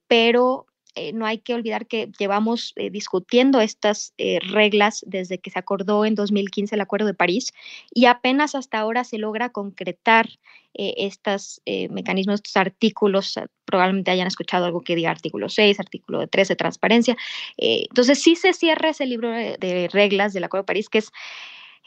pero 0.06 0.66
eh, 0.96 1.12
no 1.12 1.24
hay 1.24 1.38
que 1.38 1.54
olvidar 1.54 1.86
que 1.86 2.10
llevamos 2.18 2.72
eh, 2.76 2.90
discutiendo 2.90 3.60
estas 3.60 4.12
eh, 4.18 4.40
reglas 4.40 5.04
desde 5.06 5.38
que 5.38 5.50
se 5.50 5.58
acordó 5.58 6.04
en 6.04 6.16
2015 6.16 6.74
el 6.74 6.80
Acuerdo 6.80 7.06
de 7.06 7.14
París 7.14 7.52
y 7.94 8.06
apenas 8.06 8.54
hasta 8.54 8.80
ahora 8.80 9.04
se 9.04 9.18
logra 9.18 9.50
concretar 9.50 10.28
estos 10.72 11.60
mecanismos, 11.90 12.36
estos 12.36 12.56
artículos, 12.56 13.34
probablemente 13.64 14.12
hayan 14.12 14.28
escuchado 14.28 14.66
algo 14.66 14.82
que 14.82 14.94
diga 14.94 15.10
artículo 15.10 15.48
6, 15.48 15.80
artículo 15.80 16.28
13, 16.28 16.54
transparencia. 16.54 17.16
entonces 17.56 18.22
sí 18.22 18.36
se 18.36 18.52
cierra 18.52 18.90
ese 18.90 19.04
libro 19.04 19.30
de, 19.30 19.88
reglas 19.92 20.32
del 20.32 20.44
Acuerdo 20.44 20.62
de 20.62 20.66
París, 20.68 20.88
que 20.88 20.98
es, 20.98 21.10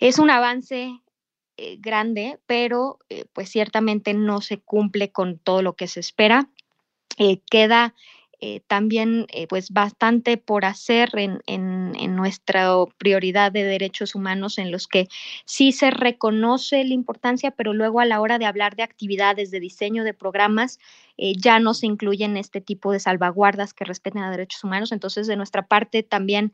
es 0.02 0.20
un 0.20 0.30
avance 0.30 1.00
grande, 1.78 2.39
pero 2.46 3.00
pues 3.32 3.50
ciertamente 3.50 4.13
no 4.13 4.42
se 4.42 4.58
cumple 4.60 5.13
con 5.13 5.39
todo 5.39 5.62
lo 5.62 5.78
que 5.78 5.88
se 5.88 6.02
espera. 6.02 6.50
queda 7.50 7.96
eh, 8.46 8.60
también 8.68 9.26
eh, 9.30 9.48
pues 9.48 9.72
bastante 9.72 10.36
por 10.36 10.66
hacer 10.66 11.12
en, 11.16 11.94
nuestra 12.14 12.74
prioridad 12.98 13.54
de 13.54 13.64
derechos 13.64 14.16
humanos 14.16 14.58
en 14.58 14.70
los 14.70 14.86
que 14.88 15.08
sí 15.46 15.72
se 15.72 15.92
reconoce 15.92 16.84
la 16.84 16.94
importancia, 16.94 17.52
pero 17.52 17.72
luego 17.74 18.02
a 18.02 18.06
la 18.06 18.20
hora 18.20 18.40
de 18.40 18.46
hablar 18.46 18.76
de 18.76 18.84
actividades, 18.84 19.50
de 19.50 19.62
diseño 19.62 20.04
de 20.04 20.14
programas, 20.14 20.78
eh, 21.18 21.36
ya 21.38 21.60
no 21.60 21.74
se 21.74 21.86
incluyen 21.86 22.36
este 22.36 22.60
tipo 22.60 22.92
de 22.92 23.00
salvaguardas 23.00 23.74
que 23.74 23.86
respeten 23.86 24.24
a 24.24 24.30
derechos 24.30 24.62
humanos. 24.66 24.92
Entonces, 24.92 25.26
de 25.26 25.38
nuestra 25.38 25.66
parte 25.66 26.04
también 26.04 26.52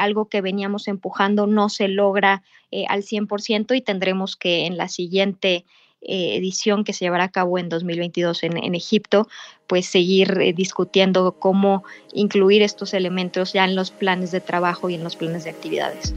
algo 0.00 0.28
que 0.28 0.40
veníamos 0.40 0.88
empujando 0.88 1.46
no 1.46 1.68
se 1.68 1.86
logra 1.86 2.42
al 2.88 3.02
100% 3.04 3.76
y 3.76 3.82
tendremos 3.82 4.34
que 4.34 4.66
en 4.66 4.76
la 4.76 4.88
siguiente 4.88 5.64
eh, 6.02 6.36
edición 6.36 6.84
que 6.84 6.92
se 6.92 7.04
llevará 7.04 7.24
a 7.24 7.30
cabo 7.30 7.58
en 7.58 7.68
2022 7.68 8.42
en, 8.44 8.74
Egipto, 8.74 9.28
pues 9.66 9.86
seguir 9.86 10.38
eh, 10.40 10.52
discutiendo 10.52 11.32
cómo 11.32 11.84
incluir 12.12 12.62
estos 12.62 12.94
elementos 12.94 13.52
ya 13.52 13.64
en 13.64 13.74
los 13.74 13.90
planes 13.90 14.30
de 14.30 14.40
trabajo 14.40 14.90
y 14.90 14.94
en 14.94 15.04
los 15.04 15.16
planes 15.16 15.44
de 15.44 15.50
actividades. 15.50 16.14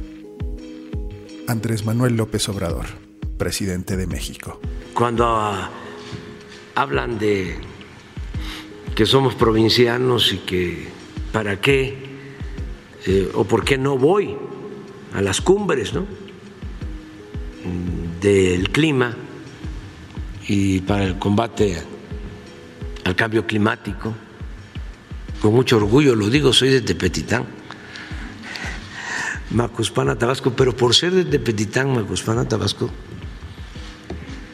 Andrés 1.48 1.86
Manuel 1.86 2.16
López 2.16 2.48
Obrador, 2.50 2.86
presidente 3.38 3.98
de 3.98 4.06
México. 4.06 4.60
Cuando 4.94 5.26
ah, 5.26 5.72
hablan 6.76 7.18
de 7.18 7.56
que 8.96 9.06
somos 9.06 9.34
provincianos 9.34 10.34
y 10.34 10.38
que 10.40 10.88
para 11.32 11.60
qué 11.62 11.96
eh, 13.08 13.32
o 13.34 13.46
por 13.46 13.64
qué 13.64 13.78
no 13.78 13.98
voy 13.98 14.36
a 15.14 15.22
las 15.22 15.42
cumbres 15.42 15.94
¿no? 15.94 16.06
del 18.22 18.70
clima, 18.70 19.16
y 20.50 20.82
para 20.82 21.04
el 21.04 21.20
combate 21.20 21.78
al 23.06 23.16
cambio 23.16 23.46
climático. 23.46 24.14
Con 25.40 25.54
mucho 25.54 25.78
orgullo 25.78 26.16
lo 26.16 26.28
digo, 26.28 26.52
soy 26.52 26.70
de 26.70 26.82
Tepetitán. 26.82 27.46
Macuspana, 29.52 30.18
Tabasco, 30.18 30.52
pero 30.54 30.76
por 30.76 30.96
ser 30.96 31.14
de 31.14 31.26
Tepetitán, 31.26 31.94
Macuspana, 31.94 32.48
Tabasco, 32.48 32.90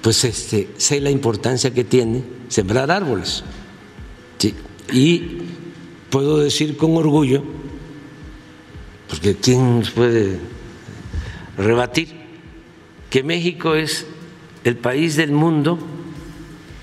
pues 0.01 0.25
este, 0.25 0.69
sé 0.77 0.99
la 0.99 1.09
importancia 1.09 1.73
que 1.73 1.85
tiene 1.85 2.23
sembrar 2.49 2.91
árboles. 2.91 3.43
Y 4.91 5.39
puedo 6.09 6.39
decir 6.39 6.77
con 6.77 6.95
orgullo, 6.97 7.41
porque 9.09 9.35
¿quién 9.35 9.81
puede 9.95 10.39
rebatir? 11.57 12.09
Que 13.09 13.23
México 13.23 13.73
es 13.75 14.05
el 14.65 14.77
país 14.77 15.15
del 15.15 15.31
mundo 15.31 15.79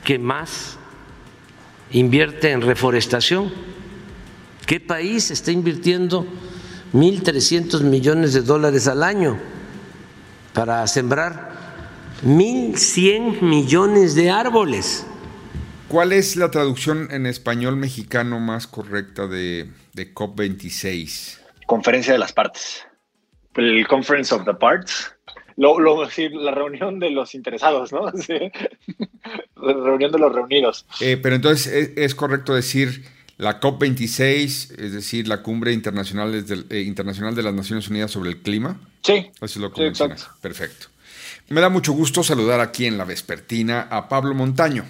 que 0.04 0.18
más 0.18 0.78
invierte 1.90 2.52
en 2.52 2.62
reforestación. 2.62 3.52
¿Qué 4.66 4.78
país 4.80 5.32
está 5.32 5.50
invirtiendo 5.50 6.24
1.300 6.94 7.82
millones 7.82 8.34
de 8.34 8.42
dólares 8.42 8.86
al 8.86 9.02
año 9.02 9.38
para 10.54 10.86
sembrar 10.86 11.50
1.100 12.24 13.42
millones 13.42 14.14
de 14.14 14.30
árboles? 14.30 15.04
¿Cuál 15.88 16.12
es 16.12 16.36
la 16.36 16.52
traducción 16.52 17.08
en 17.10 17.26
español 17.26 17.76
mexicano 17.76 18.38
más 18.38 18.68
correcta 18.68 19.26
de, 19.26 19.68
COP26? 19.96 21.40
Conferencia 21.66 22.12
de 22.12 22.20
las 22.20 22.32
partes. 22.32 22.86
El 23.56 23.86
Conference 23.88 24.32
of 24.32 24.44
the 24.44 24.54
Parts. 24.54 25.12
Lo, 25.56 25.78
la 25.78 26.50
reunión 26.50 26.98
de 26.98 27.10
los 27.10 27.34
interesados, 27.34 27.92
¿no? 27.92 28.06
La 29.62 29.72
reunión 29.74 30.10
de 30.10 30.18
los 30.18 30.32
reunidos. 30.32 30.86
Eh, 31.00 31.16
pero 31.22 31.36
entonces 31.36 31.92
¿es, 31.96 32.14
correcto 32.14 32.54
decir 32.54 33.04
la 33.38 33.60
COP26, 33.60 34.78
es 34.78 34.92
decir, 34.92 35.28
la 35.28 35.42
cumbre 35.42 35.72
internacional, 35.72 36.44
eh, 36.70 36.80
internacional 36.80 37.34
de 37.34 37.42
las 37.42 37.54
Naciones 37.54 37.88
Unidas 37.88 38.10
sobre 38.10 38.30
el 38.30 38.38
clima. 38.38 38.80
Sí. 39.02 39.30
Eso 39.36 39.44
es 39.44 39.56
lo 39.56 39.72
que 39.72 39.86
exacto. 39.86 40.24
Perfecto. 40.40 40.88
Me 41.48 41.60
da 41.60 41.68
mucho 41.68 41.92
gusto 41.92 42.22
saludar 42.22 42.60
aquí 42.60 42.86
en 42.86 42.98
la 42.98 43.04
Vespertina 43.04 43.88
a 43.90 44.08
Pablo 44.08 44.34
Montaño. 44.34 44.84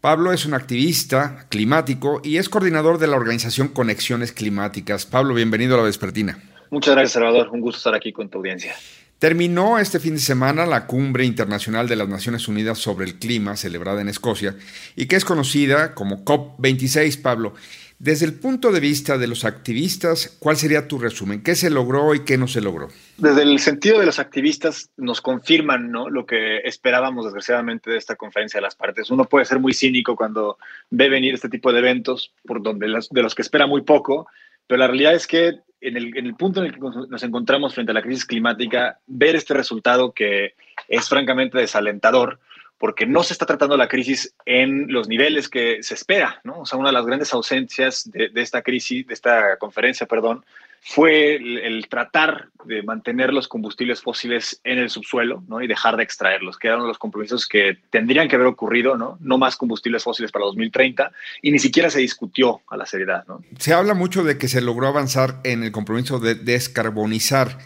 Pablo 0.00 0.32
es 0.32 0.46
un 0.46 0.54
activista 0.54 1.46
climático 1.48 2.20
y 2.22 2.36
es 2.36 2.48
coordinador 2.48 2.98
de 2.98 3.06
la 3.06 3.16
organización 3.16 3.68
Conexiones 3.68 4.32
Climáticas. 4.32 5.06
Pablo, 5.06 5.34
bienvenido 5.34 5.74
a 5.74 5.78
la 5.78 5.84
Vespertina. 5.84 6.38
Muchas 6.70 6.94
gracias, 6.94 7.12
Salvador. 7.12 7.48
Un 7.50 7.60
gusto 7.60 7.78
estar 7.78 7.94
aquí 7.94 8.12
con 8.12 8.28
tu 8.28 8.38
audiencia. 8.38 8.74
Terminó 9.18 9.78
este 9.78 9.98
fin 9.98 10.14
de 10.14 10.20
semana 10.20 10.66
la 10.66 10.86
Cumbre 10.86 11.24
Internacional 11.24 11.88
de 11.88 11.96
las 11.96 12.06
Naciones 12.06 12.48
Unidas 12.48 12.76
sobre 12.76 13.06
el 13.06 13.18
Clima, 13.18 13.56
celebrada 13.56 14.02
en 14.02 14.10
Escocia, 14.10 14.56
y 14.94 15.06
que 15.06 15.16
es 15.16 15.24
conocida 15.24 15.94
como 15.94 16.22
COP26, 16.22 17.22
Pablo. 17.22 17.54
Desde 17.98 18.26
el 18.26 18.34
punto 18.34 18.72
de 18.72 18.80
vista 18.80 19.16
de 19.16 19.26
los 19.26 19.46
activistas, 19.46 20.36
¿cuál 20.38 20.58
sería 20.58 20.86
tu 20.86 20.98
resumen? 20.98 21.42
¿Qué 21.42 21.54
se 21.54 21.70
logró 21.70 22.14
y 22.14 22.24
qué 22.24 22.36
no 22.36 22.46
se 22.46 22.60
logró? 22.60 22.88
Desde 23.16 23.40
el 23.40 23.58
sentido 23.58 23.98
de 23.98 24.04
los 24.04 24.18
activistas 24.18 24.90
nos 24.98 25.22
confirman 25.22 25.90
¿no? 25.90 26.10
lo 26.10 26.26
que 26.26 26.58
esperábamos 26.58 27.24
desgraciadamente 27.24 27.90
de 27.90 27.96
esta 27.96 28.16
conferencia 28.16 28.58
de 28.58 28.64
las 28.64 28.74
partes. 28.74 29.10
Uno 29.10 29.24
puede 29.24 29.46
ser 29.46 29.60
muy 29.60 29.72
cínico 29.72 30.14
cuando 30.14 30.58
ve 30.90 31.08
venir 31.08 31.32
este 31.32 31.48
tipo 31.48 31.72
de 31.72 31.78
eventos 31.78 32.32
por 32.46 32.62
donde 32.62 32.86
de 32.86 33.22
los 33.22 33.34
que 33.34 33.40
espera 33.40 33.66
muy 33.66 33.80
poco, 33.80 34.26
pero 34.66 34.78
la 34.78 34.88
realidad 34.88 35.14
es 35.14 35.26
que 35.26 35.60
en 35.80 35.96
el, 35.96 36.34
punto 36.34 36.60
en 36.60 36.66
el 36.66 36.72
que 36.72 36.80
nos 36.80 37.22
encontramos 37.22 37.74
frente 37.74 37.92
a 37.92 37.94
la 37.94 38.02
crisis 38.02 38.24
climática, 38.24 38.98
ver 39.06 39.36
este 39.36 39.54
resultado 39.54 40.12
que 40.12 40.54
es 40.88 41.08
francamente 41.08 41.58
desalentador, 41.58 42.38
porque 42.78 43.06
no 43.06 43.22
se 43.22 43.32
está 43.32 43.46
tratando 43.46 43.76
la 43.76 43.88
crisis 43.88 44.34
en 44.44 44.92
los 44.92 45.08
niveles 45.08 45.48
que 45.48 45.82
se 45.82 45.94
espera, 45.94 46.40
¿no? 46.44 46.60
O 46.60 46.66
sea, 46.66 46.78
una 46.78 46.90
de 46.90 46.94
las 46.94 47.06
grandes 47.06 47.32
ausencias 47.32 48.10
de, 48.10 48.30
esta 48.34 48.62
crisis, 48.62 49.06
de 49.06 49.14
esta 49.14 49.56
conferencia, 49.58 50.06
perdón, 50.06 50.44
fue 50.88 51.34
el, 51.34 51.88
tratar 51.88 52.50
de 52.64 52.84
mantener 52.84 53.32
los 53.32 53.48
combustibles 53.48 54.00
fósiles 54.00 54.60
en 54.62 54.78
el 54.78 54.88
subsuelo, 54.88 55.42
¿no? 55.48 55.60
Y 55.60 55.66
dejar 55.66 55.96
de 55.96 56.04
extraerlos, 56.04 56.56
que 56.58 56.68
eran 56.68 56.86
los 56.86 56.96
compromisos 56.96 57.48
que 57.48 57.78
tendrían 57.90 58.28
que 58.28 58.36
haber 58.36 58.46
ocurrido, 58.46 58.96
¿no? 58.96 59.18
No 59.20 59.36
más 59.36 59.56
combustibles 59.56 60.04
fósiles 60.04 60.30
para 60.30 60.44
2030, 60.44 61.10
y 61.42 61.50
ni 61.50 61.58
siquiera 61.58 61.90
se 61.90 61.98
discutió 61.98 62.60
a 62.68 62.76
la 62.76 62.86
seriedad, 62.86 63.24
¿no? 63.26 63.42
Se 63.58 63.74
habla 63.74 63.94
mucho 63.94 64.22
de 64.22 64.38
que 64.38 64.46
se 64.46 64.60
logró 64.60 64.86
avanzar 64.86 65.40
en 65.42 65.64
el 65.64 65.72
compromiso 65.72 66.20
de 66.20 66.36
descarbonizar 66.36 67.58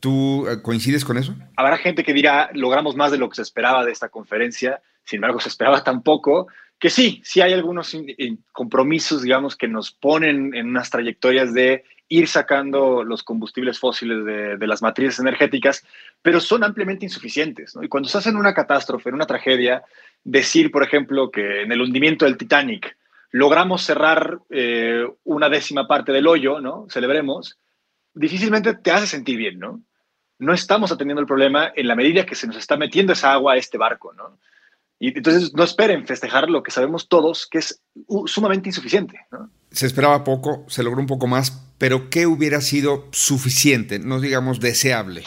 ¿Tú 0.00 0.46
eh, 0.48 0.62
coincides 0.62 1.04
con 1.04 1.18
eso? 1.18 1.34
Habrá 1.56 1.76
gente 1.76 2.04
que 2.04 2.12
dirá, 2.12 2.50
logramos 2.54 2.94
más 2.94 3.10
de 3.10 3.18
lo 3.18 3.28
que 3.28 3.36
se 3.36 3.42
esperaba 3.42 3.84
de 3.84 3.90
esta 3.90 4.08
conferencia, 4.08 4.80
sin 5.04 5.18
embargo 5.18 5.40
se 5.40 5.48
esperaba 5.48 5.82
tan 5.82 6.02
poco, 6.02 6.46
que 6.78 6.90
sí, 6.90 7.20
sí 7.24 7.40
hay 7.40 7.52
algunos 7.52 7.96
compromisos, 8.52 9.22
digamos, 9.22 9.56
que 9.56 9.66
nos 9.66 9.90
ponen 9.90 10.54
en 10.54 10.68
unas 10.68 10.90
trayectorias 10.90 11.52
de 11.52 11.84
ir 12.08 12.26
sacando 12.28 13.04
los 13.04 13.22
combustibles 13.22 13.78
fósiles 13.78 14.24
de, 14.24 14.66
las 14.66 14.82
matrices 14.82 15.18
energéticas, 15.18 15.84
pero 16.22 16.40
son 16.40 16.64
ampliamente 16.64 17.04
insuficientes. 17.04 17.76
Y 17.82 17.88
cuando 17.88 18.08
se 18.08 18.18
hace 18.18 18.30
una 18.30 18.54
catástrofe, 18.54 19.10
en 19.10 19.14
una 19.14 19.26
tragedia, 19.26 19.82
decir, 20.24 20.70
por 20.70 20.82
ejemplo, 20.82 21.30
que 21.30 21.62
en 21.62 21.72
el 21.72 21.80
hundimiento 21.80 22.24
del 22.24 22.38
Titanic 22.38 22.96
logramos 23.30 23.82
cerrar 23.82 24.38
eh, 24.50 25.06
una 25.24 25.48
décima 25.48 25.86
parte 25.86 26.12
del 26.12 26.26
hoyo, 26.26 26.60
¿no? 26.60 26.86
Celebremos, 26.88 27.58
difícilmente 28.14 28.74
te 28.74 28.90
hace 28.90 29.06
sentir 29.06 29.36
bien, 29.36 29.58
¿no? 29.58 29.82
no 30.38 30.52
estamos 30.52 30.92
atendiendo 30.92 31.20
el 31.20 31.26
problema 31.26 31.72
en 31.74 31.88
la 31.88 31.96
medida 31.96 32.24
que 32.24 32.34
se 32.34 32.46
nos 32.46 32.56
está 32.56 32.76
metiendo 32.76 33.12
esa 33.12 33.32
agua 33.32 33.54
a 33.54 33.56
este 33.56 33.76
barco, 33.76 34.12
¿no? 34.12 34.38
Y 35.00 35.16
entonces 35.16 35.54
no 35.54 35.62
esperen 35.62 36.06
festejar 36.06 36.50
lo 36.50 36.62
que 36.62 36.70
sabemos 36.70 37.08
todos 37.08 37.46
que 37.46 37.58
es 37.58 37.80
sumamente 38.26 38.68
insuficiente. 38.68 39.20
¿no? 39.30 39.50
Se 39.70 39.86
esperaba 39.86 40.24
poco, 40.24 40.64
se 40.68 40.82
logró 40.82 41.00
un 41.00 41.06
poco 41.06 41.26
más, 41.26 41.52
pero 41.78 42.10
¿qué 42.10 42.26
hubiera 42.26 42.60
sido 42.60 43.06
suficiente, 43.12 43.98
no 43.98 44.20
digamos 44.20 44.60
deseable? 44.60 45.22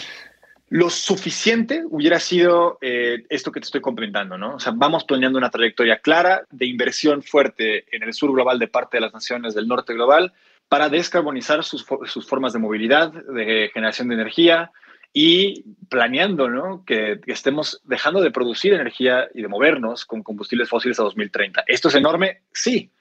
Lo 0.68 0.90
suficiente 0.90 1.84
hubiera 1.90 2.20
sido 2.20 2.78
eh, 2.82 3.26
esto 3.30 3.52
que 3.52 3.60
te 3.60 3.66
estoy 3.66 3.82
comentando, 3.82 4.38
¿no? 4.38 4.56
O 4.56 4.60
sea, 4.60 4.72
vamos 4.74 5.04
planeando 5.04 5.38
una 5.38 5.50
trayectoria 5.50 6.00
clara 6.00 6.44
de 6.50 6.66
inversión 6.66 7.24
fuerte 7.24 7.86
en 7.94 8.04
el 8.04 8.14
sur 8.14 8.32
global 8.32 8.58
de 8.58 8.70
parte 8.70 8.96
de 8.96 9.02
las 9.02 9.14
naciones 9.14 9.54
del 9.54 9.68
norte 9.68 9.94
global 9.94 10.32
para 10.70 10.88
descarbonizar 10.88 11.66
sus, 11.66 11.86
sus 12.06 12.26
formas 12.26 12.54
de 12.54 12.60
movilidad, 12.60 13.12
de 13.12 13.70
generación 13.74 14.08
de 14.08 14.16
energía, 14.16 14.72
y 15.14 15.64
planeando 15.90 16.50
¿no? 16.50 16.86
que, 16.86 17.20
estemos 17.28 17.82
dejando 17.84 18.22
de 18.22 18.32
producir 18.32 18.74
energía 18.74 19.28
y 19.34 19.42
de 19.42 19.48
movernos 19.48 20.06
con 20.06 20.24
combustibles 20.24 20.70
fósiles 20.70 21.00
a 21.00 21.04
2030. 21.04 21.64
¿Esto 21.68 21.90
es 21.90 21.96
enorme? 21.96 22.42
Sí, 22.54 22.92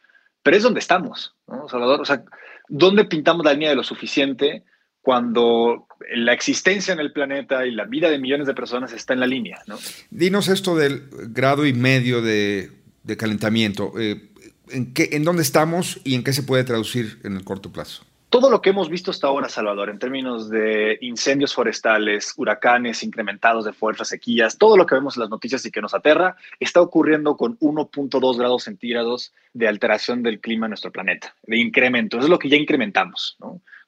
pero 0.42 0.56
es 0.56 0.62
donde 0.62 0.80
estamos, 0.80 1.34
¿no, 1.46 1.68
Salvador? 1.68 2.00
O 2.00 2.04
sea, 2.04 2.24
¿dónde 2.68 3.04
pintamos 3.04 3.44
la 3.44 3.52
línea 3.52 3.70
de 3.70 3.76
lo 3.76 3.84
suficiente 3.84 4.64
cuando 5.00 5.86
la 6.12 6.32
existencia 6.32 6.92
en 6.92 7.00
el 7.00 7.12
planeta 7.12 7.64
y 7.64 7.70
la 7.70 7.84
vida 7.84 8.10
de 8.10 8.18
millones 8.18 8.46
de 8.46 8.54
personas 8.54 8.92
está 8.92 9.14
en 9.14 9.20
la 9.20 9.26
línea? 9.26 9.62
¿no? 9.66 9.78
Dinos 10.10 10.48
esto 10.48 10.76
del 10.76 11.08
grado 11.28 11.66
y 11.66 11.72
medio 11.72 12.22
de, 12.22 12.70
calentamiento. 13.16 13.92
Eh, 13.98 14.30
¿en, 14.70 14.92
qué, 14.94 15.10
¿En 15.12 15.22
dónde 15.22 15.42
estamos 15.42 16.00
y 16.04 16.16
en 16.16 16.24
qué 16.24 16.32
se 16.32 16.42
puede 16.42 16.64
traducir 16.64 17.20
en 17.22 17.36
el 17.36 17.44
corto 17.44 17.70
plazo? 17.70 18.04
Todo 18.30 18.48
lo 18.48 18.62
que 18.62 18.70
hemos 18.70 18.88
visto 18.88 19.10
hasta 19.10 19.26
ahora, 19.26 19.48
Salvador, 19.48 19.90
en 19.90 19.98
términos 19.98 20.48
de 20.48 20.98
incendios 21.00 21.52
forestales, 21.52 22.32
huracanes 22.36 23.02
incrementados 23.02 23.64
de 23.64 23.72
fuerza, 23.72 24.04
sequías, 24.04 24.56
todo 24.56 24.76
lo 24.76 24.86
que 24.86 24.94
vemos 24.94 25.16
en 25.16 25.22
las 25.22 25.30
noticias 25.30 25.66
y 25.66 25.72
que 25.72 25.80
nos 25.80 25.94
aterra, 25.94 26.36
está 26.60 26.80
ocurriendo 26.80 27.36
con 27.36 27.58
1.2 27.58 28.38
grados 28.38 28.62
centígrados 28.62 29.32
de 29.52 29.66
alteración 29.66 30.22
del 30.22 30.38
clima 30.38 30.66
en 30.66 30.70
nuestro 30.70 30.92
planeta, 30.92 31.34
de 31.42 31.58
incremento. 31.58 32.18
Eso 32.18 32.26
es 32.26 32.30
lo 32.30 32.38
que 32.38 32.48
ya 32.48 32.56
incrementamos. 32.56 33.36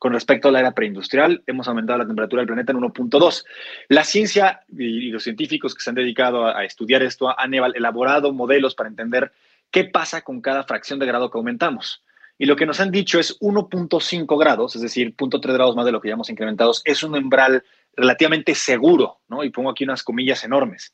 Con 0.01 0.13
respecto 0.13 0.49
a 0.49 0.51
la 0.51 0.59
era 0.59 0.73
preindustrial, 0.73 1.45
hemos 1.47 1.69
aumentado 1.69 2.01
la 2.01 2.07
temperatura 2.07 2.41
del 2.41 2.49
planeta 2.49 2.73
en 2.73 2.79
1.2. 2.79 3.45
La 3.89 4.03
ciencia 4.03 4.63
y 4.77 5.11
los 5.11 5.23
científicos 5.23 5.73
que 5.73 5.83
se 5.83 5.91
han 5.91 5.97
dedicado 5.97 6.49
a 6.49 6.65
estudiar 6.65 7.05
esto 7.05 7.39
han 7.39 7.55
elaborado 7.55 8.33
modelos 8.33 8.75
para 8.75 8.89
entender 8.89 9.31
qué 9.71 9.85
pasa 9.85 10.23
con 10.23 10.41
cada 10.41 10.65
fracción 10.65 10.99
de 10.99 11.07
grado 11.07 11.31
que 11.31 11.39
aumentamos. 11.39 12.03
Y 12.43 12.47
lo 12.47 12.57
que 12.57 12.67
nos 12.67 12.81
han 12.81 12.91
dicho 12.91 13.21
es 13.21 13.39
1.5 13.39 14.37
grados, 14.37 14.75
es 14.75 14.83
decir, 14.83 15.15
0.3 15.15 15.53
grados 15.53 15.77
más 15.77 15.85
de 15.85 15.93
lo 15.93 16.01
que 16.01 16.09
ya 16.09 16.15
hemos 16.15 16.29
incrementado, 16.29 16.73
es 16.85 17.05
un 17.05 17.15
umbral 17.15 17.63
relativamente 17.95 18.57
seguro, 18.57 19.21
¿no? 19.29 19.45
Y 19.45 19.51
pongo 19.51 19.71
aquí 19.71 19.85
unas 19.85 20.03
comillas 20.03 20.43
enormes. 20.43 20.93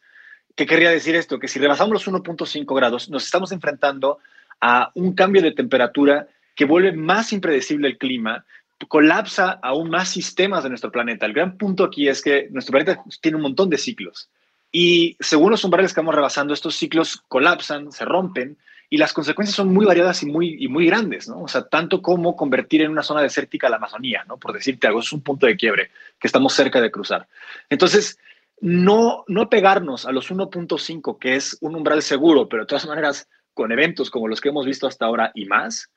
¿Qué 0.55 0.67
querría 0.67 0.91
decir 0.91 1.17
esto? 1.17 1.39
Que 1.39 1.49
si 1.49 1.59
rebasamos 1.59 1.95
los 1.95 2.07
1.5 2.07 2.77
grados, 2.77 3.09
nos 3.09 3.25
estamos 3.25 3.51
enfrentando 3.51 4.19
a 4.61 4.91
un 4.95 5.15
cambio 5.15 5.41
de 5.41 5.53
temperatura 5.53 6.29
que 6.55 6.67
vuelve 6.67 6.93
más 6.93 7.33
impredecible 7.33 7.89
el 7.89 7.97
clima, 7.97 8.45
colapsa 8.87 9.59
aún 9.63 9.89
más 9.89 10.11
sistemas 10.11 10.65
de 10.65 10.69
nuestro 10.69 10.93
planeta. 10.93 11.25
El 11.25 11.33
gran 11.33 11.57
punto 11.57 11.83
aquí 11.83 12.09
es 12.09 12.21
que 12.21 12.49
nuestro 12.51 12.73
planeta 12.73 13.03
tiene 13.23 13.37
un 13.37 13.43
montón 13.45 13.71
de 13.71 13.79
ciclos 13.79 14.29
y 14.71 15.17
según 15.21 15.51
los 15.51 15.65
umbrales 15.65 15.95
que 15.95 16.01
vamos 16.01 16.15
rebasando, 16.15 16.53
estos 16.53 16.77
ciclos 16.77 17.23
colapsan, 17.29 17.91
se 17.91 18.05
rompen 18.05 18.59
y 18.91 18.97
las 18.97 19.13
consecuencias 19.13 19.55
son 19.55 19.73
muy 19.73 19.85
variadas 19.85 20.23
y 20.23 20.27
muy, 20.27 20.57
y 20.59 20.69
muy 20.69 20.87
grandes, 20.87 21.29
¿no? 21.29 21.43
O 21.43 21.49
sea, 21.49 21.69
tanto 21.69 22.01
como 22.01 22.37
convertir 22.37 22.83
en 22.83 22.91
una 22.91 23.03
zona 23.03 23.21
desértica 23.21 23.69
la 23.69 23.77
Amazonía, 23.77 24.25
¿no? 24.27 24.39
Por 24.39 24.53
decirte 24.53 24.87
algo, 24.87 25.01
es 25.01 25.13
un 25.13 25.21
punto 25.21 25.47
de 25.47 25.57
quiebre 25.57 25.91
que 26.19 26.27
estamos 26.27 26.55
cerca 26.55 26.81
de 26.81 26.91
cruzar. 26.91 27.29
Entonces, 27.69 28.19
no, 28.61 29.25
no 29.29 29.51
pegarnos 29.51 30.07
a 30.07 30.13
los 30.13 30.31
1.5, 30.31 31.19
que 31.19 31.37
es 31.37 31.59
un 31.61 31.77
umbral 31.77 32.03
seguro, 32.03 32.49
pero 32.49 32.63
de 32.63 32.67
todas 32.67 32.87
maneras, 32.87 33.29
con 33.55 33.73
eventos 33.73 34.11
como 34.11 34.27
los 34.27 34.41
que 34.41 34.49
hemos 34.49 34.67
visto 34.67 34.87
hasta 34.87 35.05
ahora 35.05 35.33
y 35.35 35.45
más, 35.45 35.91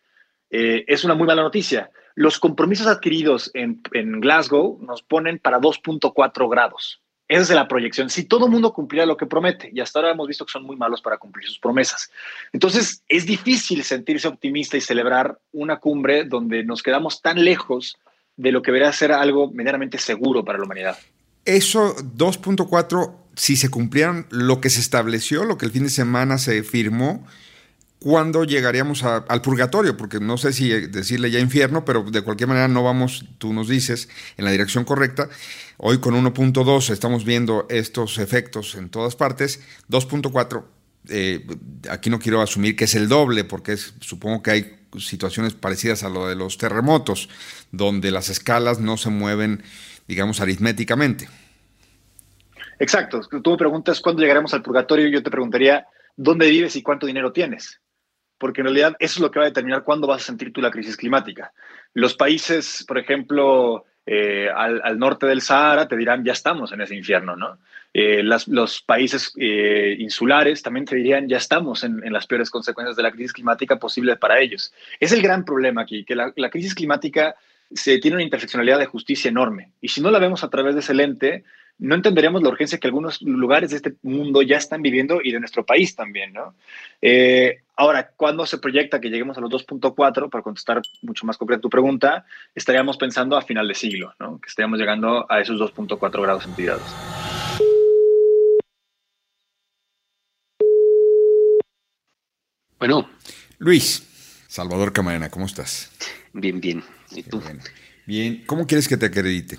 eh, 0.49 0.83
es 0.87 1.03
una 1.03 1.15
muy 1.15 1.25
mala 1.25 1.43
noticia. 1.43 1.89
Los 2.13 2.39
compromisos 2.39 2.87
adquiridos 2.87 3.51
en, 3.53 3.81
Glasgow 4.19 4.79
nos 4.81 5.01
ponen 5.01 5.39
para 5.39 5.59
2.4 5.59 6.49
grados. 6.49 7.01
Esa 7.31 7.43
es 7.43 7.49
la 7.51 7.69
proyección. 7.69 8.09
Si 8.09 8.25
todo 8.25 8.47
el 8.47 8.51
mundo 8.51 8.73
cumpliera 8.73 9.05
lo 9.05 9.15
que 9.15 9.25
promete, 9.25 9.71
y 9.73 9.79
hasta 9.79 9.99
ahora 9.99 10.11
hemos 10.11 10.27
visto 10.27 10.45
que 10.45 10.51
son 10.51 10.65
muy 10.65 10.75
malos 10.75 11.01
para 11.01 11.17
cumplir 11.17 11.47
sus 11.47 11.59
promesas. 11.59 12.11
Entonces, 12.51 13.03
es 13.07 13.25
difícil 13.25 13.85
sentirse 13.85 14.27
optimista 14.27 14.75
y 14.75 14.81
celebrar 14.81 15.39
una 15.53 15.79
cumbre 15.79 16.25
donde 16.25 16.65
nos 16.65 16.83
quedamos 16.83 17.21
tan 17.21 17.41
lejos 17.41 17.97
de 18.35 18.51
lo 18.51 18.61
que 18.61 18.73
debería 18.73 18.91
ser 18.91 19.13
algo 19.13 19.49
medianamente 19.49 19.97
seguro 19.97 20.43
para 20.43 20.57
la 20.57 20.65
humanidad. 20.65 20.97
Eso 21.45 21.95
2.4, 21.95 23.15
si 23.37 23.55
se 23.55 23.69
cumplieran 23.69 24.27
lo 24.29 24.59
que 24.59 24.69
se 24.69 24.81
estableció, 24.81 25.45
lo 25.45 25.57
que 25.57 25.65
el 25.65 25.71
fin 25.71 25.83
de 25.83 25.89
semana 25.89 26.37
se 26.37 26.63
firmó, 26.63 27.25
cuándo 28.01 28.45
llegaríamos 28.45 29.03
al 29.03 29.41
purgatorio, 29.43 29.95
porque 29.95 30.19
no 30.19 30.35
sé 30.35 30.53
si 30.53 30.69
decirle 30.87 31.29
ya 31.29 31.39
infierno, 31.39 31.85
pero 31.85 32.01
de 32.01 32.23
cualquier 32.23 32.47
manera 32.47 32.67
no 32.67 32.81
vamos, 32.81 33.25
tú 33.37 33.53
nos 33.53 33.67
dices, 33.67 34.09
en 34.37 34.45
la 34.45 34.49
dirección 34.49 34.85
correcta. 34.85 35.29
Hoy 35.77 35.99
con 35.99 36.15
1.2 36.15 36.89
estamos 36.89 37.25
viendo 37.25 37.67
estos 37.69 38.17
efectos 38.17 38.73
en 38.73 38.89
todas 38.89 39.15
partes. 39.15 39.63
2.4, 39.87 40.63
eh, 41.09 41.45
aquí 41.91 42.09
no 42.09 42.17
quiero 42.17 42.41
asumir 42.41 42.75
que 42.75 42.85
es 42.85 42.95
el 42.95 43.07
doble, 43.07 43.43
porque 43.43 43.77
supongo 43.77 44.41
que 44.41 44.49
hay 44.49 44.79
situaciones 44.97 45.53
parecidas 45.53 46.01
a 46.01 46.09
lo 46.09 46.27
de 46.27 46.33
los 46.33 46.57
terremotos, 46.57 47.29
donde 47.71 48.09
las 48.09 48.29
escalas 48.29 48.79
no 48.79 48.97
se 48.97 49.11
mueven, 49.11 49.61
digamos, 50.07 50.41
aritméticamente. 50.41 51.29
Exacto. 52.79 53.21
Tú 53.43 53.51
me 53.51 53.57
preguntas 53.57 54.01
cuándo 54.01 54.23
llegaremos 54.23 54.55
al 54.55 54.63
purgatorio, 54.63 55.07
yo 55.07 55.21
te 55.21 55.29
preguntaría 55.29 55.85
dónde 56.17 56.49
vives 56.49 56.75
y 56.75 56.81
cuánto 56.81 57.05
dinero 57.05 57.31
tienes 57.31 57.79
porque 58.41 58.61
en 58.61 58.65
realidad 58.65 58.95
eso 58.97 59.13
es 59.13 59.19
lo 59.19 59.29
que 59.29 59.37
va 59.37 59.45
a 59.45 59.49
determinar 59.49 59.83
cuándo 59.83 60.07
vas 60.07 60.23
a 60.23 60.25
sentir 60.25 60.51
tú 60.51 60.61
la 60.61 60.71
crisis 60.71 60.97
climática. 60.97 61.53
Los 61.93 62.15
países, 62.15 62.83
por 62.87 62.97
ejemplo, 62.97 63.85
eh, 64.03 64.49
al, 64.53 64.97
norte 64.97 65.27
del 65.27 65.41
Sahara 65.41 65.87
te 65.87 65.95
dirán, 65.95 66.25
ya 66.25 66.33
estamos 66.33 66.71
en 66.71 66.81
ese 66.81 66.95
infierno, 66.95 67.35
¿no? 67.35 67.59
Eh, 67.93 68.23
los 68.23 68.81
países 68.81 69.31
eh, 69.37 69.95
insulares 69.99 70.63
también 70.63 70.85
te 70.85 70.95
dirían, 70.95 71.27
ya 71.27 71.37
estamos 71.37 71.83
en, 71.83 72.01
las 72.11 72.25
peores 72.25 72.49
consecuencias 72.49 72.95
de 72.95 73.03
la 73.03 73.11
crisis 73.11 73.31
climática 73.31 73.75
posible 73.75 74.15
para 74.15 74.39
ellos. 74.39 74.73
Es 74.99 75.11
el 75.11 75.21
gran 75.21 75.45
problema 75.45 75.83
aquí, 75.83 76.03
que 76.03 76.15
la, 76.15 76.31
crisis 76.49 76.73
climática 76.73 77.35
se 77.71 77.99
tiene 77.99 78.15
una 78.15 78.23
interseccionalidad 78.23 78.79
de 78.79 78.87
justicia 78.87 79.29
enorme. 79.29 79.69
Y 79.81 79.89
si 79.89 80.01
no 80.01 80.09
la 80.09 80.17
vemos 80.17 80.43
a 80.43 80.49
través 80.49 80.73
de 80.73 80.79
ese 80.79 80.95
lente, 80.95 81.43
no 81.81 81.95
entenderíamos 81.95 82.43
la 82.43 82.49
urgencia 82.49 82.77
que 82.77 82.87
algunos 82.87 83.23
lugares 83.23 83.71
de 83.71 83.77
este 83.77 83.95
mundo 84.03 84.43
ya 84.43 84.57
están 84.57 84.83
viviendo 84.83 85.19
y 85.23 85.31
de 85.31 85.39
nuestro 85.39 85.65
país 85.65 85.95
también, 85.95 86.31
¿no? 86.31 86.53
Eh, 87.01 87.63
ahora, 87.75 88.11
¿cuándo 88.15 88.45
se 88.45 88.59
proyecta 88.59 89.01
que 89.01 89.09
lleguemos 89.09 89.35
a 89.39 89.41
los 89.41 89.49
2.4? 89.49 90.29
Para 90.29 90.43
contestar 90.43 90.83
mucho 91.01 91.25
más 91.25 91.39
concreta 91.39 91.59
tu 91.59 91.71
pregunta, 91.71 92.23
estaríamos 92.53 92.97
pensando 92.97 93.35
a 93.35 93.41
final 93.41 93.67
de 93.67 93.73
siglo, 93.73 94.13
¿no? 94.19 94.39
Que 94.39 94.47
estaríamos 94.47 94.77
llegando 94.77 95.25
a 95.27 95.41
esos 95.41 95.59
2.4 95.59 96.21
grados 96.21 96.43
centígrados. 96.43 96.83
Bueno. 102.77 103.09
Luis, 103.57 104.45
Salvador 104.47 104.93
Camarena, 104.93 105.31
¿cómo 105.31 105.47
estás? 105.47 105.91
Bien, 106.31 106.61
bien. 106.61 106.83
¿Y 107.09 107.23
tú? 107.23 107.41
Bien. 108.05 108.43
¿Cómo 108.45 108.67
quieres 108.67 108.87
que 108.87 108.97
te 108.97 109.07
acredite? 109.07 109.57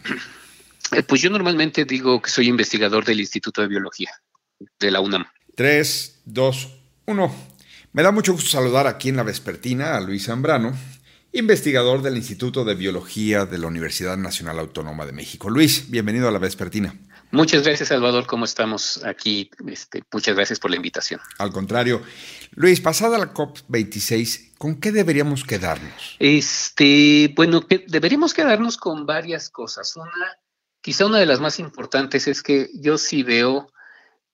Eh, 0.93 1.03
pues 1.03 1.23
yo 1.23 1.31
normalmente 1.31 1.85
digo 1.85 2.21
que 2.21 2.31
soy 2.31 2.49
investigador 2.49 3.05
del 3.05 3.21
Instituto 3.21 3.63
de 3.63 3.69
Biología 3.69 4.11
de 4.79 4.91
la 4.91 5.01
UNAM. 5.01 5.25
Tres, 5.55 6.21
dos, 6.25 6.69
uno. 7.07 7.35
Me 7.93 8.03
da 8.03 8.11
mucho 8.11 8.33
gusto 8.33 8.51
saludar 8.51 8.87
aquí 8.87 9.09
en 9.09 9.17
la 9.17 9.23
vespertina 9.23 9.97
a 9.97 10.01
Luis 10.01 10.27
Zambrano, 10.27 10.77
investigador 11.33 12.03
del 12.03 12.17
Instituto 12.17 12.65
de 12.65 12.75
Biología 12.75 13.47
de 13.47 13.59
la 13.59 13.67
Universidad 13.67 14.17
Nacional 14.17 14.59
Autónoma 14.59 15.07
de 15.07 15.13
México. 15.13 15.51
Luis, 15.51 15.91
bienvenido 15.91 16.29
a 16.29 16.31
la 16.31 16.39
vespertina. 16.39 16.95
Muchas 17.33 17.63
gracias, 17.63 17.89
Salvador. 17.89 18.27
¿Cómo 18.27 18.45
estamos 18.45 19.03
aquí? 19.05 19.51
Este, 19.67 20.03
muchas 20.13 20.37
gracias 20.37 20.61
por 20.61 20.71
la 20.71 20.77
invitación. 20.77 21.19
Al 21.39 21.51
contrario. 21.51 22.03
Luis, 22.51 22.83
pasada 22.83 23.17
la 23.17 23.33
COP26, 23.33 24.53
¿con 24.59 24.79
qué 24.79 24.93
deberíamos 24.93 25.45
quedarnos? 25.45 26.17
Este, 26.19 27.33
bueno, 27.35 27.63
deberíamos 27.89 28.35
quedarnos 28.35 28.77
con 28.77 29.07
varias 29.07 29.49
cosas. 29.49 29.97
Una, 29.97 30.11
Quizá 30.83 31.07
una 31.07 31.19
de 31.19 31.27
las 31.27 31.41
más 31.41 31.59
importantes 31.59 32.29
es 32.29 32.43
que 32.43 32.69
yo 32.75 32.99
sí 32.99 33.23
veo 33.23 33.73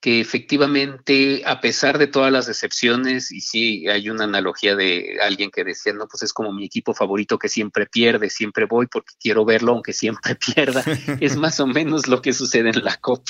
que 0.00 0.20
efectivamente, 0.20 1.42
a 1.44 1.60
pesar 1.60 1.98
de 1.98 2.06
todas 2.06 2.30
las 2.30 2.46
decepciones, 2.46 3.32
y 3.32 3.40
sí 3.40 3.88
hay 3.88 4.10
una 4.10 4.24
analogía 4.24 4.76
de 4.76 5.18
alguien 5.20 5.50
que 5.50 5.64
decía, 5.64 5.92
no, 5.92 6.06
pues 6.06 6.22
es 6.22 6.32
como 6.32 6.52
mi 6.52 6.64
equipo 6.64 6.94
favorito 6.94 7.38
que 7.38 7.48
siempre 7.48 7.86
pierde, 7.86 8.30
siempre 8.30 8.64
voy 8.64 8.86
porque 8.86 9.14
quiero 9.20 9.44
verlo 9.44 9.72
aunque 9.72 9.92
siempre 9.92 10.36
pierda, 10.54 10.84
es 11.20 11.36
más 11.36 11.58
o 11.60 11.66
menos 11.66 12.06
lo 12.06 12.22
que 12.22 12.32
sucede 12.32 12.70
en 12.70 12.84
la 12.84 12.96
COP. 12.96 13.28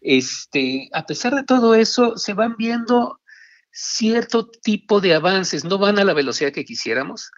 Este, 0.00 0.88
a 0.92 1.04
pesar 1.04 1.34
de 1.34 1.44
todo 1.44 1.74
eso, 1.74 2.16
se 2.16 2.32
van 2.32 2.56
viendo 2.56 3.20
cierto 3.72 4.48
tipo 4.48 5.00
de 5.00 5.14
avances, 5.14 5.64
no 5.64 5.78
van 5.78 5.98
a 5.98 6.04
la 6.04 6.14
velocidad 6.14 6.52
que 6.52 6.64
quisiéramos, 6.64 7.32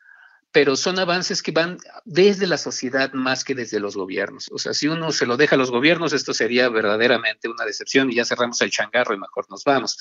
pero 0.56 0.74
son 0.74 0.98
avances 0.98 1.42
que 1.42 1.52
van 1.52 1.76
desde 2.06 2.46
la 2.46 2.56
sociedad 2.56 3.12
más 3.12 3.44
que 3.44 3.54
desde 3.54 3.78
los 3.78 3.94
gobiernos. 3.94 4.48
O 4.50 4.56
sea, 4.56 4.72
si 4.72 4.88
uno 4.88 5.12
se 5.12 5.26
lo 5.26 5.36
deja 5.36 5.54
a 5.54 5.58
los 5.58 5.70
gobiernos, 5.70 6.14
esto 6.14 6.32
sería 6.32 6.70
verdaderamente 6.70 7.50
una 7.50 7.66
decepción 7.66 8.10
y 8.10 8.14
ya 8.14 8.24
cerramos 8.24 8.58
el 8.62 8.70
changarro 8.70 9.14
y 9.14 9.18
mejor 9.18 9.44
nos 9.50 9.64
vamos. 9.64 9.98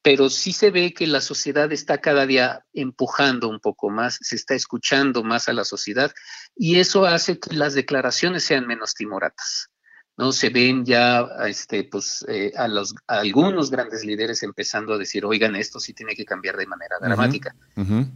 Pero 0.00 0.30
sí 0.30 0.52
se 0.52 0.70
ve 0.70 0.94
que 0.94 1.08
la 1.08 1.20
sociedad 1.20 1.72
está 1.72 2.00
cada 2.00 2.26
día 2.26 2.64
empujando 2.72 3.48
un 3.48 3.58
poco 3.58 3.90
más, 3.90 4.18
se 4.20 4.36
está 4.36 4.54
escuchando 4.54 5.24
más 5.24 5.48
a 5.48 5.52
la 5.52 5.64
sociedad 5.64 6.12
y 6.54 6.78
eso 6.78 7.04
hace 7.04 7.40
que 7.40 7.56
las 7.56 7.74
declaraciones 7.74 8.44
sean 8.44 8.68
menos 8.68 8.94
timoratas. 8.94 9.68
¿No? 10.18 10.32
Se 10.32 10.50
ven 10.50 10.84
ya 10.84 11.26
este, 11.46 11.84
pues, 11.84 12.26
eh, 12.28 12.52
a, 12.56 12.66
los, 12.66 12.92
algunos 13.06 13.70
grandes 13.70 14.04
líderes 14.04 14.42
empezando 14.42 14.94
a 14.94 14.98
decir, 14.98 15.24
oigan, 15.24 15.54
esto 15.54 15.78
sí 15.78 15.94
tiene 15.94 16.16
que 16.16 16.24
cambiar 16.24 16.56
de 16.56 16.66
manera 16.66 16.96
dramática. 17.00 17.54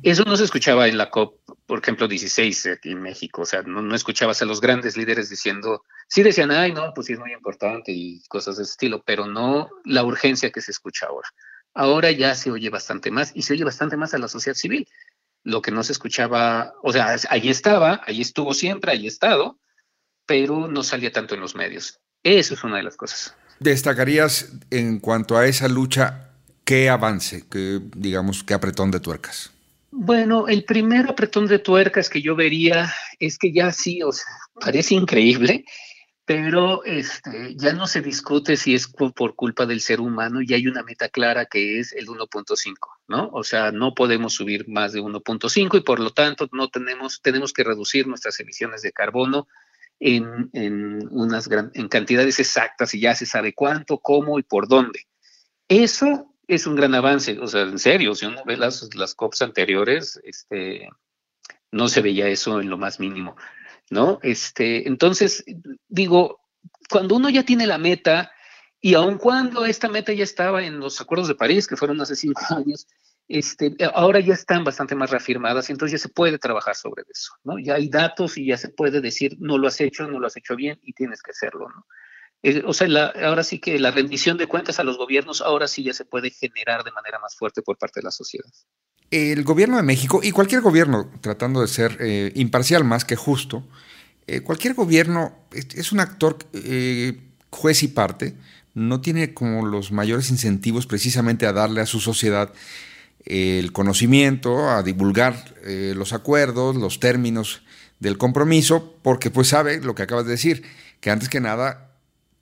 Eso 0.02 0.24
no 0.24 0.36
se 0.36 0.44
escuchaba 0.44 0.88
en 0.88 0.98
la 0.98 1.10
COP, 1.10 1.38
por 1.64 1.78
ejemplo, 1.78 2.08
16 2.08 2.66
aquí 2.66 2.90
en 2.90 3.00
México, 3.00 3.42
o 3.42 3.46
sea, 3.46 3.62
no, 3.62 3.80
no, 3.80 3.94
escuchabas 3.94 4.42
a 4.42 4.46
los 4.46 4.60
grandes 4.60 4.96
líderes 4.96 5.30
diciendo, 5.30 5.84
sí 6.08 6.24
decían, 6.24 6.50
ay, 6.50 6.72
no, 6.72 6.92
pues 6.92 7.06
sí 7.06 7.12
es 7.12 7.20
muy 7.20 7.32
importante 7.32 7.92
y 7.92 8.20
cosas 8.28 8.56
de 8.56 8.64
ese 8.64 8.72
estilo, 8.72 9.04
pero 9.06 9.26
no 9.26 9.70
la 9.84 10.02
urgencia 10.02 10.50
que 10.50 10.60
se 10.60 10.72
escucha 10.72 11.06
ahora. 11.06 11.28
Ahora 11.72 12.10
ya 12.10 12.34
se 12.34 12.50
oye 12.50 12.68
bastante 12.68 13.12
más 13.12 13.30
y 13.34 13.42
se 13.42 13.54
oye 13.54 13.62
bastante 13.62 13.96
más 13.96 14.12
a 14.12 14.18
la 14.18 14.26
sociedad 14.26 14.56
civil. 14.56 14.88
Lo 15.44 15.62
que 15.62 15.70
no 15.70 15.84
se 15.84 15.92
escuchaba, 15.92 16.74
o 16.82 16.92
sea, 16.92 17.16
ahí 17.30 17.48
estaba, 17.48 18.00
ahí 18.06 18.20
estuvo 18.20 18.54
siempre, 18.54 18.90
ahí 18.90 19.06
estado, 19.06 19.58
pero 20.26 20.68
no 20.68 20.82
salía 20.82 21.12
tanto 21.12 21.34
en 21.34 21.40
los 21.40 21.54
medios. 21.54 22.00
Eso 22.22 22.54
es 22.54 22.64
una 22.64 22.76
de 22.76 22.84
las 22.84 22.96
cosas. 22.96 23.34
¿Destacarías 23.58 24.52
en 24.70 24.98
cuanto 24.98 25.36
a 25.36 25.46
esa 25.46 25.68
lucha 25.68 26.30
qué 26.64 26.88
avance, 26.88 27.44
qué, 27.50 27.80
digamos, 27.96 28.42
qué 28.42 28.54
apretón 28.54 28.90
de 28.90 29.00
tuercas? 29.00 29.52
Bueno, 29.90 30.48
el 30.48 30.64
primer 30.64 31.10
apretón 31.10 31.46
de 31.46 31.58
tuercas 31.58 32.08
que 32.08 32.22
yo 32.22 32.34
vería 32.34 32.92
es 33.18 33.38
que 33.38 33.52
ya 33.52 33.72
sí, 33.72 34.02
o 34.02 34.10
sea, 34.10 34.24
parece 34.58 34.94
increíble, 34.94 35.64
pero 36.24 36.82
este, 36.84 37.54
ya 37.56 37.72
no 37.72 37.86
se 37.86 38.00
discute 38.00 38.56
si 38.56 38.74
es 38.74 38.88
por 38.88 39.34
culpa 39.34 39.66
del 39.66 39.80
ser 39.80 40.00
humano 40.00 40.40
y 40.40 40.54
hay 40.54 40.66
una 40.66 40.82
meta 40.82 41.08
clara 41.08 41.46
que 41.46 41.78
es 41.78 41.92
el 41.92 42.06
1.5, 42.06 42.74
¿no? 43.08 43.28
O 43.32 43.44
sea, 43.44 43.70
no 43.70 43.92
podemos 43.94 44.32
subir 44.34 44.66
más 44.68 44.92
de 44.92 45.02
1.5 45.02 45.76
y 45.76 45.80
por 45.82 46.00
lo 46.00 46.10
tanto 46.10 46.48
no 46.52 46.68
tenemos, 46.68 47.20
tenemos 47.20 47.52
que 47.52 47.64
reducir 47.64 48.06
nuestras 48.06 48.40
emisiones 48.40 48.82
de 48.82 48.92
carbono 48.92 49.46
en, 50.00 50.50
unas 51.10 51.48
en 51.74 51.88
cantidades 51.88 52.38
exactas 52.38 52.94
y 52.94 53.00
ya 53.00 53.14
se 53.14 53.26
sabe 53.26 53.54
cuánto, 53.54 53.98
cómo 53.98 54.38
y 54.38 54.42
por 54.42 54.68
dónde. 54.68 55.06
Eso 55.68 56.34
es 56.46 56.66
un 56.66 56.74
gran 56.74 56.94
avance, 56.94 57.38
o 57.38 57.46
sea, 57.46 57.62
en 57.62 57.78
serio, 57.78 58.14
si 58.14 58.26
uno 58.26 58.42
ve 58.44 58.56
las, 58.56 58.94
las 58.94 59.14
COPs 59.14 59.42
anteriores, 59.42 60.20
este, 60.24 60.88
no 61.70 61.88
se 61.88 62.02
veía 62.02 62.28
eso 62.28 62.60
en 62.60 62.68
lo 62.68 62.76
más 62.76 63.00
mínimo, 63.00 63.36
¿no? 63.90 64.18
Este, 64.22 64.88
entonces, 64.88 65.44
digo, 65.88 66.40
cuando 66.90 67.16
uno 67.16 67.30
ya 67.30 67.44
tiene 67.44 67.66
la 67.66 67.78
meta, 67.78 68.32
y 68.84 68.94
aun 68.94 69.16
cuando 69.16 69.64
esta 69.64 69.88
meta 69.88 70.12
ya 70.12 70.24
estaba 70.24 70.64
en 70.64 70.80
los 70.80 71.00
acuerdos 71.00 71.28
de 71.28 71.36
París, 71.36 71.68
que 71.68 71.76
fueron 71.76 72.00
hace 72.00 72.16
cinco 72.16 72.42
años, 72.50 72.88
este, 73.28 73.74
ahora 73.94 74.20
ya 74.20 74.34
están 74.34 74.64
bastante 74.64 74.94
más 74.94 75.10
reafirmadas 75.10 75.70
entonces 75.70 76.00
ya 76.00 76.02
se 76.02 76.12
puede 76.12 76.38
trabajar 76.38 76.74
sobre 76.74 77.04
eso, 77.12 77.32
¿no? 77.44 77.58
Ya 77.58 77.74
hay 77.74 77.88
datos 77.88 78.36
y 78.36 78.46
ya 78.46 78.56
se 78.56 78.68
puede 78.68 79.00
decir, 79.00 79.36
no 79.38 79.58
lo 79.58 79.68
has 79.68 79.80
hecho, 79.80 80.06
no 80.06 80.18
lo 80.18 80.26
has 80.26 80.36
hecho 80.36 80.56
bien 80.56 80.78
y 80.82 80.92
tienes 80.92 81.22
que 81.22 81.30
hacerlo, 81.30 81.68
¿no? 81.68 81.86
Eh, 82.42 82.62
o 82.66 82.72
sea, 82.72 82.88
ahora 83.22 83.44
sí 83.44 83.60
que 83.60 83.78
la 83.78 83.92
rendición 83.92 84.36
de 84.36 84.48
cuentas 84.48 84.80
a 84.80 84.84
los 84.84 84.98
gobiernos 84.98 85.40
ahora 85.40 85.68
sí 85.68 85.84
ya 85.84 85.92
se 85.92 86.04
puede 86.04 86.30
generar 86.30 86.82
de 86.82 86.90
manera 86.90 87.18
más 87.20 87.36
fuerte 87.36 87.62
por 87.62 87.78
parte 87.78 88.00
de 88.00 88.04
la 88.04 88.10
sociedad. 88.10 88.50
El 89.10 89.44
gobierno 89.44 89.76
de 89.76 89.82
México 89.84 90.20
y 90.22 90.32
cualquier 90.32 90.60
gobierno, 90.60 91.10
tratando 91.20 91.60
de 91.60 91.68
ser 91.68 91.98
eh, 92.00 92.32
imparcial 92.34 92.82
más 92.82 93.04
que 93.04 93.14
justo, 93.14 93.62
eh, 94.26 94.40
cualquier 94.40 94.74
gobierno 94.74 95.36
es, 95.52 95.92
un 95.92 96.00
actor 96.00 96.38
juez 97.50 97.82
y 97.82 97.88
parte, 97.88 98.34
no 98.74 99.00
tiene 99.00 99.34
como 99.34 99.66
los 99.66 99.92
mayores 99.92 100.30
incentivos 100.30 100.86
precisamente 100.86 101.46
a 101.46 101.52
darle 101.52 101.80
a 101.80 101.86
su 101.86 102.00
sociedad 102.00 102.52
el 103.24 103.72
conocimiento, 103.72 104.70
a 104.70 104.82
divulgar 104.82 105.54
eh, 105.64 105.94
los 105.96 106.12
acuerdos, 106.12 106.76
los 106.76 107.00
términos 107.00 107.62
del 108.00 108.18
compromiso, 108.18 108.96
porque 109.02 109.30
pues 109.30 109.48
sabe 109.48 109.80
lo 109.80 109.94
que 109.94 110.02
acabas 110.02 110.24
de 110.24 110.32
decir, 110.32 110.62
que 111.00 111.10
antes 111.10 111.28
que 111.28 111.40
nada 111.40 111.92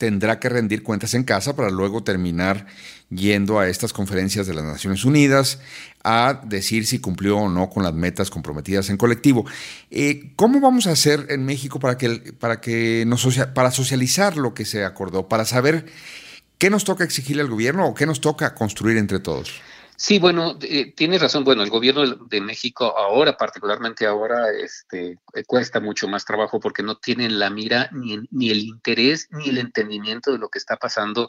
tendrá 0.00 0.40
que 0.40 0.48
rendir 0.48 0.82
cuentas 0.82 1.12
en 1.12 1.24
casa 1.24 1.54
para 1.54 1.68
luego 1.68 2.02
terminar 2.02 2.66
yendo 3.10 3.58
a 3.58 3.68
estas 3.68 3.92
conferencias 3.92 4.46
de 4.46 4.54
las 4.54 4.64
Naciones 4.64 5.04
Unidas 5.04 5.60
a 6.02 6.40
decir 6.46 6.86
si 6.86 7.00
cumplió 7.00 7.36
o 7.36 7.50
no 7.50 7.68
con 7.68 7.82
las 7.82 7.92
metas 7.92 8.30
comprometidas 8.30 8.88
en 8.88 8.96
colectivo. 8.96 9.44
Eh, 9.90 10.32
¿Cómo 10.36 10.58
vamos 10.60 10.86
a 10.86 10.92
hacer 10.92 11.26
en 11.28 11.44
México 11.44 11.78
para 11.80 11.98
que, 11.98 12.32
para 12.32 12.62
que 12.62 13.04
nos 13.06 13.26
para 13.52 13.70
socializar 13.70 14.38
lo 14.38 14.54
que 14.54 14.64
se 14.64 14.86
acordó, 14.86 15.28
para 15.28 15.44
saber 15.44 15.84
qué 16.56 16.70
nos 16.70 16.84
toca 16.84 17.04
exigirle 17.04 17.42
al 17.42 17.50
gobierno 17.50 17.86
o 17.86 17.94
qué 17.94 18.06
nos 18.06 18.22
toca 18.22 18.54
construir 18.54 18.96
entre 18.96 19.20
todos? 19.20 19.60
Sí, 20.02 20.18
bueno, 20.18 20.56
eh, 20.62 20.94
tienes 20.96 21.20
razón. 21.20 21.44
Bueno, 21.44 21.62
el 21.62 21.68
gobierno 21.68 22.06
de 22.06 22.40
México 22.40 22.96
ahora, 22.96 23.36
particularmente 23.36 24.06
ahora, 24.06 24.46
este, 24.50 25.18
eh, 25.34 25.44
cuesta 25.46 25.78
mucho 25.78 26.08
más 26.08 26.24
trabajo 26.24 26.58
porque 26.58 26.82
no 26.82 26.96
tienen 26.96 27.38
la 27.38 27.50
mira 27.50 27.90
ni, 27.92 28.16
ni 28.30 28.48
el 28.48 28.60
interés 28.60 29.28
ni 29.30 29.50
el 29.50 29.58
entendimiento 29.58 30.32
de 30.32 30.38
lo 30.38 30.48
que 30.48 30.58
está 30.58 30.78
pasando 30.78 31.28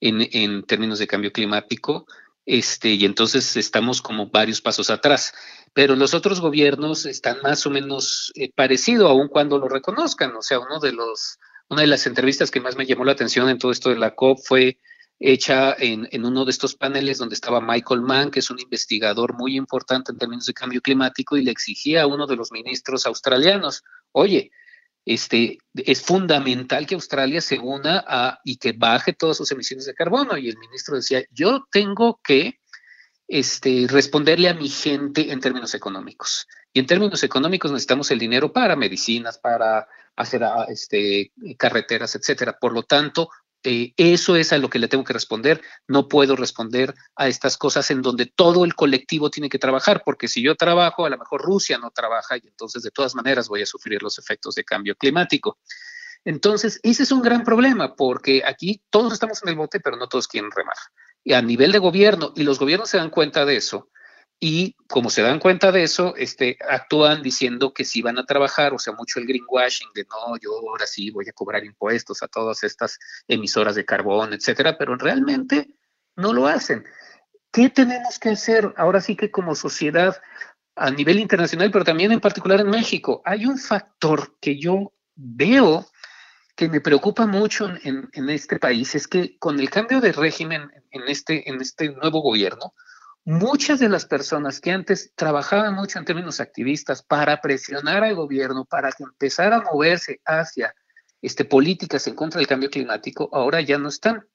en, 0.00 0.28
en, 0.30 0.62
términos 0.62 1.00
de 1.00 1.08
cambio 1.08 1.32
climático. 1.32 2.06
Este, 2.46 2.90
y 2.90 3.04
entonces 3.04 3.56
estamos 3.56 4.00
como 4.00 4.30
varios 4.30 4.60
pasos 4.60 4.90
atrás. 4.90 5.34
Pero 5.72 5.96
los 5.96 6.14
otros 6.14 6.40
gobiernos 6.40 7.06
están 7.06 7.38
más 7.42 7.66
o 7.66 7.70
menos 7.70 8.32
eh, 8.36 8.52
parecidos, 8.54 9.10
aun 9.10 9.26
cuando 9.26 9.58
lo 9.58 9.68
reconozcan. 9.68 10.36
O 10.36 10.42
sea, 10.42 10.60
uno 10.60 10.78
de 10.78 10.92
los, 10.92 11.40
una 11.68 11.80
de 11.80 11.88
las 11.88 12.06
entrevistas 12.06 12.52
que 12.52 12.60
más 12.60 12.76
me 12.76 12.86
llamó 12.86 13.04
la 13.04 13.10
atención 13.10 13.48
en 13.48 13.58
todo 13.58 13.72
esto 13.72 13.90
de 13.90 13.98
la 13.98 14.14
COP 14.14 14.38
fue 14.38 14.78
hecha 15.20 15.74
en, 15.78 16.08
uno 16.24 16.44
de 16.44 16.50
estos 16.50 16.74
paneles 16.74 17.18
donde 17.18 17.34
estaba 17.34 17.60
Michael 17.60 18.02
Mann, 18.02 18.30
que 18.30 18.40
es 18.40 18.50
un 18.50 18.60
investigador 18.60 19.34
muy 19.34 19.56
importante 19.56 20.12
en 20.12 20.18
términos 20.18 20.46
de 20.46 20.54
cambio 20.54 20.80
climático, 20.80 21.36
y 21.36 21.42
le 21.42 21.50
exigía 21.50 22.02
a 22.02 22.06
uno 22.06 22.26
de 22.26 22.36
los 22.36 22.52
ministros 22.52 23.06
australianos, 23.06 23.82
oye, 24.12 24.50
este, 25.04 25.58
es 25.74 26.02
fundamental 26.02 26.86
que 26.86 26.94
Australia 26.94 27.40
se 27.40 27.58
una 27.58 28.04
a, 28.06 28.40
y 28.44 28.56
que 28.56 28.72
baje 28.72 29.12
todas 29.12 29.36
sus 29.36 29.50
emisiones 29.52 29.86
de 29.86 29.94
carbono. 29.94 30.36
Y 30.38 30.48
el 30.48 30.58
ministro 30.58 30.96
decía, 30.96 31.22
yo 31.30 31.66
tengo 31.70 32.20
que 32.24 32.58
este, 33.28 33.86
responderle 33.88 34.48
a 34.48 34.54
mi 34.54 34.68
gente 34.68 35.30
en 35.30 35.40
términos 35.40 35.74
económicos. 35.74 36.46
Y 36.72 36.80
en 36.80 36.86
términos 36.86 37.22
económicos 37.22 37.70
necesitamos 37.70 38.10
el 38.10 38.18
dinero 38.18 38.52
para 38.52 38.76
medicinas, 38.76 39.38
para 39.38 39.86
hacer 40.16 40.42
este, 40.68 41.32
carreteras, 41.58 42.14
etcétera. 42.14 42.58
Por 42.58 42.72
lo 42.72 42.84
tanto, 42.84 43.28
eh, 43.64 43.94
eso 43.96 44.36
es 44.36 44.52
a 44.52 44.58
lo 44.58 44.68
que 44.68 44.78
le 44.78 44.88
tengo 44.88 45.04
que 45.04 45.14
responder. 45.14 45.62
No 45.88 46.06
puedo 46.06 46.36
responder 46.36 46.94
a 47.16 47.28
estas 47.28 47.56
cosas 47.56 47.90
en 47.90 48.02
donde 48.02 48.26
todo 48.26 48.64
el 48.64 48.74
colectivo 48.74 49.30
tiene 49.30 49.48
que 49.48 49.58
trabajar, 49.58 50.02
porque 50.04 50.28
si 50.28 50.42
yo 50.42 50.54
trabajo, 50.54 51.06
a 51.06 51.10
lo 51.10 51.18
mejor 51.18 51.42
Rusia 51.42 51.78
no 51.78 51.90
trabaja 51.90 52.36
y 52.36 52.46
entonces 52.46 52.82
de 52.82 52.90
todas 52.90 53.14
maneras 53.14 53.48
voy 53.48 53.62
a 53.62 53.66
sufrir 53.66 54.02
los 54.02 54.18
efectos 54.18 54.54
de 54.54 54.64
cambio 54.64 54.94
climático. 54.94 55.58
Entonces, 56.24 56.80
ese 56.82 57.02
es 57.02 57.12
un 57.12 57.22
gran 57.22 57.44
problema, 57.44 57.96
porque 57.96 58.42
aquí 58.46 58.82
todos 58.90 59.12
estamos 59.12 59.42
en 59.42 59.50
el 59.50 59.56
bote, 59.56 59.80
pero 59.80 59.96
no 59.96 60.08
todos 60.08 60.28
quieren 60.28 60.50
remar. 60.50 60.76
Y 61.22 61.32
a 61.32 61.42
nivel 61.42 61.72
de 61.72 61.78
gobierno, 61.78 62.32
y 62.36 62.44
los 62.44 62.58
gobiernos 62.58 62.90
se 62.90 62.98
dan 62.98 63.10
cuenta 63.10 63.44
de 63.44 63.56
eso, 63.56 63.90
y 64.46 64.76
como 64.88 65.08
se 65.08 65.22
dan 65.22 65.38
cuenta 65.38 65.72
de 65.72 65.84
eso, 65.84 66.14
este, 66.18 66.58
actúan 66.68 67.22
diciendo 67.22 67.72
que 67.72 67.82
si 67.82 68.02
van 68.02 68.18
a 68.18 68.26
trabajar, 68.26 68.74
o 68.74 68.78
sea, 68.78 68.92
mucho 68.92 69.18
el 69.18 69.24
greenwashing 69.24 69.88
de 69.94 70.04
no, 70.04 70.36
yo 70.36 70.50
ahora 70.68 70.86
sí 70.86 71.10
voy 71.10 71.26
a 71.26 71.32
cobrar 71.32 71.64
impuestos 71.64 72.22
a 72.22 72.28
todas 72.28 72.62
estas 72.62 72.98
emisoras 73.26 73.74
de 73.74 73.86
carbón, 73.86 74.34
etcétera, 74.34 74.76
pero 74.76 74.96
realmente 74.96 75.74
no 76.16 76.34
lo 76.34 76.46
hacen. 76.46 76.84
¿Qué 77.50 77.70
tenemos 77.70 78.18
que 78.18 78.28
hacer 78.28 78.74
ahora 78.76 79.00
sí 79.00 79.16
que 79.16 79.30
como 79.30 79.54
sociedad 79.54 80.20
a 80.76 80.90
nivel 80.90 81.20
internacional, 81.20 81.70
pero 81.70 81.86
también 81.86 82.12
en 82.12 82.20
particular 82.20 82.60
en 82.60 82.68
México? 82.68 83.22
Hay 83.24 83.46
un 83.46 83.56
factor 83.56 84.36
que 84.42 84.60
yo 84.60 84.92
veo 85.14 85.86
que 86.54 86.68
me 86.68 86.82
preocupa 86.82 87.24
mucho 87.24 87.66
en, 87.82 88.10
en 88.12 88.28
este 88.28 88.58
país, 88.58 88.94
es 88.94 89.08
que 89.08 89.38
con 89.38 89.58
el 89.58 89.70
cambio 89.70 90.02
de 90.02 90.12
régimen 90.12 90.70
en 90.90 91.02
este, 91.08 91.48
en 91.48 91.62
este 91.62 91.88
nuevo 91.94 92.20
gobierno, 92.20 92.74
muchas 93.24 93.80
de 93.80 93.88
las 93.88 94.04
personas 94.04 94.60
que 94.60 94.70
antes 94.70 95.12
trabajaban 95.14 95.74
mucho 95.74 95.98
en 95.98 96.04
términos 96.04 96.40
activistas 96.40 97.02
para 97.02 97.40
presionar 97.40 98.04
al 98.04 98.14
gobierno 98.14 98.64
para 98.64 98.92
que 98.92 99.04
empezara 99.04 99.56
a 99.56 99.62
moverse 99.62 100.20
hacia 100.24 100.74
este, 101.22 101.44
políticas 101.44 102.06
en 102.06 102.14
contra 102.14 102.38
del 102.38 102.46
cambio 102.46 102.70
climático, 102.70 103.30
ahora 103.32 103.62
ya 103.62 103.78
no 103.78 103.88
están. 103.88 104.26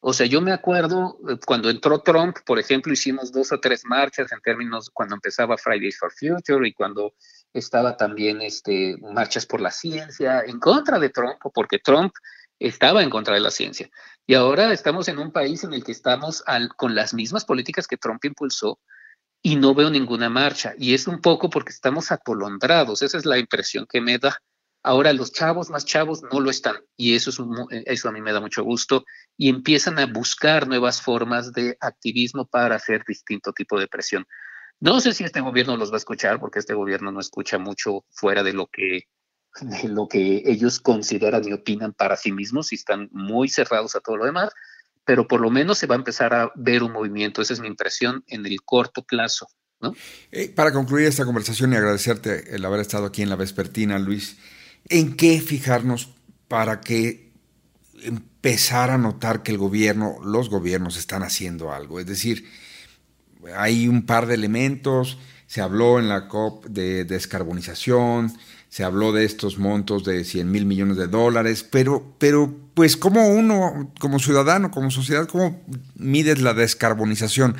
O 0.00 0.12
sea, 0.12 0.26
yo 0.26 0.40
me 0.40 0.52
acuerdo 0.52 1.16
eh, 1.28 1.38
cuando 1.46 1.70
entró 1.70 2.00
Trump, 2.00 2.36
por 2.44 2.58
ejemplo, 2.58 2.92
hicimos 2.92 3.32
dos 3.32 3.52
o 3.52 3.60
tres 3.60 3.84
marchas 3.86 4.32
en 4.32 4.40
términos 4.40 4.90
cuando 4.92 5.14
empezaba 5.14 5.56
Fridays 5.56 5.98
for 5.98 6.12
Future 6.12 6.68
y 6.68 6.74
cuando 6.74 7.14
estaba 7.54 7.96
también 7.96 8.42
este, 8.42 8.96
marchas 9.00 9.46
por 9.46 9.60
la 9.60 9.70
ciencia 9.70 10.42
en 10.44 10.58
contra 10.58 10.98
de 10.98 11.08
Trump, 11.08 11.38
porque 11.54 11.78
Trump 11.78 12.12
estaba 12.58 13.02
en 13.02 13.10
contra 13.10 13.34
de 13.34 13.40
la 13.40 13.50
ciencia. 13.50 13.90
Y 14.26 14.34
ahora 14.34 14.72
estamos 14.72 15.08
en 15.08 15.18
un 15.18 15.32
país 15.32 15.64
en 15.64 15.74
el 15.74 15.84
que 15.84 15.92
estamos 15.92 16.42
con 16.76 16.94
las 16.94 17.14
mismas 17.14 17.44
políticas 17.44 17.86
que 17.86 17.96
Trump 17.96 18.24
impulsó 18.24 18.80
y 19.42 19.56
no 19.56 19.74
veo 19.74 19.90
ninguna 19.90 20.30
marcha. 20.30 20.74
Y 20.78 20.94
es 20.94 21.06
un 21.06 21.20
poco 21.20 21.50
porque 21.50 21.72
estamos 21.72 22.10
atolondrados. 22.10 23.02
Esa 23.02 23.18
es 23.18 23.26
la 23.26 23.38
impresión 23.38 23.86
que 23.86 24.00
me 24.00 24.18
da. 24.18 24.38
Ahora 24.82 25.12
los 25.12 25.32
chavos 25.32 25.70
más 25.70 25.84
chavos 25.86 26.22
no 26.30 26.40
lo 26.40 26.50
están 26.50 26.76
y 26.94 27.14
eso, 27.14 27.30
es 27.30 27.38
eso 27.86 28.08
a 28.10 28.12
mí 28.12 28.20
me 28.20 28.34
da 28.34 28.40
mucho 28.40 28.62
gusto 28.62 29.04
y 29.34 29.48
empiezan 29.48 29.98
a 29.98 30.04
buscar 30.04 30.68
nuevas 30.68 31.00
formas 31.00 31.54
de 31.54 31.78
activismo 31.80 32.46
para 32.46 32.76
hacer 32.76 33.02
distinto 33.08 33.54
tipo 33.54 33.80
de 33.80 33.88
presión. 33.88 34.26
No 34.80 35.00
sé 35.00 35.14
si 35.14 35.24
este 35.24 35.40
gobierno 35.40 35.78
los 35.78 35.90
va 35.90 35.94
a 35.94 35.98
escuchar 36.04 36.38
porque 36.38 36.58
este 36.58 36.74
gobierno 36.74 37.12
no 37.12 37.20
escucha 37.20 37.56
mucho 37.56 38.04
fuera 38.10 38.42
de 38.42 38.52
lo 38.52 38.66
que 38.66 39.04
de 39.60 39.88
lo 39.88 40.08
que 40.08 40.42
ellos 40.46 40.80
consideran 40.80 41.46
y 41.46 41.52
opinan 41.52 41.92
para 41.92 42.16
sí 42.16 42.32
mismos 42.32 42.72
y 42.72 42.76
están 42.76 43.08
muy 43.12 43.48
cerrados 43.48 43.94
a 43.94 44.00
todo 44.00 44.16
lo 44.16 44.26
demás, 44.26 44.50
pero 45.04 45.28
por 45.28 45.40
lo 45.40 45.50
menos 45.50 45.78
se 45.78 45.86
va 45.86 45.94
a 45.94 45.98
empezar 45.98 46.34
a 46.34 46.50
ver 46.54 46.82
un 46.82 46.92
movimiento, 46.92 47.42
esa 47.42 47.52
es 47.52 47.60
mi 47.60 47.68
impresión, 47.68 48.24
en 48.26 48.46
el 48.46 48.62
corto 48.62 49.02
plazo. 49.02 49.46
¿no? 49.80 49.94
Eh, 50.32 50.48
para 50.48 50.72
concluir 50.72 51.06
esta 51.06 51.24
conversación 51.24 51.72
y 51.72 51.76
agradecerte 51.76 52.54
el 52.54 52.64
haber 52.64 52.80
estado 52.80 53.06
aquí 53.06 53.22
en 53.22 53.28
la 53.28 53.36
vespertina, 53.36 53.98
Luis, 53.98 54.36
¿en 54.88 55.16
qué 55.16 55.40
fijarnos 55.40 56.14
para 56.48 56.80
que 56.80 57.32
empezar 58.02 58.90
a 58.90 58.98
notar 58.98 59.42
que 59.42 59.52
el 59.52 59.58
gobierno, 59.58 60.16
los 60.24 60.48
gobiernos 60.48 60.96
están 60.96 61.22
haciendo 61.22 61.72
algo? 61.72 62.00
Es 62.00 62.06
decir, 62.06 62.48
hay 63.54 63.88
un 63.88 64.06
par 64.06 64.26
de 64.26 64.34
elementos, 64.34 65.18
se 65.46 65.60
habló 65.60 65.98
en 65.98 66.08
la 66.08 66.28
COP 66.28 66.66
de 66.66 67.04
descarbonización, 67.04 68.32
se 68.74 68.82
habló 68.82 69.12
de 69.12 69.24
estos 69.24 69.56
montos 69.56 70.02
de 70.02 70.24
100 70.24 70.50
mil 70.50 70.66
millones 70.66 70.96
de 70.96 71.06
dólares, 71.06 71.62
pero, 71.62 72.12
pero 72.18 72.52
pues 72.74 72.96
como 72.96 73.28
uno, 73.28 73.92
como 74.00 74.18
ciudadano, 74.18 74.72
como 74.72 74.90
sociedad, 74.90 75.28
¿cómo 75.28 75.62
mides 75.94 76.40
la 76.40 76.54
descarbonización? 76.54 77.56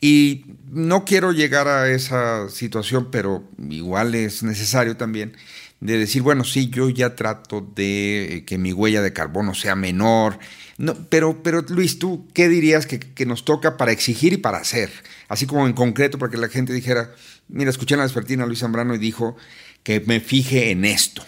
Y 0.00 0.46
no 0.70 1.04
quiero 1.04 1.32
llegar 1.32 1.68
a 1.68 1.90
esa 1.90 2.48
situación, 2.48 3.10
pero 3.10 3.44
igual 3.68 4.14
es 4.14 4.42
necesario 4.42 4.96
también 4.96 5.36
de 5.80 5.98
decir, 5.98 6.22
bueno, 6.22 6.44
sí, 6.44 6.70
yo 6.70 6.88
ya 6.88 7.14
trato 7.14 7.70
de 7.76 8.44
que 8.46 8.56
mi 8.56 8.72
huella 8.72 9.02
de 9.02 9.12
carbono 9.12 9.52
sea 9.52 9.76
menor, 9.76 10.38
no, 10.78 10.94
pero, 11.10 11.42
pero 11.42 11.60
Luis, 11.68 11.98
¿tú 11.98 12.26
qué 12.32 12.48
dirías 12.48 12.86
que, 12.86 12.98
que 12.98 13.26
nos 13.26 13.44
toca 13.44 13.76
para 13.76 13.92
exigir 13.92 14.32
y 14.32 14.38
para 14.38 14.58
hacer? 14.58 14.90
Así 15.28 15.44
como 15.44 15.66
en 15.66 15.74
concreto, 15.74 16.18
para 16.18 16.30
que 16.30 16.38
la 16.38 16.48
gente 16.48 16.72
dijera, 16.72 17.12
mira, 17.48 17.68
escuché 17.68 17.96
en 17.96 17.98
la 17.98 18.04
despertina 18.04 18.44
a 18.44 18.46
Luis 18.46 18.60
Zambrano 18.60 18.94
y 18.94 18.98
dijo 18.98 19.36
que 19.84 20.00
me 20.00 20.18
fije 20.18 20.70
en 20.70 20.84
esto. 20.84 21.22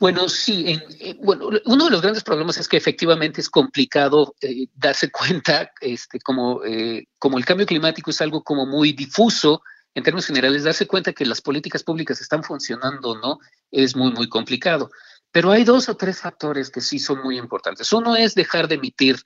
Bueno, 0.00 0.30
sí, 0.30 0.80
eh, 0.98 1.14
bueno, 1.22 1.50
uno 1.66 1.84
de 1.84 1.90
los 1.90 2.00
grandes 2.00 2.24
problemas 2.24 2.56
es 2.56 2.68
que 2.68 2.78
efectivamente 2.78 3.42
es 3.42 3.50
complicado 3.50 4.34
eh, 4.40 4.66
darse 4.74 5.10
cuenta, 5.12 5.70
este, 5.80 6.18
como, 6.20 6.64
eh, 6.64 7.06
como 7.18 7.38
el 7.38 7.44
cambio 7.44 7.66
climático 7.66 8.10
es 8.10 8.20
algo 8.20 8.42
como 8.42 8.66
muy 8.66 8.92
difuso, 8.92 9.62
en 9.94 10.02
términos 10.02 10.26
generales, 10.26 10.64
darse 10.64 10.86
cuenta 10.86 11.12
que 11.12 11.26
las 11.26 11.42
políticas 11.42 11.82
públicas 11.82 12.20
están 12.20 12.44
funcionando 12.44 13.18
no 13.18 13.38
es 13.70 13.94
muy, 13.94 14.12
muy 14.12 14.28
complicado. 14.28 14.90
Pero 15.32 15.50
hay 15.50 15.64
dos 15.64 15.88
o 15.88 15.96
tres 15.96 16.20
factores 16.20 16.70
que 16.70 16.80
sí 16.80 16.98
son 16.98 17.22
muy 17.22 17.38
importantes. 17.38 17.92
Uno 17.92 18.16
es 18.16 18.34
dejar 18.34 18.68
de 18.68 18.76
emitir 18.76 19.16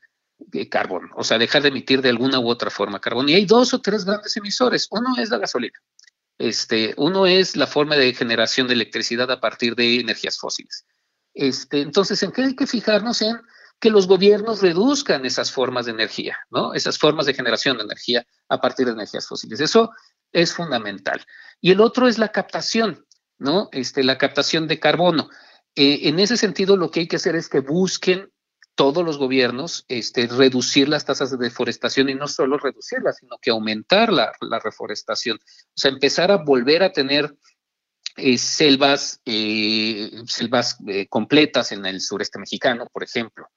carbón, 0.70 1.10
o 1.14 1.22
sea, 1.22 1.38
dejar 1.38 1.62
de 1.62 1.68
emitir 1.68 2.02
de 2.02 2.08
alguna 2.08 2.40
u 2.40 2.48
otra 2.48 2.70
forma 2.70 3.00
carbón. 3.00 3.28
Y 3.28 3.34
hay 3.34 3.46
dos 3.46 3.72
o 3.74 3.80
tres 3.80 4.04
grandes 4.04 4.36
emisores. 4.36 4.88
Uno 4.90 5.14
es 5.18 5.30
la 5.30 5.38
gasolina. 5.38 5.78
Este, 6.38 6.94
uno 6.96 7.26
es 7.26 7.56
la 7.56 7.66
forma 7.66 7.96
de 7.96 8.12
generación 8.12 8.66
de 8.66 8.74
electricidad 8.74 9.30
a 9.30 9.40
partir 9.40 9.74
de 9.76 10.00
energías 10.00 10.38
fósiles. 10.38 10.84
Este, 11.32 11.80
entonces, 11.80 12.22
¿en 12.22 12.32
qué 12.32 12.42
hay 12.42 12.56
que 12.56 12.66
fijarnos? 12.66 13.22
En 13.22 13.40
que 13.80 13.90
los 13.90 14.06
gobiernos 14.06 14.62
reduzcan 14.62 15.26
esas 15.26 15.52
formas 15.52 15.86
de 15.86 15.92
energía, 15.92 16.38
¿no? 16.50 16.74
Esas 16.74 16.98
formas 16.98 17.26
de 17.26 17.34
generación 17.34 17.76
de 17.76 17.84
energía 17.84 18.26
a 18.48 18.60
partir 18.60 18.86
de 18.86 18.92
energías 18.92 19.26
fósiles. 19.26 19.60
Eso 19.60 19.90
es 20.32 20.54
fundamental. 20.54 21.24
Y 21.60 21.70
el 21.70 21.80
otro 21.80 22.08
es 22.08 22.18
la 22.18 22.28
captación, 22.28 23.04
¿no? 23.38 23.68
Este, 23.72 24.02
la 24.02 24.18
captación 24.18 24.68
de 24.68 24.80
carbono. 24.80 25.28
Eh, 25.74 26.08
en 26.08 26.18
ese 26.18 26.36
sentido, 26.36 26.76
lo 26.76 26.90
que 26.90 27.00
hay 27.00 27.08
que 27.08 27.16
hacer 27.16 27.36
es 27.36 27.48
que 27.48 27.60
busquen 27.60 28.30
todos 28.74 29.04
los 29.04 29.18
gobiernos 29.18 29.84
este, 29.88 30.26
reducir 30.26 30.88
las 30.88 31.04
tasas 31.04 31.30
de 31.30 31.36
deforestación 31.36 32.08
y 32.08 32.14
no 32.14 32.28
solo 32.28 32.58
reducirlas, 32.58 33.18
sino 33.18 33.38
que 33.40 33.50
aumentar 33.50 34.12
la, 34.12 34.32
reforestación. 34.62 35.38
O 35.38 35.72
sea, 35.74 35.90
empezar 35.90 36.30
a 36.30 36.38
volver 36.38 36.82
a 36.82 36.92
tener 36.92 37.36
eh, 38.16 38.38
selvas, 38.38 39.20
eh, 39.24 40.10
selvas 40.26 40.78
eh, 40.86 41.06
completas 41.08 41.72
en 41.72 41.86
el 41.86 42.00
sureste 42.00 42.38
mexicano, 42.38 42.86
por 42.92 43.04
ejemplo. 43.04 43.48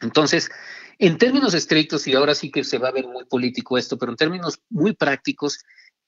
Entonces, 0.00 0.50
en 0.98 1.18
términos 1.18 1.54
estrictos, 1.54 2.06
y 2.06 2.14
ahora 2.14 2.34
sí 2.34 2.50
que 2.50 2.64
se 2.64 2.78
va 2.78 2.88
a 2.88 2.92
ver 2.92 3.06
muy 3.06 3.24
político 3.24 3.78
esto, 3.78 3.98
pero 3.98 4.12
en 4.12 4.16
términos 4.16 4.60
muy 4.70 4.94
prácticos, 4.94 5.58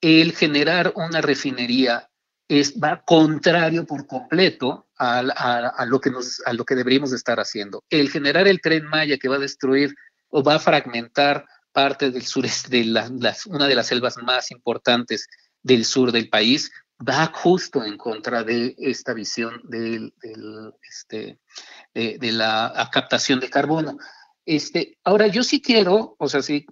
el 0.00 0.32
generar 0.32 0.92
una 0.96 1.20
refinería 1.20 2.10
es, 2.48 2.74
va 2.74 3.02
contrario 3.04 3.86
por 3.86 4.06
completo 4.06 4.85
a, 4.98 5.84
lo 5.86 6.00
que 6.00 6.10
nos, 6.10 6.40
a 6.46 6.52
lo 6.52 6.64
que 6.64 6.74
deberíamos 6.74 7.12
estar 7.12 7.38
haciendo. 7.38 7.84
El 7.90 8.10
generar 8.10 8.48
el 8.48 8.60
tren 8.60 8.86
Maya 8.86 9.18
que 9.18 9.28
va 9.28 9.36
a 9.36 9.40
destruir 9.40 9.94
o 10.28 10.42
va 10.42 10.54
a 10.56 10.60
fragmentar 10.60 11.46
parte 11.72 12.10
del 12.10 12.24
sureste, 12.24 12.70
de 12.70 12.82
una 13.46 13.68
de 13.68 13.74
las 13.74 13.86
selvas 13.86 14.16
más 14.18 14.50
importantes 14.50 15.28
del 15.62 15.84
sur 15.84 16.12
del 16.12 16.28
país, 16.28 16.70
va 17.06 17.26
justo 17.26 17.84
en 17.84 17.98
contra 17.98 18.42
de 18.42 18.74
esta 18.78 19.12
visión 19.12 19.60
del, 19.64 20.14
este, 20.88 21.38
de, 21.92 22.32
la 22.32 22.88
captación 22.90 23.40
de 23.40 23.50
carbono. 23.50 23.98
Este, 24.46 24.96
ahora, 25.04 25.26
yo 25.26 25.42
sí 25.42 25.60
quiero, 25.60 26.14
o 26.18 26.28
sea, 26.28 26.40
sí, 26.40 26.64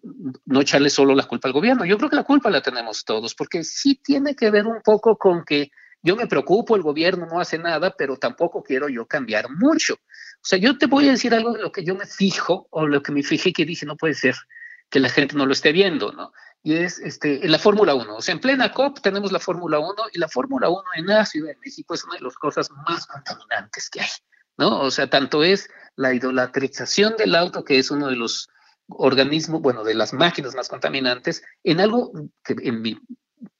no 0.47 0.61
echarle 0.61 0.91
solo 0.91 1.15
la 1.15 1.27
culpa 1.27 1.49
al 1.49 1.55
gobierno. 1.55 1.85
Yo 1.85 1.99
creo 1.99 2.09
que 2.09 2.17
la 2.17 2.25
culpa 2.25 2.49
la 2.49 2.63
tenemos 2.63 3.05
todos, 3.05 3.35
porque 3.35 3.65
sí 3.65 4.01
tiene 4.03 4.35
que 4.35 4.51
ver 4.51 4.67
un 4.67 4.81
poco 4.83 5.17
con 5.19 5.45
que 5.45 5.71
yo 6.05 6.17
me 6.17 6.27
preocupo, 6.27 6.77
el 6.77 6.83
gobierno 6.83 7.27
no 7.27 7.41
hace 7.41 7.59
nada, 7.59 7.95
pero 7.97 8.19
tampoco 8.19 8.63
quiero 8.63 8.91
yo 8.91 9.07
cambiar 9.07 9.47
mucho. 9.51 9.95
O 9.95 10.47
sea, 10.47 10.59
yo 10.59 10.77
te 10.77 10.85
voy 10.85 11.09
a 11.09 11.13
decir 11.13 11.33
algo 11.33 11.55
de 11.55 11.63
lo 11.63 11.73
que 11.73 11.83
yo 11.83 11.95
me 11.95 12.05
fijo, 12.05 12.69
o 12.71 12.87
lo 12.87 13.03
que 13.03 13.11
me 13.11 13.23
fijé 13.23 13.55
que 13.55 13.65
dije, 13.65 13.87
no 13.87 13.97
puede 13.97 14.13
ser 14.13 14.35
que 14.91 15.01
la 15.01 15.09
gente 15.09 15.35
no 15.35 15.47
lo 15.47 15.55
esté 15.55 15.73
viendo, 15.73 16.13
¿no? 16.13 16.33
Y 16.63 16.75
es 16.75 16.99
este, 16.99 17.43
en 17.43 17.51
la 17.51 17.59
Fórmula 17.59 17.95
1. 17.95 18.17
O 18.17 18.21
sea, 18.21 18.35
en 18.35 18.41
plena 18.41 18.71
COP 18.71 19.01
tenemos 19.01 19.33
la 19.33 19.41
Fórmula 19.41 19.79
1 19.79 19.95
y 20.13 20.19
la 20.19 20.29
Fórmula 20.29 20.69
1 20.69 20.83
en 20.97 21.07
la 21.07 21.25
Ciudad 21.25 21.49
de 21.49 21.59
México 21.65 21.95
es 21.95 22.05
una 22.05 22.17
de 22.17 22.21
las 22.21 22.35
cosas 22.35 22.71
más 22.87 23.07
contaminantes 23.07 23.89
que 23.89 24.03
hay, 24.03 24.11
¿no? 24.59 24.81
O 24.83 24.91
sea, 24.91 25.09
tanto 25.09 25.43
es 25.43 25.71
la 25.97 26.13
idolatrización 26.13 27.17
del 27.17 27.35
auto, 27.35 27.65
que 27.65 27.79
es 27.79 27.91
uno 27.91 28.09
de 28.09 28.17
los 28.17 28.51
organismos, 28.89 29.63
bueno, 29.63 29.85
de 29.85 29.95
las 29.95 30.13
máquinas 30.13 30.55
más 30.55 30.69
contaminantes, 30.69 31.43
en 31.63 31.81
algo 31.81 32.13
que 32.45 32.57
en 32.61 32.83
mi 32.83 33.01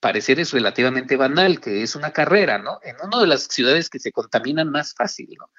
parecer 0.01 0.41
es 0.41 0.53
relativamente 0.53 1.17
banal, 1.17 1.61
que 1.61 1.83
es 1.83 1.97
una 1.97 2.13
carrera, 2.13 2.59
¿no? 2.59 2.79
En 2.83 2.97
una 3.03 3.21
de 3.21 3.27
las 3.27 3.45
ciudades 3.45 3.91
que 3.91 3.99
se 3.99 4.13
contaminan 4.13 4.71
más 4.71 4.95
fácil, 4.95 5.29
¿no? 5.39 5.51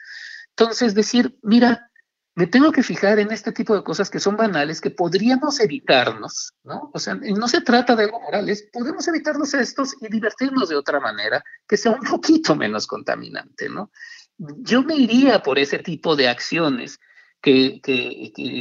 Entonces, 0.50 0.96
decir, 0.96 1.38
mira, 1.44 1.92
me 2.36 2.48
tengo 2.48 2.72
que 2.72 2.84
fijar 2.84 3.20
en 3.20 3.32
este 3.32 3.52
tipo 3.52 3.76
de 3.76 3.84
cosas 3.84 4.10
que 4.10 4.20
son 4.20 4.36
banales, 4.36 4.82
que 4.82 4.92
podríamos 4.92 5.60
evitarnos, 5.60 6.54
¿no? 6.64 6.92
O 6.94 7.00
sea, 7.00 7.16
no 7.16 7.48
se 7.48 7.62
trata 7.62 7.96
de 7.96 8.04
algo 8.04 8.20
moral, 8.22 8.50
podemos 8.72 9.08
evitarnos 9.08 9.54
estos 9.54 9.96
y 10.02 10.10
divertirnos 10.10 10.70
de 10.70 10.76
otra 10.76 11.00
manera 11.00 11.44
que 11.68 11.78
sea 11.78 11.92
un 11.92 12.02
poquito 12.02 12.56
menos 12.56 12.88
contaminante, 12.88 13.70
¿no? 13.70 13.92
yo 14.38 14.84
me 14.84 14.96
iría 14.96 15.42
por 15.44 15.60
ese 15.60 15.80
tipo 15.80 16.16
de 16.16 16.28
acciones 16.28 17.00
que, 17.42 17.82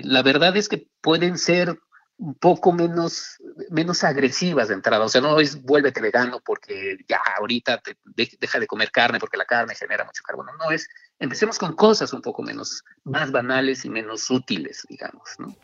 la 0.05 0.23
verdad 0.23 0.57
es 0.57 0.69
que 0.69 0.89
pueden 1.01 1.39
ser 1.39 1.79
un 2.17 2.35
poco 2.35 2.73
menos, 2.73 3.39
menos 3.71 4.05
agresivas 4.05 4.69
de 4.69 4.75
entrada. 4.75 5.05
O 5.05 5.09
sea, 5.09 5.21
no 5.21 5.41
es 5.41 5.61
vuélvete 5.63 6.01
vegano 6.01 6.41
porque 6.45 6.99
ya 7.09 7.21
ahorita 7.39 7.81
te, 7.81 7.97
deja 8.39 8.59
de 8.59 8.67
comer 8.67 8.91
carne 8.91 9.19
porque 9.19 9.37
la 9.37 9.45
carne 9.45 9.75
genera 9.75 10.05
mucho 10.05 10.23
carbono. 10.23 10.53
No 10.59 10.71
es, 10.71 10.89
empecemos 11.19 11.59
con 11.59 11.75
cosas 11.75 12.13
un 12.13 12.23
poco 12.23 12.43
menos, 12.43 12.85
más 13.05 13.33
banales 13.33 13.85
y 13.85 13.91
menos 13.91 14.31
útiles, 14.31 14.87
digamos. 14.89 15.29
¿no? 15.39 15.57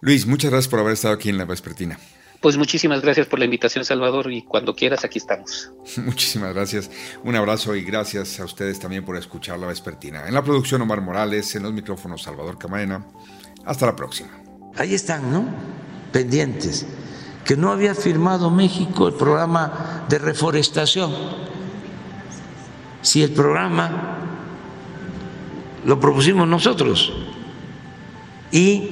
Luis, 0.00 0.26
muchas 0.26 0.50
gracias 0.50 0.70
por 0.70 0.80
haber 0.80 0.94
estado 0.94 1.14
aquí 1.14 1.28
en 1.28 1.38
la 1.38 1.44
Vespertina. 1.44 1.98
Pues 2.40 2.56
muchísimas 2.56 3.02
gracias 3.02 3.28
por 3.28 3.38
la 3.38 3.44
invitación, 3.44 3.84
Salvador, 3.84 4.32
y 4.32 4.42
cuando 4.42 4.74
quieras, 4.74 5.04
aquí 5.04 5.18
estamos. 5.18 5.70
Muchísimas 5.98 6.52
gracias. 6.52 6.90
Un 7.22 7.36
abrazo 7.36 7.76
y 7.76 7.84
gracias 7.84 8.40
a 8.40 8.44
ustedes 8.44 8.80
también 8.80 9.04
por 9.04 9.16
escuchar 9.16 9.60
La 9.60 9.68
Vespertina. 9.68 10.26
En 10.26 10.34
la 10.34 10.42
producción, 10.42 10.82
Omar 10.82 11.00
Morales, 11.02 11.54
en 11.54 11.62
los 11.62 11.72
micrófonos, 11.72 12.24
Salvador 12.24 12.58
Camaena. 12.58 13.06
Hasta 13.64 13.86
la 13.86 13.94
próxima. 13.94 14.42
Ahí 14.74 14.92
están, 14.92 15.30
¿no? 15.30 15.46
Pendientes. 16.12 16.86
Que 17.44 17.56
no 17.56 17.72
había 17.72 17.94
firmado 17.94 18.50
México 18.50 19.08
el 19.08 19.14
programa 19.14 20.04
de 20.08 20.18
reforestación. 20.18 21.12
Si 23.00 23.22
el 23.22 23.32
programa 23.32 24.18
lo 25.84 25.98
propusimos 25.98 26.46
nosotros. 26.46 27.12
Y. 28.52 28.88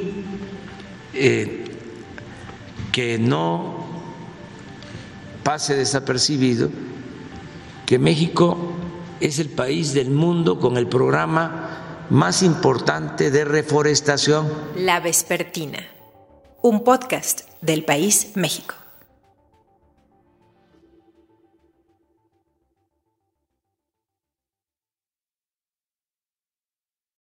Eh, 1.15 1.61
que 2.93 3.19
no 3.19 3.87
pase 5.43 5.77
desapercibido 5.77 6.71
que 7.87 7.99
México 7.99 8.73
es 9.21 9.39
el 9.39 9.49
país 9.49 9.95
del 9.95 10.11
mundo 10.11 10.61
con 10.61 10.77
el 10.77 10.87
programa 10.87 12.07
más 12.11 12.43
importante 12.43 13.31
de 13.31 13.45
reforestación. 13.45 14.49
La 14.77 15.01
Vespertina, 15.01 15.79
un 16.63 16.85
podcast 16.85 17.43
del 17.63 17.85
país 17.85 18.33
México. 18.35 18.80